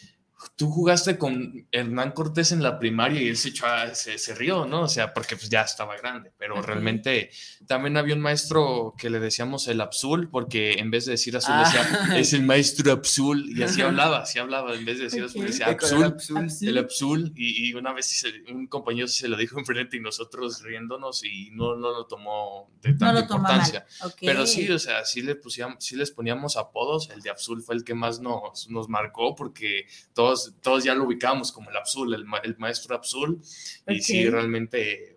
tú 0.56 0.70
jugaste 0.70 1.18
con 1.18 1.68
Hernán 1.72 2.12
Cortés 2.12 2.52
en 2.52 2.64
la 2.64 2.80
primaria 2.80 3.22
y 3.22 3.28
él 3.28 3.38
se, 3.38 3.50
echó 3.50 3.66
se, 3.94 4.36
rió, 4.36 4.66
¿no? 4.66 4.82
O 4.84 4.88
sea, 4.88 5.14
porque 5.14 5.36
pues 5.36 5.50
ya 5.50 5.62
estaba 5.62 5.96
grande, 5.98 6.32
pero 6.38 6.62
realmente 6.62 7.30
también 7.68 7.98
había 7.98 8.16
un 8.16 8.22
maestro 8.22 8.94
que 8.98 9.10
le 9.10 9.20
decíamos 9.20 9.68
el 9.68 9.82
Absul, 9.82 10.30
porque 10.30 10.74
en 10.74 10.92
vez 10.92 11.06
de 11.06 11.12
decir 11.12 11.36
Azul 11.38 11.56
decía, 11.60 11.88
ah. 12.10 12.18
es 12.18 12.34
el 12.34 12.44
maestro 12.44 12.92
Absul, 12.92 13.58
y 13.58 13.64
así 13.64 13.82
hablaba, 13.82 14.20
así 14.20 14.40
hablaba, 14.40 14.76
en 14.76 14.86
vez 14.86 14.98
de 14.98 15.06
decir 15.06 15.24
Azul 15.24 15.46
decía 15.46 15.68
Absul, 15.68 16.16
el 16.62 16.78
Absul, 16.78 17.34
y, 17.36 17.74
una 17.74 17.94
vez 17.94 18.26
un 18.52 18.68
compañero 18.68 19.08
se 19.08 19.28
lo 19.28 19.38
dijo 19.38 19.60
enfrente 19.60 19.98
y 19.98 20.00
nosotros 20.00 20.62
riéndonos 20.62 21.24
y 21.24 21.50
no, 21.52 21.76
no 21.76 21.92
lo 21.92 22.06
tomó 22.06 22.72
de 22.82 22.94
tanta 22.94 23.22
importancia. 23.22 23.86
Pero 24.20 24.46
sí, 24.46 24.70
o 24.70 24.80
sea, 24.80 25.06
sí, 25.06 25.22
le 25.22 25.36
pusimos, 25.36 25.76
sí 25.80 25.96
les 25.96 26.12
poníamos 26.12 26.58
apodos, 26.58 27.10
el 27.10 27.22
de 27.22 27.30
Absul 27.30 27.62
fue 27.62 27.76
el 27.76 27.84
que 27.84 27.94
más 27.94 28.20
nos, 28.20 28.70
nos 28.70 28.90
marcó 28.90 29.36
porque 29.36 29.88
todos 30.14 30.33
todos, 30.62 30.84
ya 30.84 30.96
lo 30.96 31.06
ubicamos 31.06 31.52
como 31.52 31.70
el 31.70 31.78
Absul, 31.78 32.14
el, 32.14 32.58
maestro 32.58 32.96
Absul, 32.96 33.42
y 33.88 34.02
sí, 34.02 34.30
realmente 34.30 35.16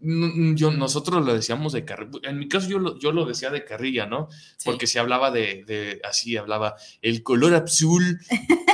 yo, 0.00 0.70
nosotros 0.70 1.24
lo 1.24 1.34
decíamos 1.34 1.72
de 1.72 1.84
carrilla, 1.84 2.30
en 2.30 2.38
mi 2.38 2.48
caso 2.48 2.68
yo 2.68 2.78
lo, 2.78 2.98
yo 2.98 3.10
lo 3.10 3.24
decía 3.24 3.50
de 3.50 3.64
carrilla, 3.64 4.06
¿no? 4.06 4.28
Porque 4.64 4.86
se 4.86 5.00
hablaba 5.00 5.30
de, 5.30 6.00
así, 6.04 6.36
hablaba 6.36 6.76
el 7.02 7.22
color 7.22 7.54
azul, 7.54 8.20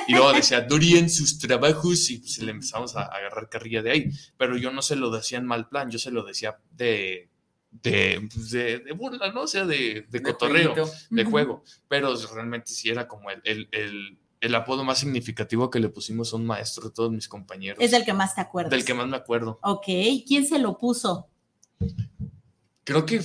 Y 0.07 0.13
luego 0.13 0.33
decía, 0.33 0.61
Dori 0.61 0.99
en 0.99 1.09
sus 1.09 1.39
trabajos 1.39 2.11
y 2.11 2.19
pues 2.19 2.39
le 2.39 2.51
empezamos 2.51 2.97
a 2.97 3.05
agarrar 3.05 3.49
carrilla 3.49 3.83
de 3.83 3.91
ahí. 3.91 4.11
Pero 4.37 4.57
yo 4.57 4.71
no 4.71 4.83
se 4.83 4.97
lo 4.97 5.11
decía 5.11 5.39
en 5.39 5.47
mal 5.47 5.69
plan, 5.69 5.91
yo 5.91 5.99
se 5.99 6.11
lo 6.11 6.25
decía 6.25 6.59
de, 6.73 7.31
de, 7.71 8.29
pues, 8.33 8.51
de, 8.51 8.79
de 8.81 8.93
burla, 8.93 9.33
¿no? 9.33 9.43
O 9.43 9.47
sea, 9.47 9.65
de, 9.65 10.07
de 10.09 10.23
cotorreo, 10.23 10.75
de 11.11 11.25
juego. 11.25 11.65
Pero 11.89 12.15
realmente 12.35 12.73
sí 12.73 12.91
era 12.91 13.09
como 13.09 13.31
el, 13.31 13.41
el, 13.45 13.69
el, 13.73 14.19
el, 14.45 14.55
apodo 14.55 14.85
más 14.85 14.99
significativo 14.99 15.71
que 15.71 15.81
le 15.81 15.89
pusimos 15.89 16.33
a 16.33 16.37
un 16.37 16.47
maestro 16.47 16.89
de 16.89 16.95
todos 16.95 17.11
mis 17.11 17.29
compañeros. 17.29 17.79
Es 17.81 17.91
del 17.91 18.05
que 18.05 18.13
más 18.13 18.35
te 18.35 18.41
acuerdas. 18.41 18.71
Del 18.71 18.85
que 18.85 18.95
más 18.95 19.07
me 19.07 19.17
acuerdo. 19.17 19.59
Ok, 19.63 19.87
¿quién 20.27 20.47
se 20.47 20.59
lo 20.59 20.79
puso? 20.79 21.29
Creo 22.85 23.07
que 23.07 23.23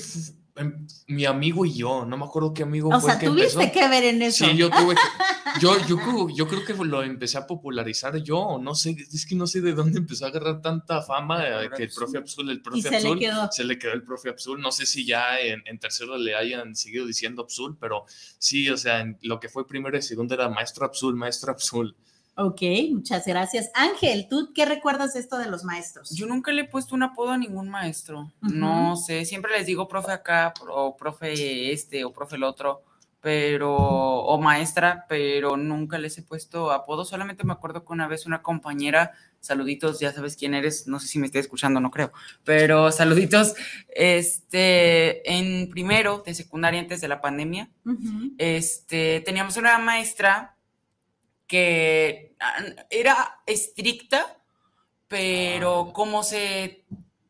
mi 1.08 1.26
amigo 1.26 1.66
y 1.66 1.74
yo, 1.74 2.06
no 2.06 2.18
me 2.18 2.26
acuerdo 2.26 2.54
qué 2.54 2.64
amigo 2.64 2.90
o 2.90 3.00
fue. 3.00 3.14
O 3.14 3.20
sea, 3.20 3.30
tuviste 3.30 3.72
que 3.72 3.88
ver 3.88 4.04
en 4.04 4.22
eso. 4.22 4.46
Sí, 4.46 4.56
yo 4.56 4.70
tuve 4.70 4.96
que, 4.96 5.02
yo, 5.62 5.76
yo, 5.88 6.30
yo, 6.30 6.48
creo 6.48 6.66
que 6.66 6.74
lo 6.74 7.04
empecé 7.04 7.38
a 7.38 7.48
popularizar 7.48 8.18
yo, 8.18 8.60
no 8.62 8.76
sé, 8.76 8.96
es 9.12 9.26
que 9.26 9.36
no 9.36 9.48
sé 9.48 9.62
de 9.62 9.74
dónde 9.74 10.00
empezó 10.00 10.26
a 10.26 10.30
agarrar 10.30 10.62
tanta 10.62 11.02
fama 11.02 11.44
que 11.76 11.84
el 11.84 11.90
profe 11.90 12.18
Absul, 12.18 12.50
el 12.50 12.62
profe 12.62 12.88
Absul, 12.88 13.02
se 13.02 13.16
le, 13.16 13.20
quedó. 13.20 13.50
se 13.52 13.64
le 13.64 13.80
quedó 13.80 13.94
el 13.94 14.04
profe 14.04 14.30
Absul, 14.30 14.62
no 14.62 14.72
sé 14.72 14.86
si 14.86 15.06
ya 15.06 15.40
en, 15.40 15.62
en, 15.66 15.80
tercero 15.80 16.18
le 16.18 16.36
hayan 16.36 16.76
seguido 16.76 17.06
diciendo 17.06 17.42
Absul, 17.44 17.78
pero 17.80 18.06
sí, 18.38 18.70
o 18.70 18.78
sea, 18.78 19.02
en 19.02 19.18
lo 19.22 19.40
que 19.40 19.50
fue 19.50 19.68
primero 19.68 19.98
y 19.98 20.02
segundo 20.02 20.34
era 20.34 20.50
maestro 20.50 20.86
Absul, 20.86 21.16
maestro 21.16 21.52
Absul. 21.52 21.96
Ok, 22.42 22.62
muchas 22.94 23.26
gracias. 23.26 23.70
Ángel, 23.74 24.28
¿tú 24.30 24.54
qué 24.56 24.64
recuerdas 24.64 25.14
de 25.14 25.20
esto 25.20 25.38
de 25.38 25.50
los 25.50 25.66
maestros? 25.66 26.16
Yo 26.16 26.26
nunca 26.26 26.54
le 26.54 26.62
he 26.62 26.68
puesto 26.68 26.96
un 26.96 27.04
apodo 27.04 27.32
a 27.32 27.38
ningún 27.38 27.68
maestro. 27.68 28.32
No 28.40 28.96
sé, 28.96 29.26
siempre 29.26 29.52
les 29.52 29.66
digo 29.66 29.90
profe 29.90 30.14
acá, 30.14 30.54
o 30.70 30.96
profe 30.96 31.74
este, 31.74 32.06
o 32.06 32.14
profe 32.14 32.38
el 32.38 32.44
otro, 32.44 32.82
pero, 33.20 33.76
o 33.76 34.40
maestra, 34.40 35.06
pero 35.10 35.58
nunca 35.58 35.98
les 35.98 36.18
he 36.18 36.22
puesto 36.22 36.72
apodo. 36.72 37.04
Solamente 37.04 37.44
me 37.44 37.52
acuerdo 37.52 37.84
que 37.84 37.92
una 37.92 38.08
vez 38.08 38.26
una 38.26 38.42
compañera, 38.42 39.12
saluditos, 39.42 40.00
ya 40.00 40.14
sabes 40.14 40.38
quién 40.38 40.54
eres, 40.54 40.88
no 40.88 41.02
sé 41.02 41.10
si 41.10 41.20
me 41.20 41.26
está 41.26 41.40
escuchando, 41.40 41.82
no 41.82 41.92
creo, 41.92 42.14
pero 42.46 42.94
saluditos, 42.94 43.54
este, 43.90 45.30
en 45.30 45.70
primero 45.70 46.24
de 46.26 46.34
secundaria 46.34 46.80
antes 46.80 47.02
de 47.02 47.10
la 47.10 47.20
pandemia, 47.20 47.70
este, 48.38 49.20
teníamos 49.26 49.58
una 49.58 49.78
maestra 49.78 50.56
que 51.50 52.36
era 52.92 53.42
estricta, 53.48 54.38
pero 55.10 55.88
ah. 55.90 55.94
como 55.94 56.24
se, 56.24 56.86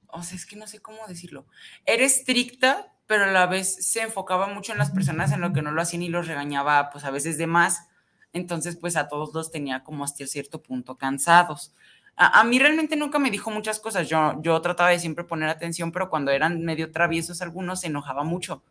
o 0.08 0.22
sea, 0.22 0.36
es 0.36 0.46
que 0.46 0.58
no 0.58 0.68
sé 0.68 0.82
cómo 0.82 1.00
decirlo, 1.08 1.48
era 1.86 2.04
estricta, 2.04 2.94
pero 3.08 3.24
a 3.24 3.28
la 3.28 3.48
vez 3.48 3.88
se 3.88 4.02
enfocaba 4.02 4.48
mucho 4.48 4.74
en 4.74 4.78
las 4.78 4.92
personas 4.92 5.32
en 5.32 5.42
lo 5.42 5.54
que 5.54 5.64
no 5.64 5.72
lo 5.72 5.82
hacían 5.82 6.04
y 6.04 6.10
los 6.10 6.28
regañaba, 6.28 6.92
pues 6.92 7.06
a 7.06 7.12
veces 7.12 7.40
de 7.40 7.48
más. 7.48 7.88
Entonces, 8.34 8.76
pues 8.76 8.96
a 8.98 9.08
todos 9.08 9.34
los 9.34 9.52
tenía 9.52 9.84
como 9.84 10.04
hasta 10.04 10.28
cierto 10.28 10.62
punto 10.62 10.98
cansados. 10.98 11.74
A, 12.16 12.44
mí 12.44 12.60
realmente 12.60 12.98
nunca 12.98 13.18
me 13.18 13.32
dijo 13.32 13.50
muchas 13.50 13.80
cosas. 13.80 14.10
Yo, 14.10 14.40
yo 14.42 14.62
trataba 14.62 14.90
de 14.90 15.00
siempre 15.00 15.24
poner 15.24 15.48
atención, 15.48 15.94
pero 15.94 16.10
cuando 16.10 16.32
eran 16.32 16.62
medio 16.62 16.92
traviesos 16.92 17.42
algunos 17.42 17.80
se 17.80 17.88
enojaba 17.88 18.26
mucho. 18.26 18.62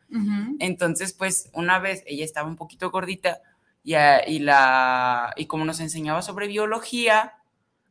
Entonces, 0.60 1.14
pues 1.14 1.48
una 1.54 1.78
vez 1.78 2.04
ella 2.06 2.26
estaba 2.26 2.46
un 2.46 2.56
poquito 2.56 2.90
gordita 2.90 3.40
y, 3.82 4.38
la, 4.40 5.32
y 5.36 5.46
como 5.46 5.64
nos 5.64 5.80
enseñaba 5.80 6.22
sobre 6.22 6.46
biología, 6.46 7.34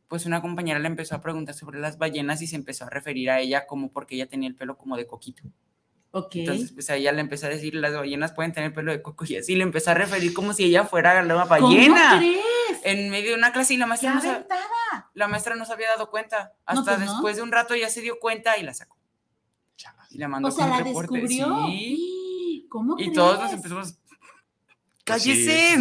pues 0.08 0.26
una 0.26 0.40
compañera 0.40 0.78
le 0.78 0.86
empezó 0.86 1.14
a 1.14 1.20
preguntar 1.20 1.54
sobre 1.54 1.80
las 1.80 1.98
ballenas 1.98 2.40
y 2.42 2.46
se 2.46 2.56
empezó 2.56 2.84
a 2.84 2.90
referir 2.90 3.30
a 3.30 3.40
ella 3.40 3.66
como 3.66 3.90
porque 3.90 4.14
ella 4.14 4.26
tenía 4.26 4.48
el 4.48 4.54
pelo 4.54 4.78
como 4.78 4.96
de 4.96 5.06
coquito. 5.06 5.42
Ok. 6.10 6.36
Entonces, 6.36 6.72
pues 6.72 6.88
a 6.88 6.96
ella 6.96 7.12
le 7.12 7.20
empezó 7.20 7.46
a 7.46 7.50
decir, 7.50 7.74
las 7.74 7.94
ballenas 7.94 8.32
pueden 8.32 8.52
tener 8.52 8.72
pelo 8.72 8.92
de 8.92 9.02
coco 9.02 9.24
y 9.28 9.36
así 9.36 9.54
le 9.54 9.62
empezó 9.62 9.90
a 9.90 9.94
referir 9.94 10.32
como 10.32 10.52
si 10.54 10.64
ella 10.64 10.84
fuera 10.84 11.22
la 11.22 11.44
ballena. 11.44 12.10
¿Cómo 12.10 12.20
crees? 12.20 12.80
En 12.84 13.10
medio 13.10 13.30
de 13.30 13.36
una 13.36 13.52
clase 13.52 13.74
y 13.74 13.76
la 13.76 13.86
maestra, 13.86 14.14
no 14.14 14.20
se, 14.20 14.46
la 15.14 15.28
maestra 15.28 15.56
no 15.56 15.64
se 15.64 15.72
había 15.72 15.88
dado 15.88 16.10
cuenta. 16.10 16.54
Hasta 16.64 16.96
pues 16.96 17.00
después 17.00 17.36
de 17.36 17.42
un 17.42 17.52
rato 17.52 17.74
ya 17.74 17.90
se 17.90 18.00
dio 18.00 18.18
cuenta 18.18 18.56
y 18.56 18.62
la 18.62 18.72
sacó. 18.72 18.96
Y 20.10 20.18
la 20.18 20.28
mandó 20.28 20.48
o 20.48 20.50
sea, 20.50 20.68
la 20.68 20.82
descubrió. 20.82 21.66
Sí. 21.66 22.66
¿Cómo 22.70 22.98
y 22.98 23.12
todos 23.12 23.40
nos 23.40 23.52
empezamos, 23.52 23.98
¡Cállese! 25.08 25.76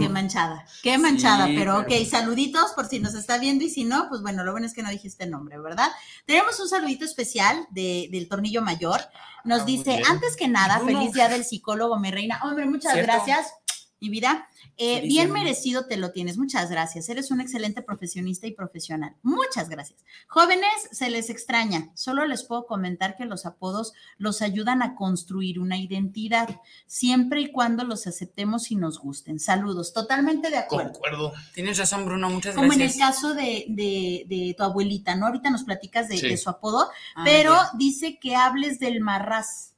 Qué 0.00 0.08
manchada, 0.08 0.64
qué 0.82 0.98
manchada, 0.98 1.46
pero 1.46 1.80
ok, 1.80 1.92
saluditos 2.08 2.72
por 2.72 2.86
si 2.86 2.98
nos 2.98 3.14
está 3.14 3.38
viendo 3.38 3.64
y 3.64 3.70
si 3.70 3.84
no, 3.84 4.08
pues 4.08 4.22
bueno, 4.22 4.44
lo 4.44 4.52
bueno 4.52 4.66
es 4.66 4.72
que 4.72 4.82
no 4.82 4.90
dijiste 4.90 5.24
el 5.24 5.30
nombre, 5.30 5.58
¿verdad? 5.58 5.90
Tenemos 6.26 6.58
un 6.60 6.68
saludito 6.68 7.04
especial 7.04 7.66
de, 7.70 8.08
del 8.10 8.28
tornillo 8.28 8.62
mayor. 8.62 9.00
Nos 9.44 9.62
ah, 9.62 9.64
dice, 9.64 10.00
antes 10.08 10.36
que 10.36 10.48
nada, 10.48 10.80
feliz 10.80 11.12
día 11.12 11.28
del 11.28 11.44
psicólogo, 11.44 11.98
mi 11.98 12.10
reina. 12.10 12.40
Hombre, 12.44 12.66
muchas 12.66 12.96
gracias, 12.96 13.52
mi 14.00 14.08
vida. 14.08 14.48
Eh, 14.80 15.02
bien 15.02 15.32
merecido 15.32 15.86
te 15.86 15.96
lo 15.96 16.12
tienes. 16.12 16.38
Muchas 16.38 16.70
gracias. 16.70 17.08
Eres 17.08 17.32
un 17.32 17.40
excelente 17.40 17.82
profesionista 17.82 18.46
y 18.46 18.52
profesional. 18.52 19.16
Muchas 19.22 19.68
gracias. 19.68 20.04
Jóvenes, 20.28 20.70
se 20.92 21.10
les 21.10 21.30
extraña. 21.30 21.90
Solo 21.94 22.24
les 22.26 22.44
puedo 22.44 22.64
comentar 22.66 23.16
que 23.16 23.24
los 23.24 23.44
apodos 23.44 23.92
los 24.18 24.40
ayudan 24.40 24.82
a 24.82 24.94
construir 24.94 25.58
una 25.58 25.78
identidad, 25.78 26.60
siempre 26.86 27.40
y 27.40 27.50
cuando 27.50 27.82
los 27.82 28.06
aceptemos 28.06 28.70
y 28.70 28.76
nos 28.76 29.00
gusten. 29.00 29.40
Saludos. 29.40 29.92
Totalmente 29.92 30.48
de 30.48 30.58
acuerdo. 30.58 30.92
Concuerdo. 30.92 31.32
Tienes 31.54 31.76
razón, 31.76 32.04
Bruno. 32.04 32.30
Muchas 32.30 32.54
gracias. 32.54 32.72
Como 32.72 32.72
en 32.72 32.88
el 32.88 32.96
caso 32.96 33.34
de, 33.34 34.54
tu 34.56 34.62
abuelita, 34.62 35.16
¿no? 35.16 35.26
Ahorita 35.26 35.50
nos 35.50 35.64
platicas 35.64 36.08
de, 36.08 36.36
su 36.36 36.50
apodo, 36.50 36.88
ah, 37.16 37.22
pero 37.24 37.56
dice 37.74 38.20
que 38.20 38.36
hables 38.36 38.78
del 38.78 39.00
marraz. 39.00 39.74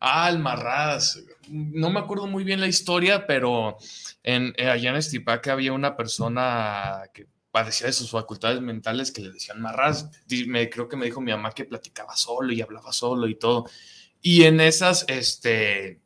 Ah, 0.00 0.30
el 0.30 0.38
marraz. 0.38 1.18
No 1.48 1.90
me 1.90 2.00
acuerdo 2.00 2.26
muy 2.26 2.42
bien 2.42 2.60
la 2.60 2.66
historia, 2.66 3.26
pero 3.26 3.76
en, 4.22 4.54
eh, 4.56 4.68
allá 4.68 4.90
en 4.90 4.96
Estipaca 4.96 5.52
había 5.52 5.74
una 5.74 5.94
persona 5.94 7.02
que 7.12 7.26
padecía 7.50 7.88
de 7.88 7.92
sus 7.92 8.10
facultades 8.10 8.62
mentales 8.62 9.12
que 9.12 9.20
le 9.20 9.30
decían 9.30 9.60
marras. 9.60 10.08
Me, 10.46 10.70
creo 10.70 10.88
que 10.88 10.96
me 10.96 11.04
dijo 11.04 11.20
mi 11.20 11.32
mamá 11.32 11.52
que 11.52 11.64
platicaba 11.64 12.16
solo 12.16 12.52
y 12.52 12.62
hablaba 12.62 12.92
solo 12.92 13.28
y 13.28 13.34
todo. 13.34 13.66
Y 14.22 14.44
en 14.44 14.60
esas, 14.60 15.04
este, 15.08 16.00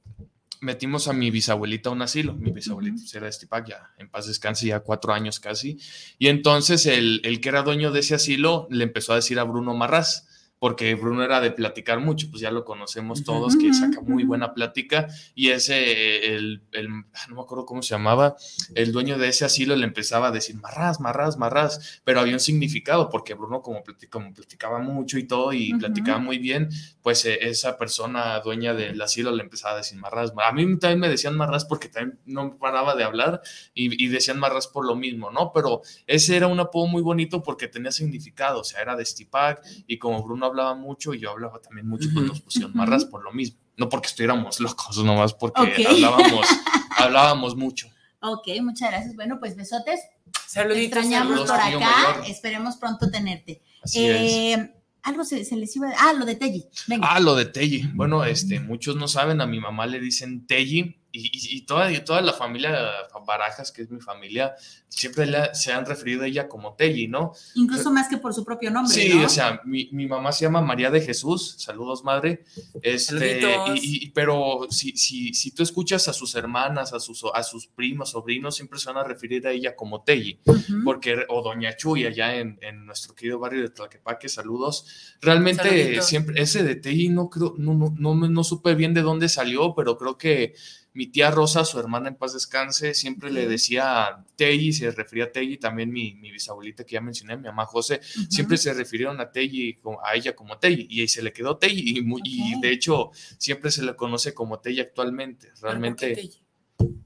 metimos 0.61 1.07
a 1.07 1.13
mi 1.13 1.31
bisabuelita 1.31 1.91
a 1.91 1.93
un 1.93 2.03
asilo. 2.03 2.35
Mi 2.35 2.51
bisabuelita 2.51 2.97
pues, 2.97 3.15
era 3.15 3.25
de 3.25 3.31
Estipac, 3.31 3.69
ya 3.69 3.93
en 3.99 4.09
paz 4.09 4.27
descanse, 4.27 4.67
ya 4.67 4.81
cuatro 4.81 5.13
años 5.13 5.39
casi. 5.39 5.79
Y 6.19 6.29
entonces 6.29 6.87
el, 6.87 7.21
el, 7.23 7.41
que 7.41 7.51
era 7.51 7.63
dueño 7.63 7.93
de 7.93 8.01
ese 8.01 8.17
asilo 8.17 8.67
le 8.71 8.83
empezó 8.83 9.13
a 9.13 9.17
decir 9.17 9.39
a 9.39 9.45
Bruno 9.45 9.73
Marras 9.75 10.27
porque 10.65 10.95
Bruno 10.95 11.23
era 11.23 11.43
de 11.43 11.51
platicar 11.51 12.01
mucho, 12.01 12.31
pues 12.31 12.41
ya 12.41 12.51
lo 12.51 12.65
conocemos 12.65 13.23
todos, 13.23 13.55
que 13.55 13.75
saca 13.75 14.01
muy 14.01 14.25
buena 14.25 14.55
plática, 14.55 15.09
y 15.35 15.51
ese, 15.51 16.35
el, 16.35 16.63
el, 16.73 16.89
ah, 17.13 17.27
no 17.29 17.35
me 17.35 17.43
acuerdo 17.43 17.67
cómo 17.67 17.83
se 17.83 17.91
llamaba, 17.91 18.35
el 18.75 18.91
dueño 18.91 19.19
de 19.19 19.29
ese 19.29 19.45
asilo 19.45 19.77
le 19.77 19.85
empezaba 19.85 20.29
a 20.29 20.31
decir, 20.31 20.57
marras, 20.57 21.01
marras, 21.01 21.37
marras, 21.37 22.01
pero 22.03 22.21
había 22.21 22.33
un 22.33 22.41
significado, 22.41 23.11
porque 23.11 23.35
Bruno 23.35 23.61
como, 23.61 23.83
como 24.09 24.33
platicaba 24.33 24.79
mucho 24.79 25.19
y 25.19 25.25
todo, 25.25 25.53
y 25.53 25.75
platicaba 25.75 26.17
muy 26.19 26.39
bien, 26.39 26.71
pues 27.03 27.27
eh, 27.27 27.41
esa 27.43 27.77
persona 27.77 28.41
dueña 28.41 28.73
del 28.73 29.03
asilo 29.03 29.33
le 29.33 29.43
empezaba 29.43 29.75
a 29.75 29.77
decir 29.77 29.99
marras. 29.99 30.33
A 30.43 30.53
mí 30.53 30.79
también 30.79 31.01
me 31.01 31.11
decían 31.11 31.37
marras 31.37 31.67
porque 31.67 31.91
también 31.91 32.19
no 32.25 32.57
paraba 32.57 32.95
de 32.95 33.05
hablar, 33.05 33.43
y, 33.75 34.03
y 34.03 34.09
decían 34.09 34.39
marras 34.39 34.67
por 34.67 34.87
lo 34.87 34.97
mismo, 34.97 35.31
¿no? 35.31 35.53
Pero 35.53 35.83
ese 36.07 36.39
era 36.39 36.47
un 36.47 36.59
apodo 36.59 36.87
muy 36.87 37.03
bonito 37.03 37.43
porque 37.43 37.69
tenía 37.69 37.93
significado, 37.93 38.61
o 38.61 38.65
sea, 38.65 38.81
era 38.81 38.97
de 38.97 39.05
Stipac, 39.05 39.63
y 39.87 39.99
como 39.99 40.23
Bruno 40.23 40.54
hablaba 40.55 40.75
mucho 40.75 41.15
y 41.15 41.21
yo 41.21 41.31
hablaba 41.31 41.61
también 41.61 41.89
mucho, 41.89 42.09
con 42.15 42.27
los 42.27 42.41
pusieron 42.41 42.73
marras 42.75 43.05
por 43.05 43.23
lo 43.23 43.33
mismo. 43.33 43.59
No 43.77 43.89
porque 43.89 44.07
estuviéramos 44.07 44.61
locos, 44.61 44.97
nomás 45.05 45.35
porque 45.35 45.87
hablábamos, 45.87 46.47
hablábamos 46.97 47.57
mucho. 47.57 47.89
Ok, 48.21 48.49
muchas 48.63 48.91
gracias. 48.91 49.15
Bueno, 49.17 49.39
pues 49.39 49.57
besotes. 49.57 50.01
Saluditos. 50.47 50.85
extrañamos 50.85 51.41
por 51.41 51.61
acá. 51.61 52.23
Esperemos 52.27 52.77
pronto 52.77 53.11
tenerte. 53.11 53.63
Eh, 53.95 54.73
algo 55.03 55.25
se, 55.25 55.45
les 55.57 55.77
iba 55.77 55.91
a... 55.91 56.09
Ah, 56.09 56.13
lo 56.15 56.25
de 56.25 56.37
Telly. 56.37 56.65
Venga. 56.87 57.07
Ah, 57.11 57.21
lo 57.21 57.35
de 57.35 57.45
Telly. 57.45 57.91
Bueno, 57.95 58.25
este, 58.25 58.61
muchos 58.61 58.97
no 58.97 59.09
saben, 59.09 59.41
a 59.41 59.47
mi 59.47 59.61
mamá 59.61 59.87
le 59.87 60.01
dicen 60.01 60.47
Telly 60.47 61.04
y, 61.17 61.61
toda, 61.61 61.93
y 61.93 62.01
toda 62.01 62.21
la 62.23 62.33
familia 62.33 62.77
Barajas, 63.25 63.71
que 63.71 63.83
es 63.83 63.91
mi 63.91 64.01
familia, 64.01 64.55
siempre 64.89 65.27
se 65.55 65.73
han 65.73 65.87
referido 65.87 66.25
a 66.25 66.27
ella 66.27 66.49
como 66.49 66.75
Telly, 66.75 67.09
¿no? 67.09 67.33
Incluso 67.55 67.91
más 67.91 68.09
que 68.09 68.19
por 68.19 68.35
su 68.35 68.45
propio 68.45 68.71
nombre. 68.71 68.93
Sí, 68.93 69.13
o 69.13 69.29
sea, 69.29 69.61
mi, 69.65 69.89
mamá 70.07 70.33
se 70.33 70.45
llama 70.45 70.61
María 70.61 70.91
de 70.91 71.01
Jesús, 71.01 71.55
saludos 71.59 72.05
madre. 72.05 72.45
Este, 72.83 73.41
y, 73.77 74.11
pero 74.11 74.67
si, 74.71 74.97
si, 74.97 75.33
si 75.35 75.53
tú 75.53 75.63
escuchas 75.63 76.09
a 76.09 76.13
sus 76.13 76.35
hermanas, 76.35 76.93
a 76.93 77.01
sus, 77.01 77.25
a 77.33 77.43
sus 77.43 77.67
primos, 77.67 78.11
sobrinos, 78.11 78.57
siempre 78.57 78.79
se 78.79 78.93
van 78.93 78.99
a 78.99 79.05
referir 79.05 79.47
a 79.47 79.53
ella 79.53 79.77
como 79.77 80.03
Telly, 80.03 80.41
porque, 80.85 81.25
o 81.29 81.43
Doña 81.43 81.77
Chuy, 81.77 82.07
allá 82.07 82.37
en, 82.37 82.59
en, 82.61 82.85
nuestro 82.87 83.15
querido 83.15 83.39
barrio 83.39 83.63
de 83.63 83.71
Tlaquepaque, 83.71 84.29
saludos. 84.29 85.17
Realmente 85.21 86.03
siempre, 86.03 86.43
ese 86.43 86.63
de 86.63 86.75
Telly 86.75 87.09
no 87.09 87.31
creo, 87.31 87.55
no, 87.57 87.75
no, 87.75 87.95
no, 87.97 88.15
no 88.15 88.45
supe 88.45 88.75
bien 88.75 88.95
de 88.95 89.03
dónde 89.03 89.29
salió, 89.29 89.75
pero 89.75 89.97
creo 89.97 90.19
que 90.19 90.55
mi 90.95 91.09
tía 91.09 91.31
Rosa, 91.33 91.65
su 91.65 91.79
hermana 91.79 92.09
en 92.09 92.15
paz 92.15 92.33
descanse, 92.35 92.95
siempre 92.95 93.31
le 93.31 93.49
decía 93.49 94.25
Telly, 94.37 94.73
se 94.73 94.93
refería 94.93 95.25
a 95.25 95.33
Telly, 95.33 95.59
también 95.59 95.93
mi, 95.93 96.15
mi, 96.15 96.31
bisabuelita 96.31 96.85
que 96.85 96.95
ya 96.95 97.01
mencioné, 97.01 97.37
mi 97.37 97.45
mamá 97.45 97.67
José, 97.67 98.01
siempre 98.31 98.57
se 98.57 98.73
refirieron 98.73 99.21
a 99.21 99.31
Telly, 99.31 99.81
a 100.05 100.15
ella 100.15 100.37
como 100.37 100.57
Telly, 100.59 100.87
y 100.89 101.01
ahí 101.01 101.09
se 101.09 101.23
le 101.23 101.33
quedó 101.33 101.57
Telly, 101.57 102.05
y, 102.25 102.61
de 102.61 102.71
hecho 102.71 103.11
siempre 103.39 103.73
se 103.73 103.85
le 103.85 103.97
conoce 103.97 104.33
como 104.33 104.61
Telly 104.61 104.81
actualmente, 104.81 105.49
realmente. 105.61 106.31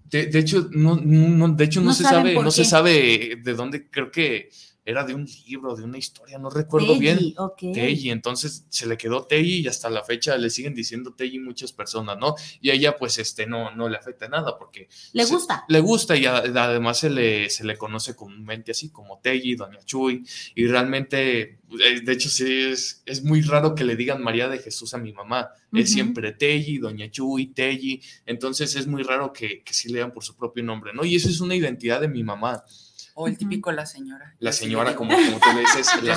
De, 0.05 0.39
hecho, 0.39 0.68
no, 0.70 0.97
de 0.97 1.64
hecho 1.64 1.80
no, 1.80 1.93
se 1.93 2.03
sabe, 2.03 2.34
no 2.34 2.51
se 2.51 2.64
sabe 2.64 3.41
de 3.43 3.55
dónde, 3.55 3.91
creo 3.91 4.11
que 4.11 4.51
era 4.89 5.05
de 5.05 5.14
un 5.14 5.28
libro, 5.47 5.76
de 5.76 5.84
una 5.84 5.99
historia, 5.99 6.39
no 6.39 6.49
recuerdo 6.49 6.99
bien. 6.99 7.34
Okay. 7.36 8.09
entonces 8.09 8.64
se 8.70 8.86
le 8.86 8.97
quedó 8.97 9.26
Teji 9.26 9.61
y 9.61 9.68
hasta 9.68 9.91
la 9.91 10.03
fecha 10.03 10.39
le 10.39 10.49
siguen 10.49 10.74
diciendo 10.74 11.12
Teji 11.12 11.41
muchas 11.41 11.74
personas, 11.74 12.16
¿no? 12.16 12.36
Y 12.62 12.70
a 12.70 12.72
ella 12.72 12.97
pues 12.97 13.18
este 13.18 13.47
no, 13.47 13.70
no 13.76 13.91
le 13.91 13.99
afecta 13.99 14.28
nada 14.30 14.57
porque... 14.57 14.89
Le 15.12 15.26
gusta. 15.26 15.66
Le 15.68 15.80
gusta 15.80 16.16
y 16.16 16.24
además 16.24 17.01
se 17.01 17.11
le, 17.11 17.51
se 17.51 17.64
le 17.64 17.76
conoce 17.76 18.16
comúnmente 18.16 18.70
así 18.70 18.89
como 18.89 19.18
Teji, 19.18 19.57
Doña 19.57 19.80
Chuy, 19.84 20.24
y 20.55 20.66
realmente, 20.66 21.41
eh, 21.41 22.01
de 22.03 22.12
hecho 22.12 22.30
sí 22.30 22.51
es, 22.51 23.03
es 23.05 23.22
muy 23.22 23.43
raro 23.43 23.74
que 23.74 23.84
le 23.84 23.95
digan 23.95 24.22
María 24.22 24.49
de 24.49 24.59
Jesús 24.59 24.95
a 24.95 24.99
mi 24.99 25.12
mamá, 25.12 25.51
es 25.70 25.93
siempre 25.93 26.32
Teji, 26.32 26.78
Doña 26.78 27.11
Chuy, 27.11 27.49
Teji, 27.49 28.01
entonces 28.24 28.74
es 28.74 28.86
muy 28.86 29.03
raro 29.03 29.34
que, 29.34 29.62
que 29.62 29.74
sí 29.74 29.91
le 29.91 30.01
dan 30.01 30.12
por 30.12 30.24
su 30.24 30.34
propio 30.34 30.64
nombre, 30.64 30.95
¿no? 30.95 31.05
Y 31.05 31.14
eso 31.14 31.28
es 31.28 31.43
una 31.43 31.55
identidad 31.55 32.01
de 32.01 32.09
mi 32.09 32.24
mamá. 32.24 32.64
O 33.20 33.26
el 33.26 33.36
típico 33.36 33.72
la 33.72 33.84
señora. 33.84 34.36
La 34.38 34.52
señora, 34.52 34.94
como, 34.94 35.12
como 35.12 35.40
tú 35.40 35.48
le 35.52 35.62
dices, 35.62 35.88
la, 36.02 36.12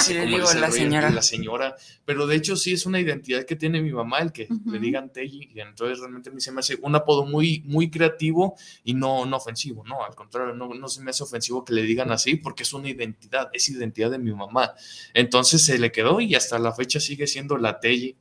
la 0.59 0.71
señora. 0.71 1.09
La 1.09 1.21
señora. 1.23 1.75
Pero 2.05 2.27
de 2.27 2.35
hecho 2.35 2.55
sí 2.55 2.73
es 2.73 2.85
una 2.85 2.99
identidad 2.99 3.43
que 3.43 3.55
tiene 3.55 3.81
mi 3.81 3.91
mamá, 3.91 4.19
el 4.19 4.31
que 4.31 4.47
le 4.67 4.77
digan 4.77 5.11
Teji. 5.11 5.49
Y 5.55 5.61
entonces 5.61 5.97
realmente 5.97 6.29
a 6.29 6.31
mí 6.31 6.39
se 6.41 6.51
me 6.51 6.59
hace 6.59 6.77
un 6.79 6.95
apodo 6.95 7.25
muy, 7.25 7.63
muy 7.65 7.89
creativo 7.89 8.55
y 8.83 8.93
no, 8.93 9.25
no 9.25 9.37
ofensivo, 9.37 9.83
¿no? 9.83 10.03
Al 10.03 10.13
contrario, 10.13 10.53
no, 10.53 10.75
no 10.75 10.87
se 10.87 11.01
me 11.01 11.09
hace 11.09 11.23
ofensivo 11.23 11.65
que 11.65 11.73
le 11.73 11.81
digan 11.81 12.11
así 12.11 12.35
porque 12.35 12.61
es 12.61 12.71
una 12.71 12.87
identidad, 12.87 13.49
es 13.51 13.67
identidad 13.69 14.11
de 14.11 14.19
mi 14.19 14.31
mamá. 14.31 14.75
Entonces 15.15 15.65
se 15.65 15.79
le 15.79 15.91
quedó 15.91 16.21
y 16.21 16.35
hasta 16.35 16.59
la 16.59 16.71
fecha 16.71 16.99
sigue 16.99 17.25
siendo 17.25 17.57
la 17.57 17.79
Teji. 17.79 18.15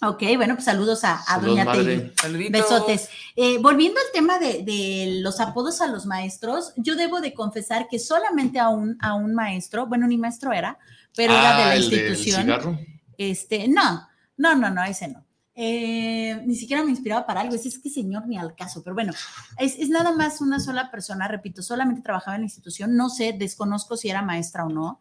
Ok, 0.00 0.22
bueno, 0.36 0.54
pues 0.54 0.64
saludos 0.64 1.02
a, 1.02 1.24
Doña 1.40 1.70
Telly. 1.72 2.48
Besotes. 2.50 3.08
Eh, 3.34 3.58
volviendo 3.58 3.98
al 3.98 4.12
tema 4.12 4.38
de, 4.38 5.18
los 5.22 5.40
apodos 5.40 5.80
a 5.80 5.88
los 5.88 6.06
maestros, 6.06 6.72
yo 6.76 6.94
debo 6.94 7.20
de 7.20 7.34
confesar 7.34 7.88
que 7.88 7.98
solamente 7.98 8.60
a 8.60 8.68
un, 8.68 8.96
a 9.00 9.14
un 9.14 9.34
maestro, 9.34 9.86
bueno, 9.86 10.06
ni 10.06 10.16
maestro 10.16 10.52
era, 10.52 10.78
pero 11.16 11.32
era 11.32 11.56
de 11.56 11.64
la 11.64 11.70
ah, 11.70 11.76
institución. 11.76 12.78
este, 13.16 13.66
no, 13.66 14.08
no, 14.36 14.54
no, 14.54 14.70
no, 14.70 14.84
ese 14.84 15.08
no. 15.08 15.24
Eh, 15.60 16.40
ni 16.46 16.54
siquiera 16.54 16.84
me 16.84 16.90
inspiraba 16.90 17.26
para 17.26 17.40
algo, 17.40 17.56
es, 17.56 17.66
es 17.66 17.80
que 17.80 17.90
señor 17.90 18.28
ni 18.28 18.38
al 18.38 18.54
caso, 18.54 18.84
pero 18.84 18.94
bueno, 18.94 19.12
es, 19.58 19.76
es, 19.76 19.88
nada 19.88 20.12
más 20.12 20.40
una 20.40 20.60
sola 20.60 20.92
persona, 20.92 21.26
repito, 21.26 21.62
solamente 21.62 22.02
trabajaba 22.02 22.36
en 22.36 22.42
la 22.42 22.46
institución, 22.46 22.94
no 22.94 23.10
sé, 23.10 23.34
desconozco 23.36 23.96
si 23.96 24.08
era 24.08 24.22
maestra 24.22 24.64
o 24.64 24.68
no, 24.68 25.00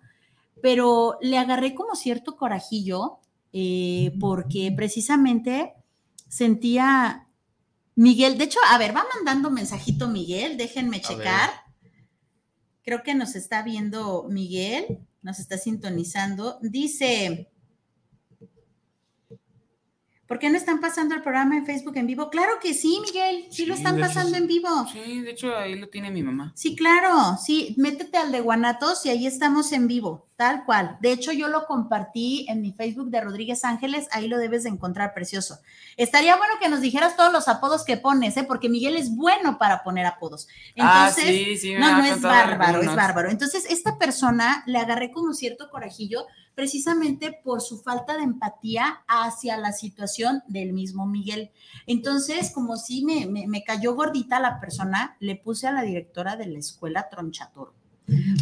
pero 0.64 1.20
le 1.22 1.38
agarré 1.38 1.76
como 1.76 1.96
cierto 1.96 2.36
corajillo 2.36 3.20
eh, 3.54 4.16
porque 4.20 4.74
precisamente 4.76 5.74
sentía 6.28 7.28
Miguel, 7.96 8.38
de 8.38 8.44
hecho, 8.44 8.60
a 8.70 8.78
ver, 8.78 8.96
va 8.96 9.06
mandando 9.16 9.50
mensajito 9.50 10.08
Miguel, 10.08 10.58
déjenme 10.58 11.02
checar. 11.02 11.50
Creo 12.84 13.04
que 13.04 13.16
nos 13.16 13.36
está 13.36 13.64
viendo 13.64 14.28
Miguel, 14.30 15.00
nos 15.22 15.40
está 15.40 15.58
sintonizando. 15.58 16.60
Dice, 16.62 17.50
¿Por 20.28 20.40
qué 20.40 20.50
no 20.50 20.58
están 20.58 20.82
pasando 20.82 21.16
el 21.16 21.22
programa 21.22 21.58
en 21.58 21.66
Facebook 21.66 21.96
en 21.96 22.06
vivo? 22.06 22.30
Claro 22.30 22.60
que 22.62 22.74
sí, 22.74 23.00
Miguel, 23.02 23.46
sí, 23.50 23.66
lo 23.66 23.74
están 23.74 23.98
pasando 23.98 24.38
en 24.38 24.46
vivo. 24.46 24.68
Sí, 24.92 25.22
de 25.22 25.32
hecho 25.32 25.56
ahí 25.56 25.76
lo 25.76 25.88
tiene 25.88 26.12
mi 26.12 26.22
mamá. 26.22 26.52
Sí, 26.54 26.76
claro, 26.76 27.38
sí, 27.42 27.74
métete 27.78 28.18
al 28.18 28.34
de 28.34 28.42
Guanatos 28.42 29.06
y 29.06 29.10
ahí 29.10 29.26
estamos 29.26 29.72
en 29.72 29.88
vivo, 29.88 30.27
tal 30.38 30.66
cual. 30.66 30.98
De 31.02 31.12
hecho, 31.12 31.32
yo 31.32 31.48
lo 31.48 31.66
compartí 31.66 32.46
en 32.48 32.62
mi 32.62 32.72
Facebook 32.72 33.10
de 33.10 33.22
Rodríguez 33.22 33.66
Ángeles, 33.66 34.08
ahí 34.12 34.28
lo 34.28 34.38
debes 34.38 34.64
de 34.64 34.70
encontrar 34.70 35.16
precioso. 35.16 35.60
Estaría 35.98 36.38
bueno 36.38 36.54
que 36.62 36.70
nos 36.70 36.80
dijeras 36.80 37.18
todos 37.18 37.34
los 37.34 37.48
apodos 37.48 37.84
que 37.84 37.98
pones, 37.98 38.38
¿eh? 38.38 38.44
porque 38.44 38.70
Miguel 38.70 38.98
es 38.98 39.16
bueno 39.16 39.58
para 39.58 39.84
poner 39.84 40.06
apodos. 40.06 40.48
Ah, 40.78 41.10
Entonces, 41.10 41.24
ah, 41.26 41.28
sí, 41.28 41.58
sí, 41.58 41.74
no, 41.74 41.98
no 41.98 42.06
es 42.06 42.22
bárbaro, 42.22 42.82
es 42.82 42.96
bárbaro. 42.96 43.32
Entonces, 43.32 43.66
esta 43.68 43.98
persona 43.98 44.64
le 44.68 44.78
agarré 44.78 45.12
como 45.12 45.34
cierto 45.34 45.72
corajillo 45.72 46.28
precisamente 46.54 47.40
por 47.44 47.62
su 47.62 47.82
falta 47.82 48.16
de 48.16 48.24
empatía 48.24 49.04
hacia 49.08 49.58
la 49.58 49.74
situación 49.74 50.44
del 50.48 50.72
mismo 50.72 51.08
Miguel. 51.08 51.50
Entonces, 51.88 52.52
como 52.52 52.78
si 52.78 53.04
me, 53.04 53.26
me, 53.26 53.64
cayó 53.64 53.96
gordita 53.96 54.40
la 54.40 54.60
persona, 54.60 55.18
le 55.20 55.36
puse 55.36 55.66
a 55.66 55.72
la 55.72 55.82
directora 55.82 56.36
de 56.36 56.46
la 56.46 56.60
escuela 56.60 57.10
Tronchatoro 57.10 57.77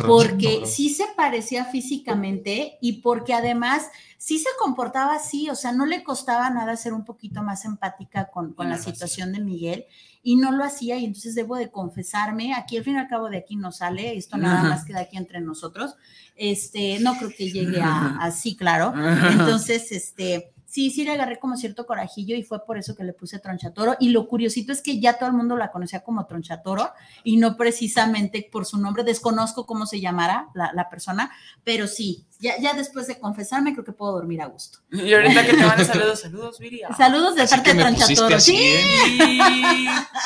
porque 0.05 0.63
sí 0.65 0.89
se 0.89 1.05
parecía 1.15 1.65
físicamente 1.65 2.77
y 2.81 3.01
porque 3.01 3.33
además 3.33 3.89
sí 4.17 4.39
se 4.39 4.49
comportaba 4.59 5.15
así, 5.15 5.49
o 5.49 5.55
sea, 5.55 5.71
no 5.71 5.85
le 5.85 6.03
costaba 6.03 6.49
nada 6.49 6.75
ser 6.77 6.93
un 6.93 7.05
poquito 7.05 7.43
más 7.43 7.65
empática 7.65 8.27
con, 8.27 8.53
con 8.53 8.69
la 8.69 8.77
situación 8.77 9.33
de 9.33 9.39
Miguel 9.39 9.85
y 10.23 10.35
no 10.37 10.51
lo 10.51 10.63
hacía 10.63 10.97
y 10.97 11.05
entonces 11.05 11.35
debo 11.35 11.55
de 11.55 11.69
confesarme, 11.69 12.53
aquí 12.53 12.77
al 12.77 12.83
fin 12.83 12.95
y 12.95 12.99
al 12.99 13.07
cabo 13.07 13.29
de 13.29 13.37
aquí 13.37 13.55
no 13.55 13.71
sale, 13.71 14.17
esto 14.17 14.37
nada 14.37 14.63
más 14.63 14.85
queda 14.85 15.01
aquí 15.01 15.17
entre 15.17 15.41
nosotros, 15.41 15.95
este, 16.35 16.99
no 16.99 17.15
creo 17.17 17.29
que 17.29 17.51
llegue 17.51 17.81
a 17.81 18.17
así, 18.21 18.55
claro, 18.55 18.93
entonces, 19.31 19.91
este 19.91 20.54
sí, 20.75 20.89
sí 20.89 21.05
le 21.05 21.11
agarré 21.11 21.39
como 21.39 21.55
cierto 21.55 21.85
corajillo 21.85 22.35
y 22.35 22.43
fue 22.43 22.65
por 22.65 22.77
eso 22.77 22.97
que 22.97 23.05
le 23.05 23.13
puse 23.13 23.39
Tronchatoro. 23.39 23.95
Y 23.97 24.09
lo 24.09 24.27
curiosito 24.27 24.73
es 24.73 24.81
que 24.81 24.99
ya 24.99 25.17
todo 25.17 25.29
el 25.29 25.35
mundo 25.35 25.55
la 25.55 25.71
conocía 25.71 26.03
como 26.03 26.25
Tronchatoro 26.25 26.89
y 27.23 27.37
no 27.37 27.55
precisamente 27.55 28.45
por 28.51 28.65
su 28.65 28.77
nombre. 28.77 29.05
Desconozco 29.05 29.65
cómo 29.65 29.85
se 29.85 30.01
llamara 30.01 30.49
la, 30.53 30.89
persona, 30.89 31.31
pero 31.63 31.87
sí, 31.87 32.25
ya, 32.39 32.59
ya 32.59 32.73
después 32.73 33.07
de 33.07 33.17
confesarme 33.17 33.71
creo 33.71 33.85
que 33.85 33.93
puedo 33.93 34.11
dormir 34.11 34.41
a 34.41 34.47
gusto. 34.47 34.79
Y 34.91 35.13
ahorita 35.13 35.45
que 35.45 35.53
te 35.53 35.63
van 35.63 35.85
saludos, 35.85 36.19
saludos, 36.19 36.59
Viria. 36.59 36.89
Saludos 36.97 37.35
de 37.35 37.47
parte 37.47 37.73
de 37.73 37.81
Tronchatoro. 37.81 38.39
Sí. 38.41 38.57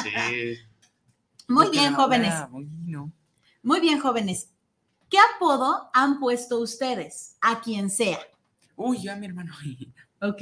sí. 0.04 0.56
Muy 1.47 1.70
bien, 1.70 1.93
jóvenes. 1.93 2.34
Muy 3.62 3.80
bien, 3.80 4.00
jóvenes. 4.00 4.50
¿Qué 5.12 5.18
apodo 5.36 5.91
han 5.93 6.20
puesto 6.20 6.60
ustedes 6.60 7.36
a 7.39 7.62
quien 7.62 7.91
sea? 7.91 8.18
Uy, 8.76 9.04
ya 9.04 9.16
mi 9.16 9.28
hermano. 9.28 9.54
Ok. 10.22 10.41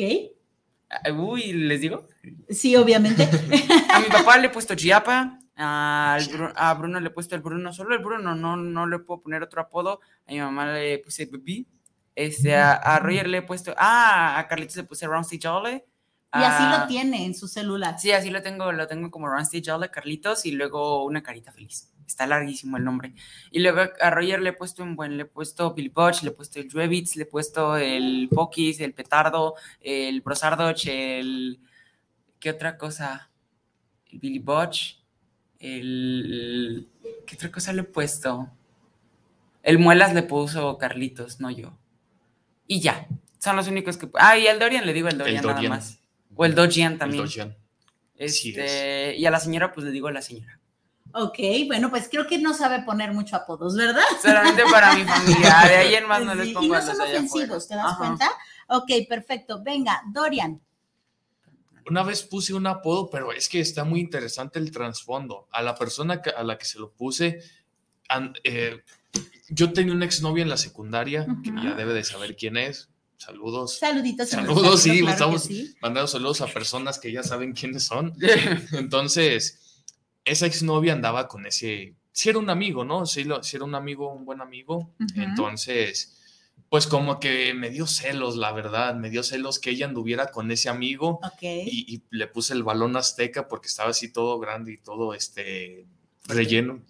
Uy, 1.15 1.53
¿les 1.53 1.81
digo? 1.81 2.07
Sí, 2.49 2.75
obviamente. 2.75 3.23
a 3.93 3.99
mi 3.99 4.07
papá 4.07 4.37
le 4.37 4.47
he 4.47 4.49
puesto 4.49 4.75
Chiapa, 4.75 5.39
a, 5.55 6.75
Bruno 6.77 6.99
le 6.99 7.07
he 7.07 7.11
puesto 7.11 7.35
el 7.35 7.41
Bruno, 7.41 7.73
solo 7.73 7.95
el 7.95 8.03
Bruno, 8.03 8.35
no, 8.35 8.55
no 8.55 8.87
le 8.87 8.99
puedo 8.99 9.21
poner 9.21 9.43
otro 9.43 9.61
apodo. 9.61 9.99
A 10.27 10.31
mi 10.31 10.39
mamá 10.39 10.71
le 10.73 10.99
puse 10.99 11.25
Bibi. 11.25 11.67
Este, 12.15 12.55
a, 12.55 12.99
Roger 12.99 13.27
le 13.27 13.39
he 13.39 13.41
puesto, 13.43 13.75
ah, 13.77 14.39
a 14.39 14.47
Carlitos 14.47 14.77
le 14.77 14.83
puse 14.83 15.05
Roundsty 15.05 15.39
Jolly. 15.41 15.83
Y 16.33 16.43
así 16.43 16.63
lo 16.63 16.87
tiene 16.87 17.25
en 17.25 17.33
su 17.33 17.47
celular. 17.47 17.99
Sí, 17.99 18.11
así 18.11 18.29
lo 18.29 18.41
tengo, 18.41 18.71
lo 18.71 18.87
tengo 18.87 19.09
como 19.09 19.27
Roundsty 19.27 19.61
Jolly, 19.65 19.89
Carlitos, 19.89 20.45
y 20.45 20.51
luego 20.51 21.03
una 21.05 21.23
carita 21.23 21.51
feliz 21.51 21.91
está 22.07 22.25
larguísimo 22.25 22.77
el 22.77 22.83
nombre. 22.83 23.13
Y 23.51 23.59
luego 23.59 23.81
a 24.01 24.09
Roger 24.09 24.41
le 24.41 24.49
he 24.49 24.53
puesto 24.53 24.83
un 24.83 24.95
buen, 24.95 25.17
le 25.17 25.23
he 25.23 25.25
puesto 25.25 25.73
Billy 25.73 25.89
Butch, 25.89 26.23
le 26.23 26.29
he 26.29 26.33
puesto 26.33 26.59
el 26.59 26.69
Drevitz, 26.69 27.15
le 27.15 27.23
he 27.23 27.25
puesto 27.25 27.77
el 27.77 28.29
Pokis, 28.31 28.79
el 28.79 28.93
Petardo, 28.93 29.55
el 29.81 30.21
Brosardoch, 30.21 30.85
el... 30.87 31.59
¿Qué 32.39 32.51
otra 32.51 32.77
cosa? 32.77 33.29
El 34.11 34.19
Billy 34.19 34.39
Butch, 34.39 34.99
el... 35.59 36.87
¿Qué 37.25 37.35
otra 37.35 37.51
cosa 37.51 37.73
le 37.73 37.81
he 37.81 37.85
puesto? 37.85 38.49
El 39.63 39.79
Muelas 39.79 40.13
le 40.13 40.23
puso 40.23 40.77
Carlitos, 40.77 41.39
no 41.39 41.51
yo. 41.51 41.77
Y 42.67 42.79
ya, 42.79 43.07
son 43.39 43.55
los 43.55 43.67
únicos 43.67 43.97
que... 43.97 44.09
Ah, 44.15 44.37
y 44.37 44.47
el 44.47 44.59
Dorian 44.59 44.85
le 44.85 44.93
digo 44.93 45.07
el 45.09 45.17
Dorian, 45.17 45.45
nada 45.45 45.61
más. 45.63 45.99
O 46.37 46.45
el 46.45 46.55
Dojian 46.55 46.97
también. 46.97 47.25
El. 47.25 47.55
Este, 48.15 49.15
y 49.17 49.25
a 49.25 49.31
la 49.31 49.39
señora, 49.39 49.73
pues 49.73 49.85
le 49.85 49.91
digo 49.91 50.07
a 50.07 50.11
la 50.11 50.21
señora. 50.21 50.59
Ok, 51.13 51.39
bueno, 51.67 51.89
pues 51.89 52.07
creo 52.09 52.27
que 52.27 52.37
no 52.37 52.53
sabe 52.53 52.83
poner 52.83 53.13
mucho 53.13 53.35
apodos, 53.35 53.75
¿verdad? 53.75 54.03
Solamente 54.21 54.63
para 54.69 54.95
mi 54.95 55.03
familia, 55.03 55.63
de 55.67 55.75
ahí 55.75 55.95
en 55.95 56.07
más 56.07 56.23
no 56.23 56.35
les 56.35 56.53
pongo 56.53 56.65
Y 56.65 56.69
no 56.69 56.81
son 56.81 57.01
ofensivos, 57.01 57.67
¿te 57.67 57.75
das 57.75 57.97
cuenta? 57.97 58.29
Ok, 58.67 58.91
perfecto. 59.07 59.61
Venga, 59.63 60.01
Dorian. 60.11 60.61
Una 61.89 62.03
vez 62.03 62.23
puse 62.23 62.53
un 62.53 62.67
apodo, 62.67 63.09
pero 63.09 63.31
es 63.31 63.47
que 63.47 63.61
está 63.61 63.85
muy 63.85 64.01
interesante 64.01 64.59
el 64.59 64.71
trasfondo. 64.71 65.47
A 65.51 65.61
la 65.61 65.73
persona 65.75 66.21
a 66.35 66.43
la 66.43 66.57
que 66.57 66.65
se 66.65 66.79
lo 66.79 66.91
puse, 66.91 67.41
eh, 68.43 68.83
yo 69.49 69.71
tenía 69.71 69.93
una 69.93 70.05
exnovia 70.05 70.43
en 70.43 70.49
la 70.49 70.57
secundaria, 70.57 71.25
que 71.43 71.51
ya 71.63 71.75
debe 71.75 71.93
de 71.93 72.03
saber 72.03 72.35
quién 72.35 72.57
es. 72.57 72.89
Saludos. 73.17 73.79
Saluditos. 73.79 74.29
Saludos, 74.29 74.81
sí, 74.81 75.03
estamos 75.07 75.49
mandando 75.81 76.07
saludos 76.07 76.41
a 76.41 76.47
personas 76.47 76.99
que 76.99 77.11
ya 77.11 77.23
saben 77.23 77.53
quiénes 77.53 77.83
son. 77.83 78.13
Entonces, 78.73 79.66
esa 80.27 80.45
exnovia 80.45 80.93
andaba 80.93 81.27
con 81.27 81.45
ese, 81.45 81.95
si 82.11 82.29
era 82.29 82.39
un 82.39 82.49
amigo, 82.49 82.83
¿no? 82.83 83.05
Si, 83.05 83.23
lo, 83.23 83.41
si 83.43 83.55
era 83.55 83.65
un 83.65 83.75
amigo, 83.75 84.11
un 84.11 84.25
buen 84.25 84.41
amigo. 84.41 84.93
Entonces, 85.15 86.17
pues 86.69 86.85
como 86.85 87.19
que 87.19 87.53
me 87.53 87.69
dio 87.69 87.87
celos, 87.87 88.35
la 88.35 88.51
verdad, 88.51 88.95
me 88.95 89.09
dio 89.09 89.23
celos 89.23 89.59
que 89.59 89.69
ella 89.69 89.85
anduviera 89.85 90.27
con 90.31 90.51
ese 90.51 90.69
amigo. 90.69 91.19
Y, 91.41 92.03
le 92.09 92.27
puse 92.27 92.53
el 92.53 92.63
balón 92.63 92.97
azteca 92.97 93.47
porque 93.47 93.67
estaba 93.67 93.91
así 93.91 94.11
todo 94.11 94.39
grande 94.39 94.73
y 94.73 94.77
todo 94.77 95.13
este 95.13 95.85
relleno. 96.25 96.81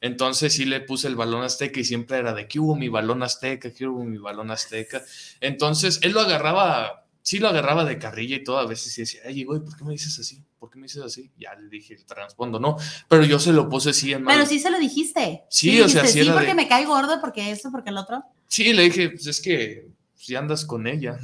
Entonces 0.00 0.52
sí 0.54 0.64
le 0.64 0.80
puse 0.80 1.06
el 1.06 1.14
balón 1.14 1.44
azteca 1.44 1.78
y 1.78 1.84
siempre 1.84 2.18
era 2.18 2.34
de 2.34 2.48
que 2.48 2.58
hubo 2.58 2.74
mi 2.74 2.88
balón 2.88 3.22
azteca, 3.22 3.72
que 3.72 3.86
hubo 3.86 4.04
mi 4.04 4.18
balón 4.18 4.50
azteca. 4.50 5.02
Entonces 5.40 6.00
él 6.02 6.12
lo 6.12 6.20
agarraba 6.20 7.06
sí 7.30 7.38
lo 7.38 7.46
agarraba 7.46 7.84
de 7.84 7.96
carrilla 7.96 8.34
y 8.34 8.42
todo, 8.42 8.58
a 8.58 8.66
veces 8.66 8.92
sí 8.92 9.02
decía, 9.02 9.20
ay, 9.24 9.44
güey, 9.44 9.60
¿por 9.60 9.76
qué 9.76 9.84
me 9.84 9.92
dices 9.92 10.18
así? 10.18 10.42
¿Por 10.58 10.68
qué 10.68 10.78
me 10.80 10.86
dices 10.86 11.00
así? 11.00 11.30
Ya 11.38 11.54
le 11.54 11.68
dije 11.68 11.94
el 11.94 12.04
trasfondo, 12.04 12.58
no, 12.58 12.76
pero 13.06 13.24
yo 13.24 13.38
se 13.38 13.52
lo 13.52 13.68
puse 13.68 13.90
así 13.90 14.12
en 14.12 14.24
Pero 14.24 14.44
sí 14.46 14.58
se 14.58 14.68
lo 14.68 14.80
dijiste. 14.80 15.44
Sí, 15.48 15.80
o 15.80 15.88
sea, 15.88 16.04
sí, 16.06 16.24
sí 16.24 16.28
porque 16.28 16.54
me 16.54 16.66
cae 16.66 16.86
gordo, 16.86 17.20
porque 17.20 17.52
esto, 17.52 17.70
porque 17.70 17.90
el 17.90 17.98
otro. 17.98 18.24
Sí, 18.48 18.72
le 18.72 18.82
dije, 18.82 19.10
pues 19.10 19.28
es 19.28 19.40
que 19.40 19.86
si 20.16 20.34
andas 20.34 20.64
con 20.64 20.88
ella. 20.88 21.20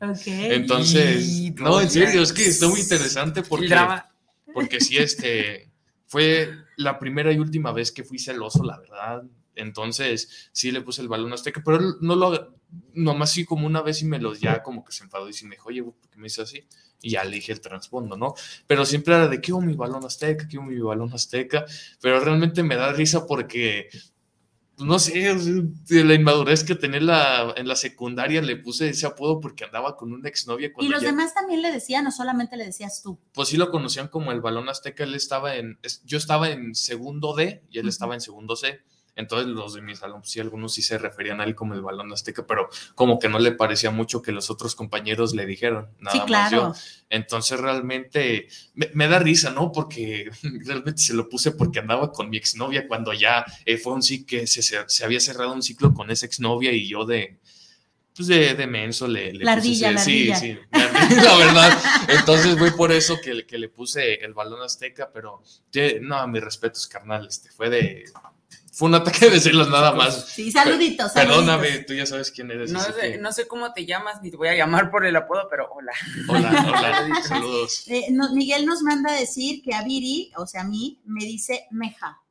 Ok. 0.00 0.22
Entonces, 0.28 1.52
no, 1.56 1.78
en 1.78 1.90
serio, 1.90 2.22
es 2.22 2.32
que 2.32 2.46
está 2.46 2.66
muy 2.66 2.80
interesante 2.80 3.42
porque, 3.42 3.76
porque 4.54 4.80
sí, 4.80 4.96
este, 4.96 5.70
fue 6.06 6.48
la 6.78 6.98
primera 6.98 7.32
y 7.32 7.38
última 7.38 7.70
vez 7.72 7.92
que 7.92 8.02
fui 8.02 8.18
celoso, 8.18 8.64
la 8.64 8.78
verdad. 8.78 9.24
Entonces, 9.56 10.48
sí 10.52 10.72
le 10.72 10.80
puse 10.80 11.02
el 11.02 11.08
balón 11.08 11.34
azteca, 11.34 11.60
pero 11.62 11.76
él 11.80 11.94
no 12.00 12.16
lo, 12.16 12.59
nomás 12.94 13.32
sí 13.32 13.44
como 13.44 13.66
una 13.66 13.82
vez 13.82 14.02
y 14.02 14.04
me 14.04 14.18
lo 14.18 14.34
ya 14.34 14.62
como 14.62 14.84
que 14.84 14.92
se 14.92 15.04
enfadó 15.04 15.28
y 15.28 15.32
sí 15.32 15.46
me 15.46 15.56
dijo, 15.56 15.68
oye, 15.68 15.82
¿por 15.82 16.08
qué 16.10 16.16
me 16.16 16.24
dice 16.24 16.42
así? 16.42 16.64
Y 17.02 17.10
ya 17.10 17.24
le 17.24 17.36
dije 17.36 17.52
el 17.52 17.60
trasfondo, 17.60 18.16
¿no? 18.16 18.34
Pero 18.66 18.84
siempre 18.84 19.14
era 19.14 19.28
de, 19.28 19.40
quiero 19.40 19.60
mi 19.60 19.74
balón 19.74 20.04
azteca, 20.04 20.46
quiero 20.46 20.64
mi 20.64 20.78
balón 20.78 21.12
azteca, 21.12 21.64
pero 22.00 22.20
realmente 22.20 22.62
me 22.62 22.76
da 22.76 22.92
risa 22.92 23.26
porque 23.26 23.88
no 24.84 24.98
sé, 24.98 25.34
de 25.34 26.04
la 26.04 26.14
inmadurez 26.14 26.64
que 26.64 26.74
tenía 26.74 27.00
la, 27.00 27.54
en 27.56 27.68
la 27.68 27.76
secundaria 27.76 28.40
le 28.40 28.56
puse 28.56 28.88
ese 28.88 29.06
apodo 29.06 29.40
porque 29.40 29.64
andaba 29.64 29.96
con 29.96 30.12
una 30.12 30.28
exnovia. 30.28 30.72
Y 30.78 30.88
los 30.88 31.02
demás 31.02 31.34
también 31.34 31.62
le 31.62 31.70
decían, 31.70 32.06
o 32.06 32.10
solamente 32.10 32.56
le 32.56 32.64
decías 32.64 33.02
tú. 33.02 33.18
Pues 33.32 33.48
sí 33.48 33.56
lo 33.56 33.70
conocían 33.70 34.08
como 34.08 34.32
el 34.32 34.40
balón 34.40 34.68
azteca, 34.68 35.04
él 35.04 35.14
estaba 35.14 35.56
en, 35.56 35.78
yo 36.04 36.18
estaba 36.18 36.50
en 36.50 36.74
segundo 36.74 37.34
D 37.34 37.62
y 37.70 37.78
él 37.78 37.88
estaba 37.88 38.14
en 38.14 38.20
segundo 38.20 38.56
C. 38.56 38.80
Entonces 39.20 39.48
los 39.48 39.74
de 39.74 39.82
mis 39.82 39.98
salón, 39.98 40.22
sí, 40.24 40.40
algunos 40.40 40.74
sí 40.74 40.82
se 40.82 40.98
referían 40.98 41.40
a 41.40 41.44
él 41.44 41.54
como 41.54 41.74
el 41.74 41.82
balón 41.82 42.12
azteca, 42.12 42.46
pero 42.46 42.68
como 42.94 43.18
que 43.18 43.28
no 43.28 43.38
le 43.38 43.52
parecía 43.52 43.90
mucho 43.90 44.22
que 44.22 44.32
los 44.32 44.50
otros 44.50 44.74
compañeros 44.74 45.34
le 45.34 45.46
dijeron, 45.46 45.88
nada 46.00 46.16
sí, 46.16 46.22
claro. 46.26 46.68
más 46.68 46.78
yo. 46.78 47.00
Entonces 47.10 47.60
realmente 47.60 48.48
me, 48.74 49.08
da 49.08 49.18
risa, 49.18 49.50
¿no? 49.50 49.70
Porque 49.72 50.30
realmente 50.64 51.02
se 51.02 51.14
lo 51.14 51.28
puse 51.28 51.52
porque 51.52 51.80
andaba 51.80 52.10
con 52.12 52.30
mi 52.30 52.36
exnovia 52.36 52.88
cuando 52.88 53.12
ya 53.12 53.44
eh, 53.64 53.76
fue 53.76 53.92
un 53.92 54.02
sí 54.02 54.24
que 54.24 54.46
se, 54.46 54.62
se, 54.62 55.04
había 55.04 55.20
cerrado 55.20 55.52
un 55.52 55.62
ciclo 55.62 55.92
con 55.92 56.10
esa 56.10 56.26
exnovia 56.26 56.72
y 56.72 56.88
yo 56.88 57.04
de, 57.04 57.38
pues 58.14 58.28
de, 58.28 58.54
de 58.54 58.66
menso 58.66 59.06
le, 59.06 59.32
le 59.32 59.44
la 59.44 59.52
ardilla, 59.52 59.92
la 59.92 60.00
sí, 60.00 60.32
sí, 60.34 60.58
la, 60.72 61.36
verdad. 61.36 61.82
Entonces 62.08 62.58
fue 62.58 62.72
por 62.72 62.92
eso 62.92 63.20
que, 63.20 63.46
que, 63.46 63.58
le 63.58 63.68
puse 63.68 64.14
el 64.24 64.34
balón 64.34 64.62
azteca, 64.62 65.10
pero 65.12 65.42
no, 66.00 66.28
mis 66.28 66.42
respetos, 66.42 66.86
carnal, 66.86 67.26
este 67.26 67.50
fue 67.50 67.70
de 67.70 68.04
fue 68.80 68.88
un 68.88 68.94
ataque 68.94 69.28
de 69.28 69.38
celos 69.38 69.68
nada 69.68 69.92
más. 69.92 70.24
Sí, 70.24 70.50
saluditos. 70.50 71.12
Perdóname, 71.12 71.80
tú 71.80 71.92
ya 71.92 72.06
sabes 72.06 72.30
quién 72.30 72.50
eres. 72.50 72.72
No, 72.72 72.80
sé, 72.80 73.18
no 73.18 73.30
sé 73.30 73.46
cómo 73.46 73.74
te 73.74 73.84
llamas, 73.84 74.22
ni 74.22 74.30
te 74.30 74.38
voy 74.38 74.48
a 74.48 74.54
llamar 74.54 74.90
por 74.90 75.04
el 75.04 75.14
apodo, 75.16 75.48
pero 75.50 75.68
hola. 75.70 75.92
Hola, 76.26 76.48
hola, 76.66 77.22
saludos. 77.22 77.84
Eh, 77.88 78.06
Miguel 78.32 78.64
nos 78.64 78.80
manda 78.80 79.12
a 79.12 79.20
decir 79.20 79.62
que 79.62 79.74
a 79.74 79.82
Viri, 79.82 80.32
o 80.34 80.46
sea, 80.46 80.62
a 80.62 80.64
mí, 80.64 80.98
me 81.04 81.26
dice 81.26 81.66
meja. 81.70 82.22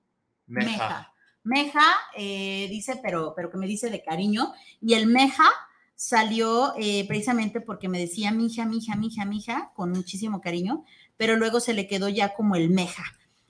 Meja. 0.48 1.14
Meja, 1.44 1.86
eh, 2.18 2.66
dice, 2.72 3.00
pero, 3.00 3.34
pero 3.36 3.52
que 3.52 3.58
me 3.60 3.68
dice 3.68 3.92
de 3.92 4.04
cariño. 4.04 4.52
Y 4.82 4.96
el 4.96 5.06
meja 5.06 5.46
salió 5.94 6.74
eh, 6.80 7.06
precisamente 7.08 7.62
porque 7.62 7.88
me 7.90 8.00
decía 8.00 8.32
mija, 8.32 8.66
mija, 8.66 8.96
mija, 8.96 9.24
mija, 9.24 9.72
con 9.76 9.92
muchísimo 9.92 10.42
cariño, 10.42 10.84
pero 11.16 11.36
luego 11.36 11.60
se 11.60 11.76
le 11.76 11.88
quedó 11.88 12.10
ya 12.10 12.34
como 12.34 12.56
el 12.56 12.72
meja. 12.72 13.04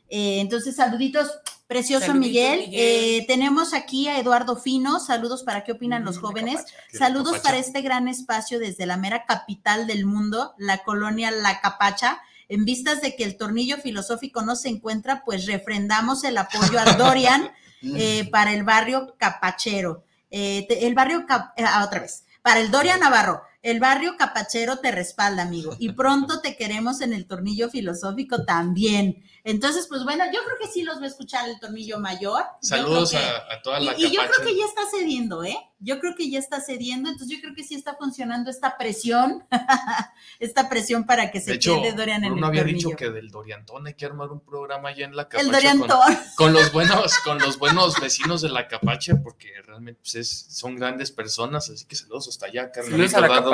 entonces, 0.09 0.75
saluditos 0.75 1.31
Precioso 1.69 2.15
Miguel. 2.15 2.67
Eh, 2.73 3.25
tenemos 3.27 3.75
aquí 3.75 4.07
a 4.07 4.17
Eduardo 4.17 4.55
Fino. 4.55 4.99
Saludos 4.99 5.43
para 5.43 5.63
qué 5.63 5.73
opinan 5.73 6.03
los 6.03 6.17
mm, 6.17 6.21
jóvenes. 6.21 6.65
Saludos 6.91 7.37
para 7.41 7.59
este 7.59 7.83
gran 7.83 8.07
espacio 8.07 8.57
desde 8.57 8.87
la 8.87 8.97
mera 8.97 9.23
capital 9.27 9.85
del 9.85 10.07
mundo, 10.07 10.55
la 10.57 10.79
colonia 10.79 11.29
La 11.29 11.61
Capacha. 11.61 12.21
En 12.47 12.65
vistas 12.65 13.01
de 13.01 13.15
que 13.15 13.23
el 13.23 13.37
tornillo 13.37 13.77
filosófico 13.77 14.41
no 14.41 14.55
se 14.55 14.69
encuentra, 14.69 15.23
pues 15.23 15.45
refrendamos 15.45 16.23
el 16.23 16.39
apoyo 16.39 16.79
al 16.79 16.97
Dorian 16.97 17.51
eh, 17.83 18.27
para 18.31 18.51
el 18.51 18.63
barrio 18.63 19.13
Capachero. 19.19 20.03
Eh, 20.31 20.65
el 20.81 20.95
barrio, 20.95 21.23
ah, 21.29 21.83
otra 21.85 21.99
vez, 21.99 22.23
para 22.41 22.61
el 22.61 22.71
Dorian 22.71 22.99
Navarro. 22.99 23.43
El 23.61 23.79
barrio 23.79 24.17
Capachero 24.17 24.79
te 24.79 24.89
respalda, 24.89 25.43
amigo. 25.43 25.75
Y 25.77 25.91
pronto 25.91 26.41
te 26.41 26.55
queremos 26.55 27.01
en 27.01 27.13
el 27.13 27.27
tornillo 27.27 27.69
filosófico 27.69 28.43
también. 28.43 29.21
Entonces, 29.43 29.87
pues 29.87 30.03
bueno, 30.03 30.25
yo 30.25 30.39
creo 30.45 30.57
que 30.59 30.67
sí 30.67 30.83
los 30.83 30.99
va 30.99 31.05
a 31.05 31.07
escuchar 31.07 31.49
el 31.49 31.59
tornillo 31.59 31.99
mayor. 31.99 32.43
Saludos 32.61 33.13
a, 33.15 33.61
toda 33.61 33.79
la 33.79 33.97
y, 33.97 34.05
y 34.05 34.11
yo 34.11 34.21
creo 34.21 34.47
que 34.47 34.55
ya 34.55 34.65
está 34.65 34.81
cediendo, 34.91 35.43
¿eh? 35.43 35.57
Yo 35.81 35.99
creo 36.01 36.13
que 36.13 36.29
ya 36.29 36.39
está 36.39 36.59
cediendo, 36.59 37.09
entonces 37.09 37.33
yo 37.33 37.41
creo 37.41 37.55
que 37.55 37.63
sí 37.63 37.73
está 37.73 37.95
funcionando 37.95 38.49
esta 38.49 38.77
presión, 38.77 39.45
esta 40.39 40.67
presión 40.67 41.05
para 41.05 41.31
que 41.31 41.39
se 41.39 41.57
quede 41.57 41.93
Dorian 41.93 42.25
en 42.25 42.37
el 42.37 42.43
había 42.43 42.65
dicho 42.65 42.89
que 42.97 43.09
del 43.09 43.29
Doriantón 43.29 43.87
hay 43.87 43.93
que 43.93 44.05
armar 44.05 44.29
un 44.29 44.41
programa 44.41 44.89
allá 44.89 45.05
en 45.05 45.15
la 45.15 45.29
Capacha. 45.29 45.45
El 45.45 45.51
Doriantón. 45.53 46.17
Con, 46.35 46.51
los 46.51 46.71
buenos, 46.73 47.17
con 47.19 47.37
los 47.39 47.57
buenos 47.57 47.99
vecinos 47.99 48.41
de 48.41 48.49
la 48.49 48.67
Capacha, 48.67 49.21
porque 49.23 49.49
realmente 49.65 50.01
pues, 50.11 50.47
son 50.49 50.75
grandes 50.75 51.11
personas, 51.11 51.69
así 51.69 51.85
que 51.85 51.95
saludos 51.95 52.27
hasta 52.27 52.47
allá, 52.47 52.71
Carlos 52.71 53.11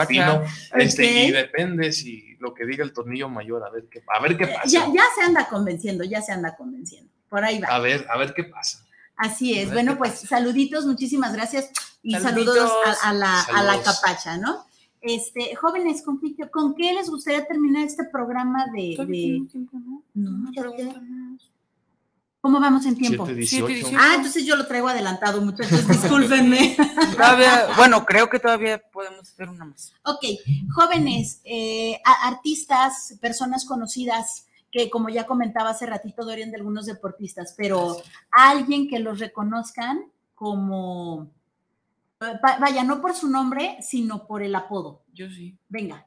Fino. 0.08 0.44
Este, 0.76 1.26
y 1.26 1.32
depende 1.32 1.92
si 1.92 2.35
lo 2.46 2.54
que 2.54 2.66
diga 2.66 2.84
el 2.84 2.94
tornillo 2.94 3.28
mayor, 3.28 3.64
a 3.64 3.70
ver 3.70 3.88
qué, 3.90 4.04
a 4.08 4.22
ver 4.22 4.38
qué 4.38 4.48
pasa. 4.48 4.68
Ya, 4.68 4.86
ya 4.94 5.04
se 5.16 5.22
anda 5.24 5.48
convenciendo, 5.50 6.04
ya 6.04 6.22
se 6.22 6.32
anda 6.32 6.56
convenciendo. 6.56 7.12
Por 7.28 7.44
ahí 7.44 7.60
va. 7.60 7.68
A 7.70 7.80
ver, 7.80 8.06
a 8.10 8.18
ver 8.18 8.34
qué 8.34 8.44
pasa. 8.44 8.86
Así 9.18 9.58
es. 9.58 9.72
Bueno, 9.72 9.98
pues 9.98 10.20
saluditos, 10.20 10.86
muchísimas 10.86 11.34
gracias 11.34 11.72
y 12.04 12.14
saludos 12.16 12.72
a, 13.02 13.14
la, 13.14 13.42
a, 13.42 13.64
la, 13.64 13.82
capacha, 13.82 14.38
¿no? 14.38 14.66
Este, 15.02 15.56
jóvenes, 15.56 16.04
¿con 16.04 16.20
qué, 16.20 16.36
¿con 16.50 16.76
qué 16.76 16.94
les 16.94 17.10
gustaría 17.10 17.46
terminar 17.46 17.84
este 17.84 18.04
programa 18.06 18.66
de... 18.74 18.96
¿Cómo 22.46 22.60
vamos 22.60 22.86
en 22.86 22.96
tiempo? 22.96 23.26
ah, 23.98 24.14
entonces 24.18 24.46
yo 24.46 24.56
lo 24.56 24.68
traigo 24.68 24.88
adelantado, 24.88 25.42
muchachos, 25.42 25.88
discúlpenme. 25.88 26.78
bueno, 27.76 28.06
creo 28.06 28.30
que 28.30 28.38
todavía 28.38 28.78
podemos 28.94 29.22
hacer 29.22 29.50
una 29.50 29.66
más. 29.66 29.96
Ok, 30.04 30.24
jóvenes, 30.72 31.42
eh, 31.44 32.00
artistas, 32.22 33.18
personas 33.20 33.66
conocidas, 33.66 34.46
que 34.72 34.92
como 34.92 35.10
ya 35.10 35.26
comentaba 35.26 35.72
hace 35.72 35.88
ratito 35.88 36.24
Dorian 36.24 36.52
de 36.52 36.58
algunos 36.58 36.86
deportistas, 36.86 37.56
pero 37.58 37.98
alguien 38.30 38.88
que 38.88 39.00
los 39.00 39.18
reconozcan 39.18 40.06
como, 40.36 41.32
vaya, 42.20 42.84
no 42.84 43.02
por 43.02 43.16
su 43.16 43.28
nombre, 43.28 43.80
sino 43.82 44.28
por 44.28 44.44
el 44.44 44.54
apodo. 44.54 45.02
Yo 45.14 45.32
sí. 45.32 45.58
Venga. 45.68 46.06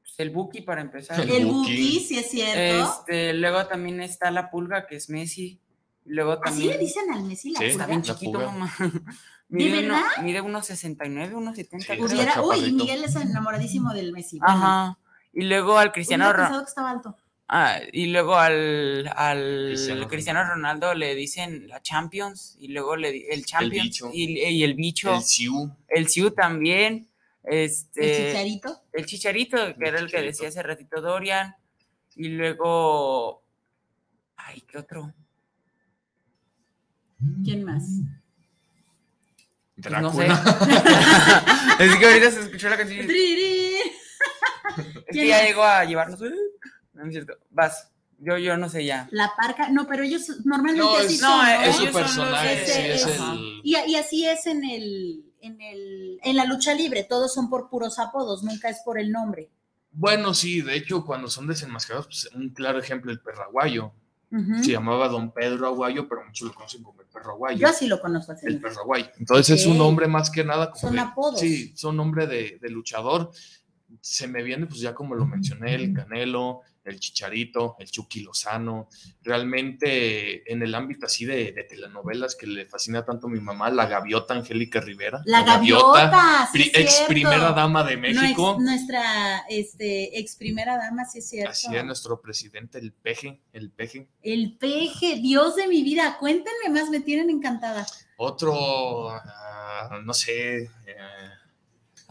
Pues 0.00 0.14
el 0.16 0.30
Buki 0.30 0.62
para 0.62 0.80
empezar. 0.80 1.20
El, 1.20 1.44
Buki, 1.44 2.00
sí 2.00 2.16
es 2.16 2.30
cierto. 2.30 2.90
Este, 2.90 3.34
luego 3.34 3.66
también 3.66 4.00
está 4.00 4.30
la 4.30 4.50
pulga, 4.50 4.86
que 4.86 4.96
es 4.96 5.10
Messi. 5.10 5.60
Luego 6.04 6.38
también. 6.38 6.70
¿Así 6.70 6.78
le 6.78 6.84
dicen 6.84 7.12
al 7.12 7.24
Messi 7.24 7.50
la 7.50 7.58
pulga? 7.58 7.72
Está 7.72 7.86
bien 7.86 8.02
chiquito, 8.02 8.38
mamá. 8.38 8.74
¿De 9.48 9.70
verdad? 9.70 10.02
mide 10.22 10.40
unos 10.40 10.66
69, 10.66 11.34
unos 11.34 11.56
70. 11.56 12.42
uy, 12.42 12.72
Miguel 12.72 13.04
es 13.04 13.14
enamoradísimo 13.16 13.92
del 13.92 14.12
Messi. 14.12 14.38
Ajá. 14.42 14.98
Y 15.32 15.42
luego 15.42 15.78
al 15.78 15.92
Cristiano 15.92 16.32
Ronaldo. 16.32 16.60
que 16.60 16.68
estaba 16.68 16.90
alto. 16.90 17.16
Ah, 17.48 17.78
y 17.92 18.06
luego 18.06 18.36
al, 18.36 19.10
al 19.14 19.76
Cristiano. 20.08 20.44
Ronaldo 20.44 20.94
le 20.94 21.14
dicen 21.14 21.68
la 21.68 21.82
Champions, 21.82 22.56
y 22.58 22.68
luego 22.68 22.96
le, 22.96 23.32
el 23.32 23.44
Champions, 23.44 24.02
y, 24.12 24.62
el 24.62 24.74
bicho. 24.74 25.14
El 25.14 25.22
Siu. 25.22 25.70
El 25.88 26.08
Siu 26.08 26.30
también. 26.30 27.08
Este, 27.42 28.22
el 28.22 28.32
Chicharito. 28.32 28.82
El 28.92 29.06
Chicharito, 29.06 29.76
que 29.76 29.88
era 29.88 29.98
el 29.98 30.10
que 30.10 30.22
decía 30.22 30.48
hace 30.48 30.62
ratito 30.62 31.00
Dorian. 31.00 31.54
Y 32.16 32.28
luego. 32.28 33.42
Ay, 34.36 34.62
¿qué 34.62 34.78
otro? 34.78 35.12
¿Quién 37.44 37.64
más? 37.64 37.84
Drácula. 39.76 40.00
No 40.00 40.12
sé. 40.12 40.26
es 41.84 41.96
que 41.96 42.06
ahorita 42.06 42.30
se 42.30 42.40
escuchó 42.40 42.68
la 42.68 42.76
canción. 42.76 43.06
es 43.10 43.86
que 45.10 45.26
ya 45.26 45.44
llegó 45.44 45.64
a 45.64 45.84
llevarnos. 45.84 46.20
No 46.20 47.04
es 47.04 47.10
cierto. 47.10 47.34
Vas. 47.50 47.90
Yo, 48.18 48.38
yo 48.38 48.56
no 48.56 48.68
sé 48.68 48.84
ya. 48.84 49.08
La 49.10 49.32
parca, 49.36 49.68
no, 49.70 49.86
pero 49.86 50.02
ellos 50.02 50.30
normalmente 50.44 50.82
no, 50.82 50.96
así 50.96 51.14
es, 51.14 51.20
son. 51.20 51.30
No, 51.30 51.62
es 51.62 51.76
su 51.76 51.92
personaje, 51.92 52.66
sí, 52.66 52.80
es 52.80 53.06
el... 53.06 53.60
y, 53.62 53.76
y, 53.86 53.96
así 53.96 54.26
es 54.26 54.46
en 54.46 54.64
el, 54.64 55.24
en 55.40 55.60
el, 55.60 56.18
en 56.22 56.36
la 56.36 56.44
lucha 56.44 56.74
libre, 56.74 57.04
todos 57.04 57.34
son 57.34 57.50
por 57.50 57.68
puros 57.68 57.98
apodos, 57.98 58.42
nunca 58.42 58.70
es 58.70 58.80
por 58.84 58.98
el 58.98 59.10
nombre. 59.10 59.50
Bueno, 59.90 60.32
sí, 60.32 60.60
de 60.60 60.76
hecho, 60.76 61.04
cuando 61.04 61.28
son 61.28 61.46
desenmascarados, 61.46 62.06
pues 62.06 62.30
un 62.34 62.50
claro 62.50 62.78
ejemplo, 62.78 63.12
el 63.12 63.20
perraguayo. 63.20 63.92
Se 64.62 64.72
llamaba 64.72 65.08
Don 65.08 65.30
Pedro 65.32 65.66
Aguayo, 65.66 66.08
pero 66.08 66.24
muchos 66.24 66.48
lo 66.48 66.54
conocen 66.54 66.82
como 66.82 67.00
el 67.00 67.06
perro 67.06 67.32
aguayo. 67.32 67.58
Yo 67.58 67.68
así 67.68 67.86
lo 67.86 68.00
conozco 68.00 68.32
así. 68.32 68.46
El 68.46 68.60
perro 68.60 68.80
aguayo. 68.80 69.06
Entonces 69.18 69.60
es 69.60 69.66
un 69.66 69.78
nombre 69.78 70.08
más 70.08 70.30
que 70.30 70.44
nada. 70.44 70.72
son 70.74 70.98
apodos. 70.98 71.40
Sí, 71.40 71.72
son 71.76 71.96
nombre 71.96 72.26
de, 72.26 72.58
de 72.60 72.68
luchador 72.70 73.30
se 74.00 74.28
me 74.28 74.42
viene, 74.42 74.66
pues 74.66 74.80
ya 74.80 74.94
como 74.94 75.14
lo 75.14 75.26
mencioné, 75.26 75.74
el 75.74 75.92
Canelo, 75.92 76.62
el 76.84 77.00
Chicharito, 77.00 77.76
el 77.78 77.90
Chucky 77.90 78.20
Lozano. 78.20 78.88
Realmente 79.22 80.50
en 80.52 80.62
el 80.62 80.74
ámbito 80.74 81.06
así 81.06 81.24
de, 81.24 81.52
telenovelas 81.68 82.36
que 82.36 82.46
le 82.46 82.66
fascina 82.66 83.04
tanto 83.04 83.26
a 83.26 83.30
mi 83.30 83.40
mamá, 83.40 83.70
la 83.70 83.86
gaviota 83.86 84.34
Angélica 84.34 84.80
Rivera. 84.80 85.22
La, 85.24 85.42
gaviota, 85.42 86.48
ex 86.54 87.04
primera 87.08 87.52
dama 87.52 87.84
de 87.84 87.96
México. 87.96 88.58
nuestra 88.60 89.44
este, 89.48 90.18
ex 90.18 90.36
primera 90.36 90.76
dama, 90.76 91.04
sí 91.04 91.18
es 91.18 91.28
cierto. 91.28 91.50
Así 91.50 91.74
es, 91.74 91.84
nuestro 91.84 92.20
presidente, 92.20 92.78
el 92.78 92.92
peje, 92.92 93.40
el 93.52 93.70
peje. 93.70 94.08
El 94.22 94.56
peje, 94.58 95.16
Dios 95.16 95.56
de 95.56 95.68
mi 95.68 95.82
vida, 95.82 96.18
cuéntenme 96.18 96.68
más, 96.70 96.90
me 96.90 97.00
tienen 97.00 97.30
encantada. 97.30 97.86
Otro, 98.16 99.10
ah, 99.10 100.00
no 100.04 100.12
sé. 100.12 100.70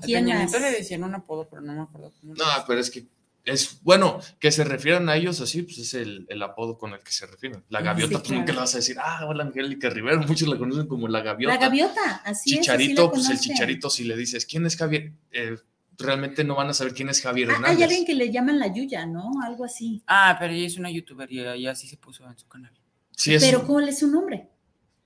¿Quién 0.01 0.25
más? 0.25 0.51
le 0.51 0.71
decían 0.71 1.03
un 1.03 1.15
apodo, 1.15 1.47
pero 1.49 1.61
no 1.61 1.73
me 1.73 1.81
acuerdo. 1.81 2.11
no, 2.21 2.45
pero 2.67 2.79
es 2.79 2.89
que 2.89 3.07
es 3.45 3.81
bueno 3.83 4.19
que 4.39 4.51
se 4.51 4.63
refieran 4.63 5.09
a 5.09 5.17
ellos 5.17 5.41
así, 5.41 5.63
pues 5.63 5.77
es 5.77 5.93
el, 5.93 6.27
apodo 6.41 6.77
con 6.77 6.93
el 6.93 6.99
que 7.01 7.11
se 7.11 7.25
refieren. 7.25 7.63
La 7.69 7.81
gaviota, 7.81 8.21
sí, 8.23 8.33
pues 8.35 8.47
le 8.47 8.53
vas 8.53 8.73
a 8.73 8.77
decir, 8.77 8.97
ah, 8.99 9.25
hola 9.27 9.43
Angélica 9.43 9.89
Rivera, 9.89 10.17
muchos 10.27 10.47
la 10.47 10.57
conocen 10.57 10.87
como 10.87 11.07
la 11.07 11.21
gaviota. 11.21 11.55
La 11.55 11.59
gaviota, 11.59 12.21
así 12.23 12.51
Chicharito, 12.51 13.05
es. 13.05 13.09
pues 13.11 13.29
el 13.29 13.39
chicharito, 13.39 13.89
si 13.89 14.05
le 14.05 14.15
dices, 14.15 14.45
¿quién 14.45 14.65
es 14.65 14.77
Javier? 14.77 15.11
Eh, 15.31 15.57
realmente 15.97 16.43
no 16.43 16.55
van 16.55 16.69
a 16.69 16.73
saber 16.73 16.93
quién 16.93 17.09
es 17.09 17.21
Javier 17.21 17.49
ah, 17.51 17.61
Hay 17.65 17.83
alguien 17.83 18.05
que 18.05 18.15
le 18.15 18.31
llaman 18.31 18.59
la 18.59 18.73
Yuya, 18.73 19.05
¿no? 19.05 19.31
Algo 19.43 19.65
así. 19.65 20.01
Ah, 20.07 20.37
pero 20.39 20.53
ella 20.53 20.67
es 20.67 20.77
una 20.77 20.89
youtuber 20.89 21.31
y 21.31 21.67
así 21.67 21.87
se 21.87 21.97
puso 21.97 22.25
en 22.25 22.37
su 22.37 22.47
canal. 22.47 22.71
Sí, 23.11 23.33
es 23.35 23.43
pero 23.43 23.65
¿cuál 23.67 23.89
es 23.89 23.99
su 23.99 24.07
nombre? 24.07 24.49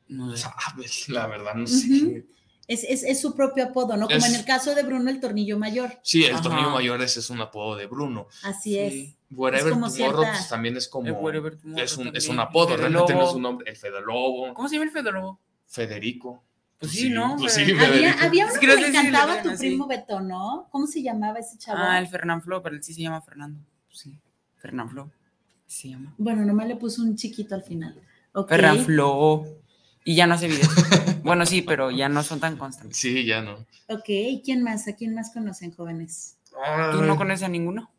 No 0.08 0.36
sé. 0.38 0.48
la 1.12 1.28
verdad, 1.28 1.56
no 1.56 1.68
sé. 1.68 2.26
Es, 2.68 3.22
su 3.22 3.34
propio 3.34 3.64
apodo, 3.64 3.96
¿no? 3.96 4.08
Como 4.08 4.26
en 4.26 4.36
el 4.36 4.44
caso 4.44 4.76
de 4.76 4.84
Bruno, 4.84 5.10
el 5.10 5.22
tornillo 5.22 5.58
mayor. 5.58 6.00
Sí, 6.04 6.26
el 6.26 6.42
tornillo 6.42 6.70
mayor 6.70 7.02
ese 7.02 7.22
es 7.22 7.30
un 7.30 7.40
apodo 7.40 7.78
de 7.78 7.88
Bruno. 7.88 8.28
Así 8.44 8.78
es. 8.78 9.16
Wherever 9.32 9.74
Tomorrow 9.74 10.24
pues, 10.24 10.50
también 10.50 10.76
es 10.78 10.88
como. 10.88 11.30
es, 11.78 11.98
un, 11.98 12.16
es 12.16 12.28
un 12.28 12.40
apodo, 12.40 12.76
realmente 12.76 13.14
no 13.14 13.30
es 13.30 13.34
un 13.34 13.42
nombre. 13.42 13.70
El 13.70 13.78
Fedolobo. 13.78 14.54
¿Cómo 14.54 14.68
se 14.68 14.76
llama 14.76 14.86
el 14.86 14.92
Fedolobo? 14.92 15.40
Federico. 15.66 16.44
Pues, 16.80 16.92
sí, 16.92 17.10
¿no? 17.10 17.36
Pues 17.38 17.54
sí, 17.54 17.64
había, 17.72 18.14
había 18.22 18.46
uno 18.46 18.60
que 18.60 18.68
le 18.68 18.88
encantaba 18.88 19.42
tu 19.42 19.56
primo 19.58 19.88
Beto, 19.88 20.20
¿no? 20.20 20.68
¿Cómo 20.72 20.86
se 20.86 21.02
llamaba 21.02 21.40
ese 21.40 21.58
chavo? 21.58 21.80
Ah, 21.82 21.98
el 22.00 22.08
Fernán 22.08 22.42
Flo, 22.42 22.62
pero 22.62 22.76
él 22.76 22.84
sí 22.84 22.94
se 22.94 23.02
llama 23.02 23.22
Fernando. 23.22 23.60
Sí, 23.90 24.20
Fernán 24.58 24.90
Flo. 24.90 25.12
Se 25.66 25.90
llama. 25.90 26.14
Bueno, 26.18 26.46
nomás 26.46 26.68
le 26.68 26.76
puso 26.76 27.02
un 27.02 27.16
chiquito 27.16 27.56
al 27.56 27.64
final. 27.64 28.00
Okay. 28.34 28.58
Fernán 28.58 28.86
Flo. 28.86 29.46
Y 30.06 30.16
ya 30.16 30.28
no 30.28 30.36
hace 30.36 30.48
videos. 30.48 30.70
bueno, 31.28 31.46
sí, 31.46 31.62
pero 31.62 31.92
ya 31.92 32.10
no 32.10 32.24
son 32.24 32.40
tan 32.40 32.58
constantes. 32.58 32.98
Sí, 32.98 33.26
ya 33.26 33.42
no. 33.42 33.66
Ok, 33.88 34.10
¿quién 34.44 34.64
más? 34.64 34.88
¿A 34.88 34.96
quién 34.96 35.14
más 35.14 35.32
conocen 35.32 35.72
jóvenes? 35.72 36.38
¿Tú 36.92 37.02
no 37.04 37.16
conoces 37.16 37.44
a 37.44 37.50
ninguno? 37.50 37.92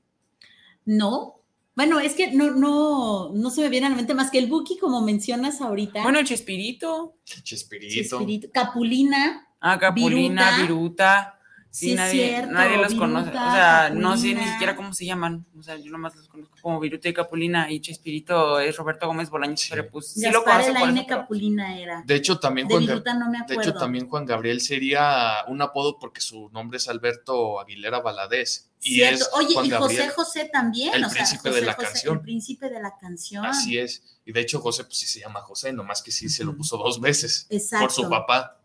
No. 0.84 1.36
Bueno, 1.76 2.00
es 2.00 2.14
que 2.14 2.32
no, 2.32 2.50
no, 2.50 3.30
no 3.32 3.50
se 3.50 3.60
me 3.60 3.68
viene 3.68 3.86
a 3.86 3.90
la 3.90 3.96
mente 3.96 4.12
más 4.12 4.32
que 4.32 4.38
el 4.38 4.48
Buki, 4.48 4.78
como 4.78 5.00
mencionas 5.00 5.60
ahorita. 5.60 6.02
Bueno, 6.02 6.22
Chespirito. 6.24 7.14
Chespirito. 7.24 7.94
Chespirito. 7.94 8.48
Capulina. 8.52 9.46
Ah, 9.60 9.78
Capulina, 9.78 10.60
Viruta. 10.60 11.37
Sí, 11.78 11.94
nadie, 11.94 12.44
nadie 12.48 12.76
los 12.76 12.94
conoce. 12.94 13.30
O 13.30 13.32
sea, 13.32 13.90
no 13.94 14.16
sé 14.16 14.34
ni 14.34 14.44
siquiera 14.44 14.74
cómo 14.74 14.92
se 14.92 15.06
llaman. 15.06 15.46
O 15.56 15.62
sea, 15.62 15.76
yo 15.76 15.92
nomás 15.92 16.16
los 16.16 16.26
conozco 16.26 16.56
como 16.60 16.80
Viruta 16.80 17.08
y 17.08 17.14
Capulina 17.14 17.70
y 17.70 17.80
Chespirito 17.80 18.58
es 18.58 18.76
Roberto 18.76 19.06
Gómez 19.06 19.30
Bolaños, 19.30 19.64
pero 19.70 19.88
pues 19.88 20.08
sí 20.08 20.28
lo 20.28 20.42
conozco. 20.42 20.72
La 20.72 21.06
Capulina 21.06 21.78
era. 21.78 22.02
De 22.04 22.16
hecho, 22.16 22.40
también 22.40 22.68
Juan 22.68 22.84
no 22.84 23.30
me 23.30 23.44
De 23.46 23.54
hecho, 23.54 23.74
también 23.74 24.08
Juan 24.08 24.26
Gabriel 24.26 24.60
sería 24.60 25.44
un 25.46 25.62
apodo 25.62 26.00
porque 26.00 26.20
su 26.20 26.48
nombre 26.50 26.78
es 26.78 26.88
Alberto 26.88 27.60
Aguilera 27.60 28.00
Valadez. 28.00 28.70
Y 28.80 29.02
es 29.02 29.28
Oye, 29.34 29.54
y 29.64 29.70
José 29.70 30.08
José 30.08 30.50
también. 30.52 30.94
El 30.94 31.06
príncipe 31.08 31.50
de 31.50 31.62
la 31.62 31.76
canción. 31.76 32.16
El 32.16 32.22
príncipe 32.22 32.68
de 32.68 32.80
la 32.80 32.96
canción. 32.98 33.46
Así 33.46 33.78
es. 33.78 34.02
Y 34.24 34.32
de 34.32 34.40
hecho, 34.40 34.60
José, 34.60 34.84
pues 34.84 34.98
sí 34.98 35.06
se 35.06 35.20
llama 35.20 35.42
José, 35.42 35.72
nomás 35.72 36.02
que 36.02 36.10
sí 36.10 36.28
se 36.28 36.44
lo 36.44 36.56
puso 36.56 36.76
dos 36.76 37.00
veces. 37.00 37.46
Exacto. 37.50 37.86
Por 37.86 37.92
su 37.92 38.08
papá. 38.08 38.57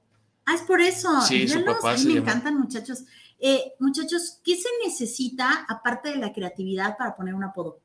Ah, 0.46 0.56
es 0.56 0.62
por 0.62 0.82
eso. 0.82 1.22
Sí, 1.22 1.48
su 1.48 1.64
papá 1.64 1.96
me 2.06 2.14
encantan, 2.14 2.60
muchachos. 2.60 3.06
Eh, 3.40 3.74
muchachos, 3.80 4.40
¿qué 4.44 4.56
se 4.56 4.70
necesita 4.86 5.66
aparte 5.68 6.10
de 6.10 6.18
la 6.18 6.32
creatividad 6.32 6.98
para 6.98 7.16
poner 7.16 7.34
un 7.34 7.44
apodo? 7.44 7.80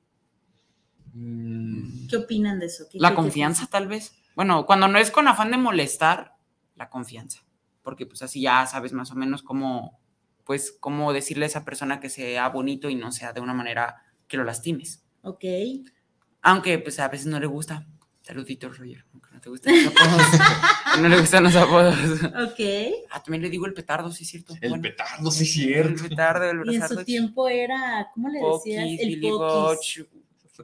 Mm. 1.14 2.06
¿Qué 2.08 2.16
opinan 2.16 2.58
de 2.58 2.66
eso? 2.66 2.84
la 2.94 3.14
confianza, 3.14 3.66
tal 3.66 3.88
vez. 3.88 4.12
Bueno, 4.34 4.66
cuando 4.66 4.86
no 4.88 4.98
es 4.98 5.10
con 5.10 5.26
afán 5.26 5.50
de 5.50 5.56
molestar, 5.56 6.36
la 6.76 6.88
confianza. 6.90 7.40
Porque 7.82 8.06
pues 8.06 8.22
así 8.22 8.40
ya 8.40 8.66
sabes 8.66 8.92
más 8.92 9.10
o 9.10 9.14
menos 9.14 9.42
cómo, 9.42 9.98
pues, 10.44 10.76
cómo 10.78 11.12
decirle 11.12 11.44
a 11.44 11.48
esa 11.48 11.64
persona 11.64 12.00
que 12.00 12.08
sea 12.08 12.48
bonito 12.48 12.88
y 12.88 12.94
no 12.94 13.10
sea 13.12 13.32
de 13.32 13.40
una 13.40 13.54
manera 13.54 14.02
que 14.28 14.36
lo 14.36 14.44
lastimes. 14.44 15.04
Ok. 15.22 15.44
Aunque 16.42 16.78
pues 16.78 17.00
a 17.00 17.08
veces 17.08 17.26
no 17.26 17.40
le 17.40 17.46
gusta. 17.46 17.86
Saluditos, 18.28 18.76
Roger. 18.76 19.06
no 19.32 19.40
te 19.40 19.48
gustan 19.48 19.74
los 19.74 19.86
apodos. 19.86 20.26
no 21.00 21.08
le 21.08 21.18
gustan 21.18 21.44
los 21.44 21.56
apodos. 21.56 21.96
Ok. 22.50 22.60
Ah, 23.10 23.22
también 23.22 23.40
le 23.40 23.48
digo 23.48 23.64
el 23.64 23.72
petardo, 23.72 24.12
sí 24.12 24.24
es 24.24 24.28
cierto. 24.28 24.54
El 24.60 24.78
petardo, 24.82 25.30
sí 25.30 25.44
es 25.44 25.52
cierto. 25.54 26.04
El 26.04 26.10
petardo, 26.10 26.50
el 26.50 26.70
Y 26.70 26.76
en 26.76 26.88
su 26.88 27.04
tiempo 27.04 27.48
era, 27.48 28.10
¿cómo 28.12 28.28
le 28.28 28.38
decías? 28.38 29.00
el 29.00 29.08
Billy 29.08 29.30
Botch, 29.30 30.00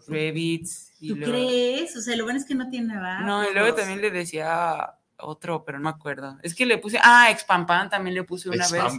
Rabbits. 0.06 0.92
¿Tú 1.08 1.16
crees? 1.16 1.96
O 1.96 2.02
sea, 2.02 2.14
lo 2.16 2.24
bueno 2.24 2.38
es 2.38 2.44
que 2.44 2.54
no 2.54 2.68
tiene 2.68 2.88
nada. 2.92 3.20
No, 3.20 3.48
y 3.50 3.54
luego 3.54 3.74
también 3.74 4.02
le 4.02 4.10
decía 4.10 4.98
otro, 5.16 5.64
pero 5.64 5.78
no 5.78 5.84
me 5.84 5.90
acuerdo. 5.90 6.36
Es 6.42 6.54
que 6.54 6.66
le 6.66 6.76
puse, 6.76 6.98
ah, 7.02 7.30
Expampan 7.30 7.88
también 7.88 8.14
le 8.14 8.24
puse 8.24 8.50
una 8.50 8.68
vez. 8.68 8.92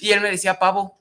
Y 0.00 0.10
él 0.10 0.20
me 0.20 0.32
decía 0.32 0.58
pavo. 0.58 0.98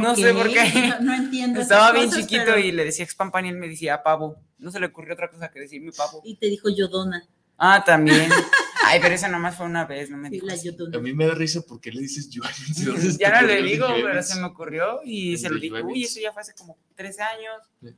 No 0.00 0.16
sé 0.16 0.32
por 0.32 0.50
qué. 0.50 0.62
No, 1.00 1.14
entiendo. 1.14 1.60
Estaba 1.60 1.92
bien 1.92 2.10
chiquito 2.10 2.58
y 2.58 2.72
le 2.72 2.84
decía 2.84 3.04
Expampan 3.04 3.46
y 3.46 3.50
él 3.50 3.56
me 3.56 3.68
decía 3.68 4.02
pavo. 4.02 4.36
No 4.58 4.70
se 4.70 4.80
le 4.80 4.86
ocurrió 4.86 5.14
otra 5.14 5.30
cosa 5.30 5.50
que 5.50 5.60
decir 5.60 5.82
mi 5.82 5.92
pavo. 5.92 6.22
Y 6.24 6.36
te 6.36 6.46
dijo 6.46 6.68
Yodona. 6.70 7.28
Ah, 7.58 7.82
también. 7.84 8.30
Ay, 8.84 8.98
pero 9.00 9.14
esa 9.14 9.28
nomás 9.28 9.56
fue 9.56 9.66
una 9.66 9.84
vez, 9.84 10.10
no 10.10 10.16
me 10.16 10.28
sí, 10.28 10.40
la 10.42 10.54
A 10.98 11.00
mí 11.00 11.12
me 11.12 11.26
da 11.26 11.34
risa 11.34 11.62
porque 11.66 11.92
le 11.92 12.00
dices 12.00 12.28
yo. 12.28 12.42
ya 13.20 13.40
no 13.40 13.46
le 13.46 13.62
digo, 13.62 13.86
pero 14.02 14.22
se 14.22 14.40
me 14.40 14.46
ocurrió 14.46 15.00
y 15.04 15.36
se 15.36 15.48
lo 15.48 15.58
dijo. 15.58 15.76
Uy, 15.84 16.02
eso 16.04 16.20
ya 16.20 16.32
fue 16.32 16.42
hace 16.42 16.54
como 16.54 16.76
13 16.96 17.22
años. 17.22 17.96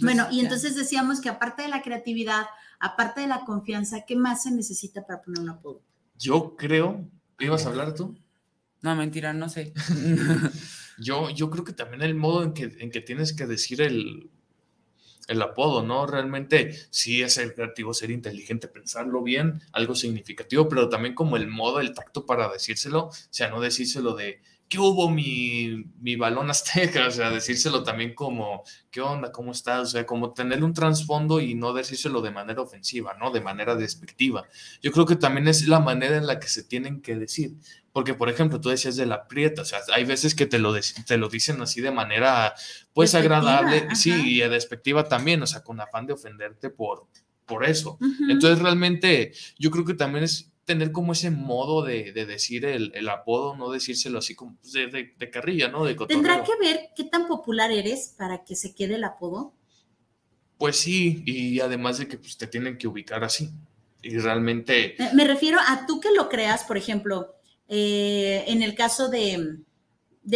bueno, 0.00 0.26
y 0.30 0.40
entonces 0.40 0.76
decíamos 0.76 1.20
que 1.20 1.28
aparte 1.28 1.62
de 1.62 1.68
la 1.68 1.82
creatividad, 1.82 2.46
aparte 2.80 3.20
de 3.20 3.26
la 3.26 3.44
confianza, 3.44 4.04
¿qué 4.06 4.16
más 4.16 4.44
se 4.44 4.50
necesita 4.50 5.06
para 5.06 5.20
poner 5.20 5.40
un 5.40 5.50
apodo? 5.50 5.82
Yo 6.18 6.56
creo. 6.56 7.04
¿Ibas 7.38 7.66
a 7.66 7.68
hablar 7.68 7.94
tú? 7.94 8.16
No, 8.80 8.94
mentira, 8.94 9.32
no 9.32 9.48
sé. 9.48 9.72
Yo, 10.98 11.30
yo 11.30 11.50
creo 11.50 11.64
que 11.64 11.72
también 11.72 12.02
el 12.02 12.14
modo 12.14 12.42
en 12.42 12.52
que, 12.52 12.64
en 12.78 12.90
que 12.90 13.00
tienes 13.00 13.32
que 13.32 13.46
decir 13.46 13.82
el, 13.82 14.30
el 15.28 15.42
apodo, 15.42 15.82
¿no? 15.82 16.06
Realmente 16.06 16.74
sí 16.90 17.22
es 17.22 17.34
ser 17.34 17.54
creativo, 17.54 17.94
ser 17.94 18.10
inteligente, 18.10 18.68
pensarlo 18.68 19.22
bien, 19.22 19.62
algo 19.72 19.94
significativo, 19.94 20.68
pero 20.68 20.88
también 20.88 21.14
como 21.14 21.36
el 21.36 21.48
modo, 21.48 21.80
el 21.80 21.94
tacto 21.94 22.26
para 22.26 22.48
decírselo, 22.48 23.06
o 23.06 23.12
sea, 23.30 23.48
no 23.48 23.60
decírselo 23.60 24.14
de, 24.14 24.40
¿qué 24.68 24.78
hubo 24.78 25.10
mi, 25.10 25.84
mi 26.00 26.16
balón 26.16 26.50
azteca? 26.50 27.06
O 27.06 27.10
sea, 27.10 27.30
decírselo 27.30 27.82
también 27.82 28.14
como, 28.14 28.62
¿qué 28.90 29.00
onda? 29.00 29.32
¿Cómo 29.32 29.52
estás? 29.52 29.80
O 29.80 29.86
sea, 29.86 30.06
como 30.06 30.32
tener 30.32 30.62
un 30.64 30.74
trasfondo 30.74 31.40
y 31.40 31.54
no 31.54 31.72
decírselo 31.72 32.20
de 32.20 32.30
manera 32.30 32.62
ofensiva, 32.62 33.14
¿no? 33.14 33.30
De 33.30 33.40
manera 33.40 33.76
despectiva. 33.76 34.46
Yo 34.82 34.92
creo 34.92 35.06
que 35.06 35.16
también 35.16 35.48
es 35.48 35.66
la 35.68 35.80
manera 35.80 36.16
en 36.16 36.26
la 36.26 36.38
que 36.38 36.48
se 36.48 36.64
tienen 36.64 37.00
que 37.02 37.16
decir. 37.16 37.56
Porque, 37.94 38.12
por 38.12 38.28
ejemplo, 38.28 38.60
tú 38.60 38.70
decías 38.70 38.96
de 38.96 39.06
la 39.06 39.28
prieta, 39.28 39.62
o 39.62 39.64
sea, 39.64 39.78
hay 39.94 40.04
veces 40.04 40.34
que 40.34 40.46
te 40.46 40.58
lo, 40.58 40.74
te 41.06 41.16
lo 41.16 41.28
dicen 41.28 41.62
así 41.62 41.80
de 41.80 41.92
manera, 41.92 42.52
pues, 42.92 43.14
agradable, 43.14 43.86
sí, 43.94 44.10
y 44.10 44.40
despectiva 44.40 45.08
también, 45.08 45.40
o 45.40 45.46
sea, 45.46 45.62
con 45.62 45.80
afán 45.80 46.04
de 46.04 46.14
ofenderte 46.14 46.70
por, 46.70 47.06
por 47.46 47.64
eso. 47.64 47.96
Entonces, 48.28 48.58
realmente, 48.58 49.32
yo 49.60 49.70
creo 49.70 49.84
que 49.84 49.94
también 49.94 50.24
es 50.24 50.50
tener 50.64 50.90
como 50.90 51.12
ese 51.12 51.30
modo 51.30 51.84
de, 51.84 52.10
decir 52.12 52.64
el, 52.64 53.08
apodo, 53.08 53.56
no 53.56 53.70
decírselo 53.70 54.18
así 54.18 54.34
como 54.34 54.56
pues, 54.56 54.72
de, 54.72 55.14
de, 55.16 55.30
carrilla, 55.30 55.68
¿no? 55.68 55.84
De 55.84 55.94
¿Tendrá 55.94 56.42
que 56.42 56.56
ver 56.58 56.88
qué 56.96 57.04
tan 57.04 57.28
popular 57.28 57.70
eres 57.70 58.12
para 58.18 58.42
que 58.44 58.56
se 58.56 58.74
quede 58.74 58.96
el 58.96 59.04
apodo? 59.04 59.52
Pues 60.58 60.78
sí, 60.78 61.22
y 61.26 61.60
además 61.60 61.98
de 61.98 62.08
que 62.08 62.18
pues, 62.18 62.36
te 62.36 62.48
tienen 62.48 62.76
que 62.76 62.88
ubicar 62.88 63.22
así. 63.22 63.50
Y 64.02 64.18
realmente... 64.18 64.96
Me 65.14 65.24
refiero 65.24 65.60
a 65.64 65.86
tú 65.86 66.00
que 66.00 66.10
lo 66.10 66.28
creas, 66.28 66.64
por 66.64 66.76
ejemplo, 66.76 67.36
eh, 67.68 68.44
en 68.48 68.62
el 68.62 68.74
caso 68.74 69.08
de, 69.08 69.62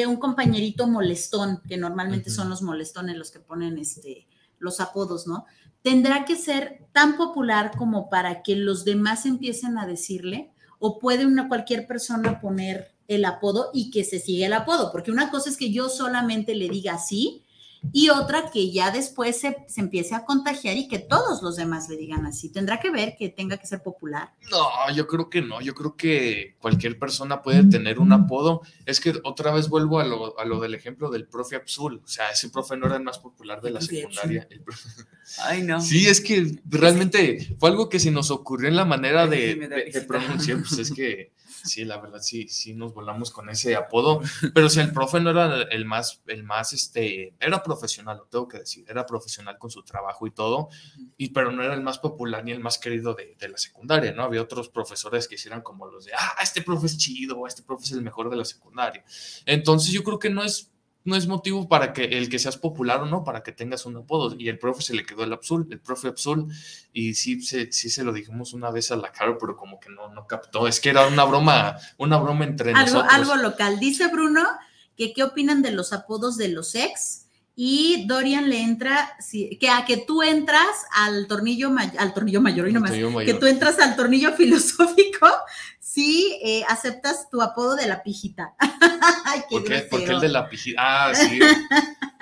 un 0.07 0.16
compañerito 0.16 0.87
molestón, 0.87 1.62
que 1.68 1.76
normalmente 1.76 2.31
son 2.31 2.49
los 2.51 2.62
molestones 2.62 3.16
los 3.16 3.31
que 3.31 3.41
ponen 3.41 3.79
este, 3.79 4.26
los 4.59 4.81
apodos, 4.81 5.26
¿no? 5.26 5.45
¿Tendrá 5.83 6.24
que 6.24 6.37
ser 6.37 6.87
tan 6.93 7.16
popular 7.16 7.72
como 7.76 8.11
para 8.11 8.43
que 8.43 8.57
los 8.57 8.85
demás 8.85 9.26
empiecen 9.26 9.79
a 9.79 9.87
decirle? 9.87 10.51
¿O 10.79 10.99
puede 10.99 11.26
una 11.26 11.49
cualquier 11.49 11.87
persona 11.87 12.41
poner 12.41 12.95
el 13.07 13.24
apodo 13.24 13.70
y 13.72 13.91
que 13.91 14.05
se 14.05 14.18
siga 14.18 14.47
el 14.47 14.53
apodo? 14.53 14.93
Porque 14.93 15.11
una 15.11 15.31
cosa 15.31 15.51
es 15.51 15.57
que 15.57 15.72
yo 15.72 15.89
solamente 15.89 16.55
le 16.55 16.68
diga 16.68 16.95
así 16.95 17.45
y 17.93 18.11
otra 18.11 18.51
que 18.51 18.70
ya 18.72 18.91
después 18.91 19.41
se, 19.41 19.57
se, 19.68 19.81
empiece 19.81 20.14
a 20.14 20.24
contagiar 20.24 20.76
y 20.76 20.89
que 20.89 20.99
todos 20.99 21.43
los 21.43 21.57
demás 21.57 21.89
le 21.89 21.97
digan 21.97 22.26
así. 22.26 22.51
¿Tendrá 22.51 22.81
que 22.81 22.91
ver 22.91 23.14
que 23.16 23.29
tenga 23.29 23.57
que 23.57 23.66
ser 23.66 23.83
popular? 23.83 24.33
No, 24.51 24.68
yo 24.95 25.07
creo 25.07 25.31
que 25.31 25.43
no. 25.43 25.61
Yo 25.61 25.74
creo 25.74 25.97
que 25.97 26.57
cualquier 26.61 26.99
persona 26.99 27.43
puede 27.43 27.64
tener 27.64 27.99
un 27.99 28.12
apodo. 28.12 28.62
Es 28.85 29.01
que 29.01 29.14
otra 29.24 29.53
vez 29.53 29.68
vuelvo 29.68 30.01
a 30.01 30.05
lo, 30.05 30.39
a 30.39 30.45
lo 30.45 30.61
del 30.61 30.74
ejemplo 30.74 31.11
del 31.11 31.26
profe 31.26 31.57
Absul. 31.57 32.03
O 32.05 32.09
sea, 32.09 32.31
ese 32.31 32.49
profe 32.51 32.76
no 32.76 32.87
era 32.87 32.97
el 32.97 33.03
más 33.03 33.18
popular 33.18 33.61
de 33.61 33.70
la 33.70 33.81
secundaria. 33.81 34.47
El 34.51 34.62
Ay, 35.43 35.62
no. 35.62 35.81
Sí, 35.81 36.07
es 36.07 36.20
que 36.20 36.61
realmente 36.64 37.57
fue 37.59 37.70
algo 37.70 37.89
que 37.89 38.01
se 38.01 38.11
nos 38.11 38.31
ocurrió 38.31 38.68
en 38.68 38.76
la 38.76 38.85
manera 38.85 39.26
de, 39.26 39.55
de, 39.55 39.91
de 39.93 40.01
pronunciar. 40.03 40.59
Pues 40.59 40.79
es 40.79 40.93
que 40.93 41.33
Sí, 41.68 41.84
la 41.84 41.98
verdad, 41.98 42.20
sí, 42.20 42.48
sí 42.48 42.74
nos 42.74 42.94
volamos 42.94 43.30
con 43.30 43.48
ese 43.50 43.76
apodo, 43.76 44.20
pero 44.54 44.68
si 44.68 44.80
el 44.80 44.92
profe 44.92 45.20
no 45.20 45.30
era 45.30 45.62
el 45.62 45.84
más, 45.84 46.22
el 46.26 46.42
más, 46.42 46.72
este, 46.72 47.34
era 47.38 47.62
profesional, 47.62 48.18
lo 48.18 48.24
tengo 48.24 48.48
que 48.48 48.60
decir, 48.60 48.84
era 48.88 49.06
profesional 49.06 49.58
con 49.58 49.70
su 49.70 49.82
trabajo 49.82 50.26
y 50.26 50.30
todo, 50.30 50.68
y, 51.16 51.30
pero 51.30 51.52
no 51.52 51.62
era 51.62 51.74
el 51.74 51.82
más 51.82 51.98
popular 51.98 52.44
ni 52.44 52.52
el 52.52 52.60
más 52.60 52.78
querido 52.78 53.14
de, 53.14 53.36
de 53.38 53.48
la 53.48 53.58
secundaria, 53.58 54.12
¿no? 54.12 54.24
Había 54.24 54.42
otros 54.42 54.68
profesores 54.68 55.28
que 55.28 55.36
hicieran 55.36 55.62
como 55.62 55.86
los 55.86 56.04
de, 56.06 56.12
ah, 56.14 56.36
este 56.42 56.62
profe 56.62 56.86
es 56.86 56.98
chido, 56.98 57.46
este 57.46 57.62
profe 57.62 57.84
es 57.84 57.92
el 57.92 58.02
mejor 58.02 58.30
de 58.30 58.36
la 58.36 58.44
secundaria. 58.44 59.04
Entonces 59.46 59.92
yo 59.92 60.02
creo 60.02 60.18
que 60.18 60.30
no 60.30 60.42
es 60.42 60.70
no 61.05 61.16
es 61.16 61.26
motivo 61.26 61.68
para 61.68 61.92
que 61.92 62.05
el 62.05 62.28
que 62.28 62.38
seas 62.38 62.57
popular 62.57 63.01
o 63.01 63.07
no, 63.07 63.24
para 63.24 63.42
que 63.42 63.53
tengas 63.53 63.86
un 63.86 63.96
apodo. 63.96 64.36
Y 64.38 64.49
el 64.49 64.59
profe 64.59 64.82
se 64.82 64.94
le 64.94 65.07
quedó 65.07 65.24
el 65.24 65.32
Absul, 65.32 65.66
el 65.70 65.80
profe 65.80 66.09
Absul, 66.09 66.53
y 66.92 67.14
sí 67.14 67.40
se, 67.40 67.72
sí 67.72 67.88
se 67.88 68.05
lo 68.05 68.12
dijimos 68.12 68.53
una 68.53 68.70
vez 68.70 68.90
a 68.90 68.96
la 68.96 69.11
cara, 69.11 69.36
pero 69.38 69.57
como 69.57 69.80
que 69.80 69.90
no, 69.90 70.09
no 70.09 70.26
captó. 70.26 70.68
Es 70.68 70.80
que 70.80 70.90
era 70.90 71.07
una 71.07 71.24
broma, 71.24 71.78
una 71.96 72.18
broma 72.18 72.44
entre 72.44 72.72
algo, 72.72 72.82
nosotros. 72.82 73.12
Algo 73.12 73.36
local. 73.36 73.78
Dice 73.80 74.09
Bruno 74.09 74.46
que 74.96 75.12
qué 75.12 75.22
opinan 75.22 75.62
de 75.62 75.70
los 75.70 75.92
apodos 75.92 76.36
de 76.36 76.49
los 76.49 76.74
ex. 76.74 77.28
Y 77.61 78.06
Dorian 78.06 78.48
le 78.48 78.61
entra, 78.61 79.16
que 79.59 79.68
a 79.68 79.84
que 79.84 79.96
tú 79.96 80.22
entras 80.22 80.86
al 80.94 81.26
tornillo, 81.26 81.74
al 81.98 82.14
tornillo 82.14 82.40
mayor, 82.40 82.68
y 82.68 82.72
nomás, 82.72 82.92
mayor. 82.92 83.24
que 83.24 83.34
tú 83.34 83.46
entras 83.46 83.80
al 83.80 83.96
tornillo 83.96 84.32
filosófico 84.36 85.26
si 85.80 86.38
eh, 86.44 86.62
aceptas 86.68 87.28
tu 87.28 87.42
apodo 87.42 87.74
de 87.74 87.88
la 87.88 88.04
pijita. 88.04 88.54
Ay, 89.24 89.40
qué 89.40 89.56
¿Por, 89.56 89.64
qué? 89.64 89.78
¿Por 89.80 90.04
qué 90.04 90.12
el 90.12 90.20
de 90.20 90.28
la 90.28 90.48
pijita? 90.48 90.80
Ah, 90.80 91.12
sí. 91.12 91.40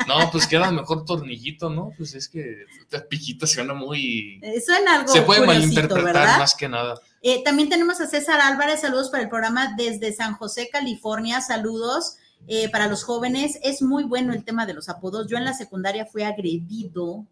No, 0.08 0.30
pues 0.32 0.46
queda 0.46 0.70
mejor 0.70 1.04
tornillito, 1.04 1.68
¿no? 1.68 1.92
Pues 1.98 2.14
es 2.14 2.30
que 2.30 2.64
la 2.88 3.06
pijita 3.06 3.46
suena 3.46 3.74
muy. 3.74 4.40
Eh, 4.42 4.58
suena 4.62 4.94
algo. 4.94 5.12
Se 5.12 5.20
puede 5.20 5.44
malinterpretar 5.44 6.02
¿verdad? 6.02 6.38
más 6.38 6.54
que 6.54 6.66
nada. 6.66 6.98
Eh, 7.20 7.44
también 7.44 7.68
tenemos 7.68 8.00
a 8.00 8.06
César 8.06 8.40
Álvarez, 8.40 8.80
saludos 8.80 9.10
para 9.10 9.24
el 9.24 9.28
programa 9.28 9.74
desde 9.76 10.14
San 10.14 10.32
José, 10.32 10.70
California, 10.72 11.42
saludos. 11.42 12.16
Eh, 12.48 12.68
para 12.70 12.86
los 12.86 13.02
jóvenes. 13.02 13.58
Es 13.62 13.82
muy 13.82 14.04
bueno 14.04 14.32
el 14.32 14.44
tema 14.44 14.66
de 14.66 14.74
los 14.74 14.88
apodos. 14.88 15.26
Yo 15.28 15.36
en 15.36 15.44
la 15.44 15.52
secundaria 15.54 16.06
fui 16.06 16.22
agredido 16.22 17.26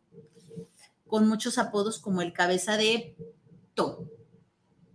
con 1.06 1.28
muchos 1.28 1.58
apodos 1.58 1.98
como 1.98 2.22
el 2.22 2.32
cabeza 2.32 2.76
de 2.76 3.14
to. 3.74 4.08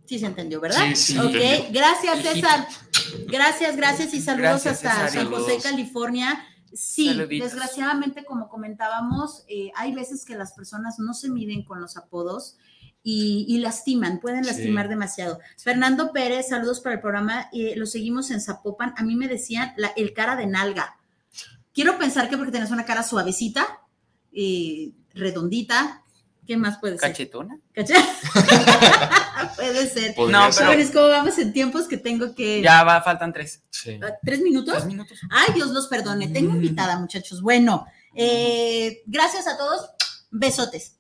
Sí 0.06 0.20
se 0.20 0.26
entendió, 0.26 0.60
¿verdad? 0.60 0.84
Sí, 0.96 1.14
sí. 1.14 1.18
Ok, 1.18 1.26
entendió. 1.36 1.72
gracias 1.72 2.22
César. 2.22 2.68
Gracias, 3.28 3.78
gracias 3.78 4.14
y 4.14 4.20
saludos 4.20 4.64
Gracias, 4.64 4.84
hasta 4.86 5.08
César. 5.08 5.24
San 5.24 5.32
José. 5.32 5.60
California. 5.62 6.46
Sí, 6.74 7.08
Saluditos. 7.08 7.52
desgraciadamente, 7.52 8.26
como 8.26 8.50
comentábamos, 8.50 9.44
eh, 9.48 9.72
hay 9.76 9.94
veces 9.94 10.26
que 10.26 10.36
las 10.36 10.54
personas 10.54 11.00
no 11.00 11.14
se 11.14 11.30
miden 11.30 11.64
con 11.64 11.82
los 11.82 11.98
apodos 11.98 12.58
y, 13.04 13.46
y 13.48 13.58
lastiman, 13.60 14.20
pueden 14.20 14.44
Sí. 14.44 14.50
lastimar 14.52 14.90
demasiado. 14.90 15.40
Fernando 15.58 16.12
Pérez, 16.12 16.50
saludos 16.50 16.82
para 16.82 16.96
el 16.96 17.02
programa. 17.02 17.50
eh, 17.54 17.74
lo 17.78 17.86
seguimos 17.86 18.30
en 18.32 18.42
Zapopan. 18.42 18.94
A 18.98 19.04
mí 19.04 19.16
me 19.16 19.28
decían 19.28 19.74
la- 19.78 19.94
el 19.96 20.14
cara 20.14 20.36
de 20.36 20.48
nalga. 20.48 20.98
Quiero 21.74 21.98
pensar 21.98 22.30
que 22.30 22.36
porque 22.38 22.52
tienes 22.52 22.72
una 22.72 22.86
cara 22.86 23.04
suavecita, 23.04 23.66
eh, 24.34 24.92
redondita. 25.14 26.04
¿Qué 26.46 26.58
más 26.58 26.80
puede 26.80 26.98
ser? 26.98 27.10
¿Cachetona? 27.12 27.60
¿Caché? 27.74 27.94
puede 29.56 29.88
ser. 29.90 30.16
Podría 30.16 30.38
No, 30.48 30.52
ser. 30.52 30.68
Pero 30.68 30.82
es 30.82 30.92
como 30.92 31.08
vamos 31.10 31.38
en 31.38 31.54
tiempos 31.54 31.88
que 31.88 31.98
tengo 31.98 32.34
que. 32.36 32.62
Ya 32.62 32.84
va, 32.84 33.02
faltan 33.02 33.32
tres. 33.34 33.64
Sí. 33.70 34.00
Ah, 34.04 34.14
¿Tres 34.24 34.42
minutos? 34.42 34.74
¿Tres 34.74 34.86
minutos? 34.86 35.20
Ay, 35.30 35.54
Dios 35.54 35.70
los 35.70 35.88
perdone. 35.88 36.28
Tengo 36.28 36.52
Mm. 36.54 36.56
invitada, 36.56 37.00
muchachos. 37.00 37.42
Bueno, 37.42 37.86
eh, 38.16 39.04
gracias 39.06 39.48
a 39.48 39.58
todos. 39.58 39.90
Besotes. 40.32 40.98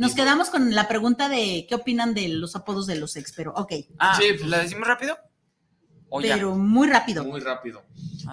Nos 0.00 0.14
quedamos 0.14 0.48
con 0.50 0.74
la 0.74 0.88
pregunta 0.88 1.28
de 1.28 1.66
qué 1.68 1.74
opinan 1.74 2.14
de 2.14 2.28
los 2.28 2.56
apodos 2.56 2.86
de 2.86 2.96
los 2.96 3.16
ex, 3.16 3.32
pero 3.32 3.52
ok. 3.54 3.72
Ah, 3.98 4.16
Sí, 4.18 4.28
pues- 4.32 4.48
¿la 4.48 4.58
decimos 4.62 4.88
rápido? 4.88 5.18
O 6.08 6.20
ya. 6.20 6.34
Pero 6.34 6.54
muy 6.56 6.88
rápido. 6.88 7.22
Muy 7.22 7.40
rápido. 7.40 7.84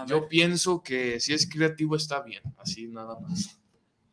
Yo 0.08 0.28
pienso 0.28 0.82
que 0.82 1.20
si 1.20 1.34
es 1.34 1.48
creativo 1.48 1.96
está 1.96 2.22
bien, 2.22 2.42
así 2.58 2.88
nada 2.88 3.20
más. 3.20 3.60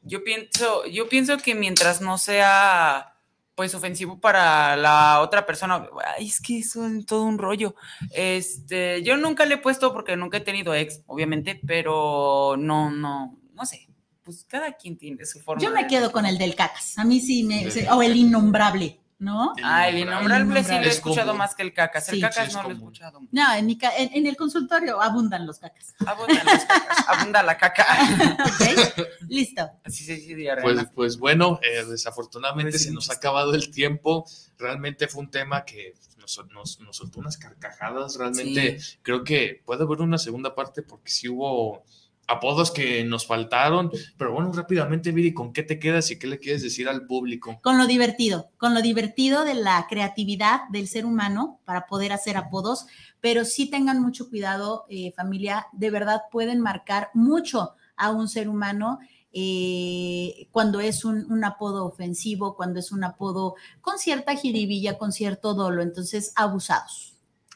Yo 0.02 0.22
pienso, 0.24 0.84
yo 0.86 1.09
pienso 1.09 1.38
que 1.38 1.55
mientras 1.55 2.00
no 2.00 2.18
sea 2.18 3.11
pues 3.55 3.72
ofensivo 3.72 4.18
para 4.20 4.76
la 4.76 5.20
otra 5.20 5.46
persona, 5.46 5.86
ay, 6.18 6.26
es 6.26 6.40
que 6.40 6.59
eso 6.59 6.84
es 6.86 7.07
todo 7.07 7.22
un 7.22 7.38
rollo. 7.38 7.76
Este, 8.11 9.00
yo 9.05 9.16
nunca 9.16 9.46
le 9.46 9.55
he 9.55 9.59
puesto 9.59 9.92
porque 9.92 10.16
nunca 10.16 10.38
he 10.38 10.40
tenido 10.40 10.74
ex, 10.74 11.02
obviamente, 11.07 11.61
pero 11.64 12.57
no, 12.59 12.90
no, 12.90 13.38
no 13.52 13.64
sé. 13.64 13.84
Pues 14.24 14.44
cada 14.48 14.72
quien 14.72 14.96
tiene 14.96 15.24
su 15.26 15.38
forma. 15.40 15.62
Yo 15.62 15.70
me 15.70 15.86
quedo 15.86 16.10
con 16.10 16.24
el 16.26 16.38
del 16.38 16.54
cacas. 16.54 16.96
A 16.98 17.04
mí 17.04 17.20
sí 17.20 17.44
me. 17.44 17.70
Sí. 17.70 17.84
O 17.90 18.02
el 18.02 18.16
innombrable, 18.16 18.98
¿no? 19.18 19.52
Ah, 19.62 19.86
el 19.88 19.98
innombrable 19.98 20.64
sí 20.64 20.70
lo 20.72 20.78
he 20.78 20.88
Es 20.88 20.94
escuchado 20.94 21.28
común. 21.28 21.38
más 21.38 21.54
que 21.54 21.62
el 21.62 21.74
cacas. 21.74 22.08
El 22.08 22.14
Sí, 22.16 22.20
cacas 22.22 22.48
sí, 22.48 22.54
no 22.54 22.62
lo 22.62 22.70
he 22.70 22.72
escuchado. 22.72 23.20
No, 23.30 23.54
en, 23.54 23.66
mi 23.66 23.76
ca- 23.76 23.94
en, 23.96 24.10
en 24.14 24.26
el 24.26 24.36
consultorio 24.36 25.00
abundan 25.00 25.46
los 25.46 25.58
cacas. 25.58 25.94
Abunda, 26.06 26.42
las 26.42 26.64
cacas, 26.64 27.04
abunda 27.06 27.42
la 27.42 27.58
caca. 27.58 27.86
¿Ok? 28.46 29.06
Listo. 29.28 29.70
Así 29.84 30.04
se 30.04 30.14
dice 30.16 30.34
diarrea. 30.34 30.64
Pues, 30.64 30.86
pues 30.94 31.18
bueno, 31.18 31.60
eh, 31.62 31.84
desafortunadamente 31.84 32.72
Pues 32.72 32.82
se 32.82 32.88
sí. 32.88 32.94
nos 32.94 33.10
ha 33.10 33.14
acabado 33.14 33.54
el 33.54 33.70
tiempo. 33.70 34.26
Realmente 34.56 35.06
fue 35.08 35.22
un 35.22 35.30
tema 35.30 35.64
que 35.66 35.92
nos, 36.18 36.40
nos, 36.50 36.80
nos 36.80 36.96
soltó 36.96 37.20
unas 37.20 37.36
carcajadas. 37.36 38.16
Realmente 38.16 38.78
creo 39.02 39.22
que 39.22 39.62
puede 39.66 39.82
haber 39.82 40.00
una 40.00 40.16
segunda 40.16 40.54
parte 40.54 40.80
porque 40.82 41.10
sí 41.10 41.28
hubo 41.28 41.84
apodos 42.26 42.70
que 42.70 43.04
nos 43.04 43.26
faltaron. 43.26 43.90
Pero 44.16 44.32
bueno, 44.32 44.52
rápidamente, 44.52 45.12
Viri, 45.12 45.34
¿con 45.34 45.52
qué 45.52 45.62
te 45.62 45.78
quedas 45.78 46.10
y 46.10 46.18
qué 46.18 46.26
le 46.26 46.38
quieres 46.38 46.62
decir 46.62 46.88
al 46.88 47.06
público? 47.06 47.58
Con 47.62 47.78
lo 47.78 47.86
divertido, 47.86 48.50
con 48.56 48.74
lo 48.74 48.82
divertido 48.82 49.44
de 49.44 49.54
la 49.54 49.86
creatividad 49.88 50.68
del 50.70 50.88
ser 50.88 51.06
humano 51.06 51.60
para 51.64 51.86
poder 51.86 52.12
hacer 52.12 52.36
apodos, 52.36 52.86
pero 53.20 53.44
sí 53.44 53.70
tengan 53.70 54.00
mucho 54.00 54.28
cuidado, 54.28 54.84
eh, 54.88 55.12
familia, 55.12 55.66
de 55.72 55.90
verdad 55.90 56.22
pueden 56.30 56.60
marcar 56.60 57.10
mucho 57.14 57.74
a 57.96 58.10
un 58.10 58.28
ser 58.28 58.48
humano 58.48 58.98
eh, 59.32 60.48
cuando 60.52 60.80
es 60.80 61.04
un, 61.04 61.30
un 61.30 61.44
apodo 61.44 61.86
ofensivo, 61.86 62.54
cuando 62.54 62.78
es 62.78 62.92
un 62.92 63.02
apodo 63.02 63.56
con 63.80 63.98
cierta 63.98 64.36
jiribilla, 64.36 64.96
con 64.96 65.12
cierto 65.12 65.54
dolo, 65.54 65.82
entonces 65.82 66.32
abusados. 66.36 67.13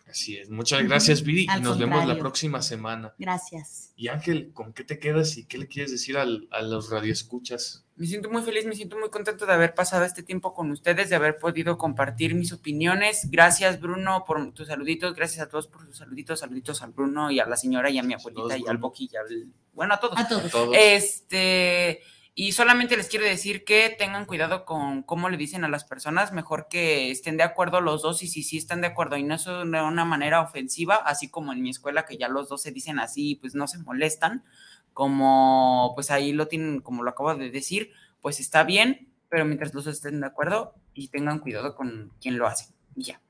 Así 0.09 0.37
es. 0.37 0.49
Muchas 0.49 0.83
gracias, 0.85 1.23
Viri, 1.23 1.47
y 1.55 1.61
nos 1.61 1.79
vemos 1.79 2.07
la 2.07 2.19
próxima 2.19 2.63
semana. 2.63 3.15
Gracias. 3.19 3.93
Y 3.97 4.09
Ángel, 4.09 4.53
¿con 4.55 4.73
qué 4.73 4.85
te 4.85 4.99
quedas 4.99 5.37
y 5.37 5.45
qué 5.45 5.59
le 5.59 5.67
quieres 5.69 5.91
decir 5.91 6.17
al- 6.17 6.49
a 6.51 6.63
los 6.63 6.89
radioescuchas? 6.91 7.85
Me 7.97 8.07
siento 8.07 8.31
muy 8.31 8.43
feliz, 8.43 8.65
me 8.65 8.75
siento 8.77 8.97
muy 8.99 9.11
contento 9.11 9.45
de 9.45 9.53
haber 9.53 9.75
pasado 9.75 10.05
este 10.05 10.23
tiempo 10.23 10.55
con 10.55 10.71
ustedes, 10.71 11.11
de 11.11 11.17
haber 11.17 11.37
podido 11.39 11.77
compartir 11.77 12.35
mis 12.35 12.53
opiniones. 12.53 13.29
Gracias, 13.31 13.81
Bruno, 13.81 14.25
por 14.27 14.53
tus 14.53 14.69
saluditos. 14.69 15.15
Gracias 15.15 15.41
a 15.45 15.49
todos 15.49 15.67
por 15.67 15.85
sus 15.85 15.99
saluditos. 15.99 16.41
Saluditos 16.41 16.81
al 16.83 16.93
Bruno 16.93 17.31
y 17.31 17.41
a 17.41 17.47
la 17.47 17.57
señora 17.57 17.91
y 17.91 17.99
a 17.99 18.03
mi 18.03 18.15
abuelita 18.15 18.43
Saludos, 18.43 18.59
y 18.67 18.71
al 18.71 18.77
Bruno. 18.77 18.89
Boqui 18.89 19.11
y 19.13 19.17
al... 19.17 19.47
Bueno, 19.75 19.95
a 19.95 20.01
todos. 20.01 20.19
A 20.19 20.29
todos. 20.29 20.51
Todos. 20.51 20.77
Este, 20.79 22.01
y 22.41 22.53
solamente 22.53 22.97
les 22.97 23.09
quiero 23.09 23.25
decir 23.25 23.65
que 23.65 23.93
tengan 23.99 24.25
cuidado 24.25 24.65
con 24.65 25.03
cómo 25.03 25.29
le 25.29 25.37
dicen 25.37 25.65
a 25.65 25.69
las 25.69 25.83
personas, 25.83 26.33
mejor 26.33 26.69
que 26.71 27.11
estén 27.11 27.37
de 27.37 27.43
acuerdo 27.43 27.81
los 27.81 28.03
dos 28.03 28.23
y 28.23 28.29
si 28.29 28.45
sí 28.45 28.59
están 28.59 28.81
de 28.81 28.87
acuerdo 28.87 29.17
y 29.17 29.25
no 29.25 29.35
es 29.35 29.45
de 29.45 29.53
una 29.53 30.05
manera 30.05 30.41
ofensiva, 30.41 30.95
así 30.95 31.29
como 31.29 31.53
en 31.53 31.61
mi 31.63 31.71
escuela 31.71 32.05
que 32.05 32.17
ya 32.17 32.29
los 32.29 32.49
dos 32.49 32.63
se 32.63 32.71
dicen 32.71 33.01
así, 33.01 33.35
pues 33.35 33.57
no 33.57 33.67
se 33.67 33.79
molestan, 33.79 34.45
como 34.93 35.91
pues 35.97 36.13
ahí 36.13 36.33
lo 36.33 36.47
tienen, 36.47 36.81
como 36.81 37.03
lo 37.03 37.11
acabo 37.11 37.35
de 37.35 37.51
decir, 37.51 37.91
pues 38.21 38.39
está 38.39 38.63
bien, 38.63 39.13
pero 39.29 39.45
mientras 39.45 39.75
los 39.75 39.87
dos 39.87 39.97
estén 39.97 40.21
de 40.21 40.29
acuerdo 40.29 40.77
y 40.95 41.09
tengan 41.09 41.41
cuidado 41.41 41.75
con 41.75 42.13
quien 42.21 42.39
lo 42.39 42.47
hace. 42.47 42.73
Y 42.95 43.03
ya. 43.03 43.21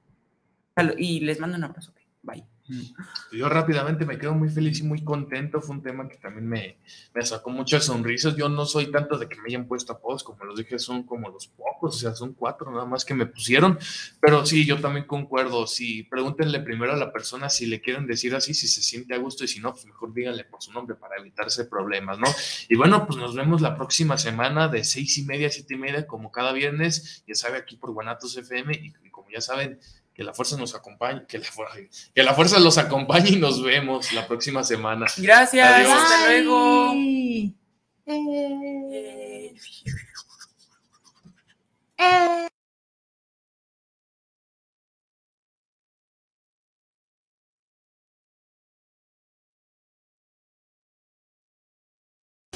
Y 0.98 1.20
les 1.20 1.40
mando 1.40 1.56
un 1.56 1.64
abrazo. 1.64 1.94
Bye. 2.22 2.44
Yo 3.32 3.48
rápidamente 3.48 4.04
me 4.04 4.18
quedo 4.18 4.34
muy 4.34 4.48
feliz 4.48 4.80
y 4.80 4.82
muy 4.82 5.02
contento. 5.02 5.60
Fue 5.60 5.76
un 5.76 5.82
tema 5.82 6.08
que 6.08 6.16
también 6.16 6.48
me, 6.48 6.78
me 7.14 7.24
sacó 7.24 7.50
muchas 7.50 7.84
sonrisas. 7.84 8.36
Yo 8.36 8.48
no 8.48 8.64
soy 8.66 8.90
tanto 8.90 9.18
de 9.18 9.28
que 9.28 9.36
me 9.36 9.48
hayan 9.48 9.66
puesto 9.66 9.92
apodos, 9.92 10.22
como 10.24 10.44
los 10.44 10.58
dije, 10.58 10.78
son 10.78 11.04
como 11.04 11.28
los 11.28 11.48
pocos, 11.48 11.96
o 11.96 11.98
sea, 11.98 12.14
son 12.14 12.34
cuatro 12.34 12.70
nada 12.70 12.84
más 12.84 13.04
que 13.04 13.14
me 13.14 13.26
pusieron. 13.26 13.78
Pero 14.20 14.44
sí, 14.46 14.64
yo 14.64 14.80
también 14.80 15.06
concuerdo. 15.06 15.66
Si 15.66 16.04
pregúntenle 16.04 16.60
primero 16.60 16.92
a 16.92 16.96
la 16.96 17.12
persona 17.12 17.48
si 17.48 17.66
le 17.66 17.80
quieren 17.80 18.06
decir 18.06 18.34
así, 18.34 18.54
si 18.54 18.68
se 18.68 18.82
siente 18.82 19.14
a 19.14 19.18
gusto 19.18 19.44
y 19.44 19.48
si 19.48 19.60
no, 19.60 19.72
pues 19.72 19.86
mejor 19.86 20.12
díganle 20.12 20.44
por 20.44 20.62
su 20.62 20.72
nombre 20.72 20.96
para 20.96 21.16
evitarse 21.16 21.64
problemas, 21.64 22.18
¿no? 22.18 22.26
Y 22.68 22.76
bueno, 22.76 23.06
pues 23.06 23.18
nos 23.18 23.34
vemos 23.34 23.60
la 23.60 23.76
próxima 23.76 24.18
semana 24.18 24.68
de 24.68 24.84
seis 24.84 25.18
y 25.18 25.24
media 25.24 25.50
siete 25.50 25.74
y 25.74 25.78
media, 25.78 26.06
como 26.06 26.30
cada 26.30 26.52
viernes, 26.52 27.22
ya 27.26 27.34
sabe, 27.34 27.58
aquí 27.58 27.76
por 27.76 27.92
Guanatos 27.92 28.36
FM. 28.36 28.74
Y, 28.74 29.06
y 29.06 29.10
como 29.10 29.30
ya 29.30 29.40
saben, 29.40 29.78
que 30.18 30.24
la 30.24 30.34
fuerza 30.34 30.56
nos 30.56 30.74
acompañe, 30.74 31.24
que 31.28 31.38
la, 31.38 31.44
fuerza- 31.44 31.78
que 32.12 32.22
la 32.24 32.34
fuerza 32.34 32.58
los 32.58 32.76
acompañe 32.76 33.30
y 33.30 33.36
nos 33.36 33.62
vemos 33.62 34.12
la 34.12 34.26
próxima 34.26 34.64
semana. 34.64 35.06
Gracias, 35.16 35.72
Adiós. 35.72 35.92
hasta 35.92 36.26
luego. 36.26 36.92
Eh. 36.96 37.52
Eh. 41.96 42.48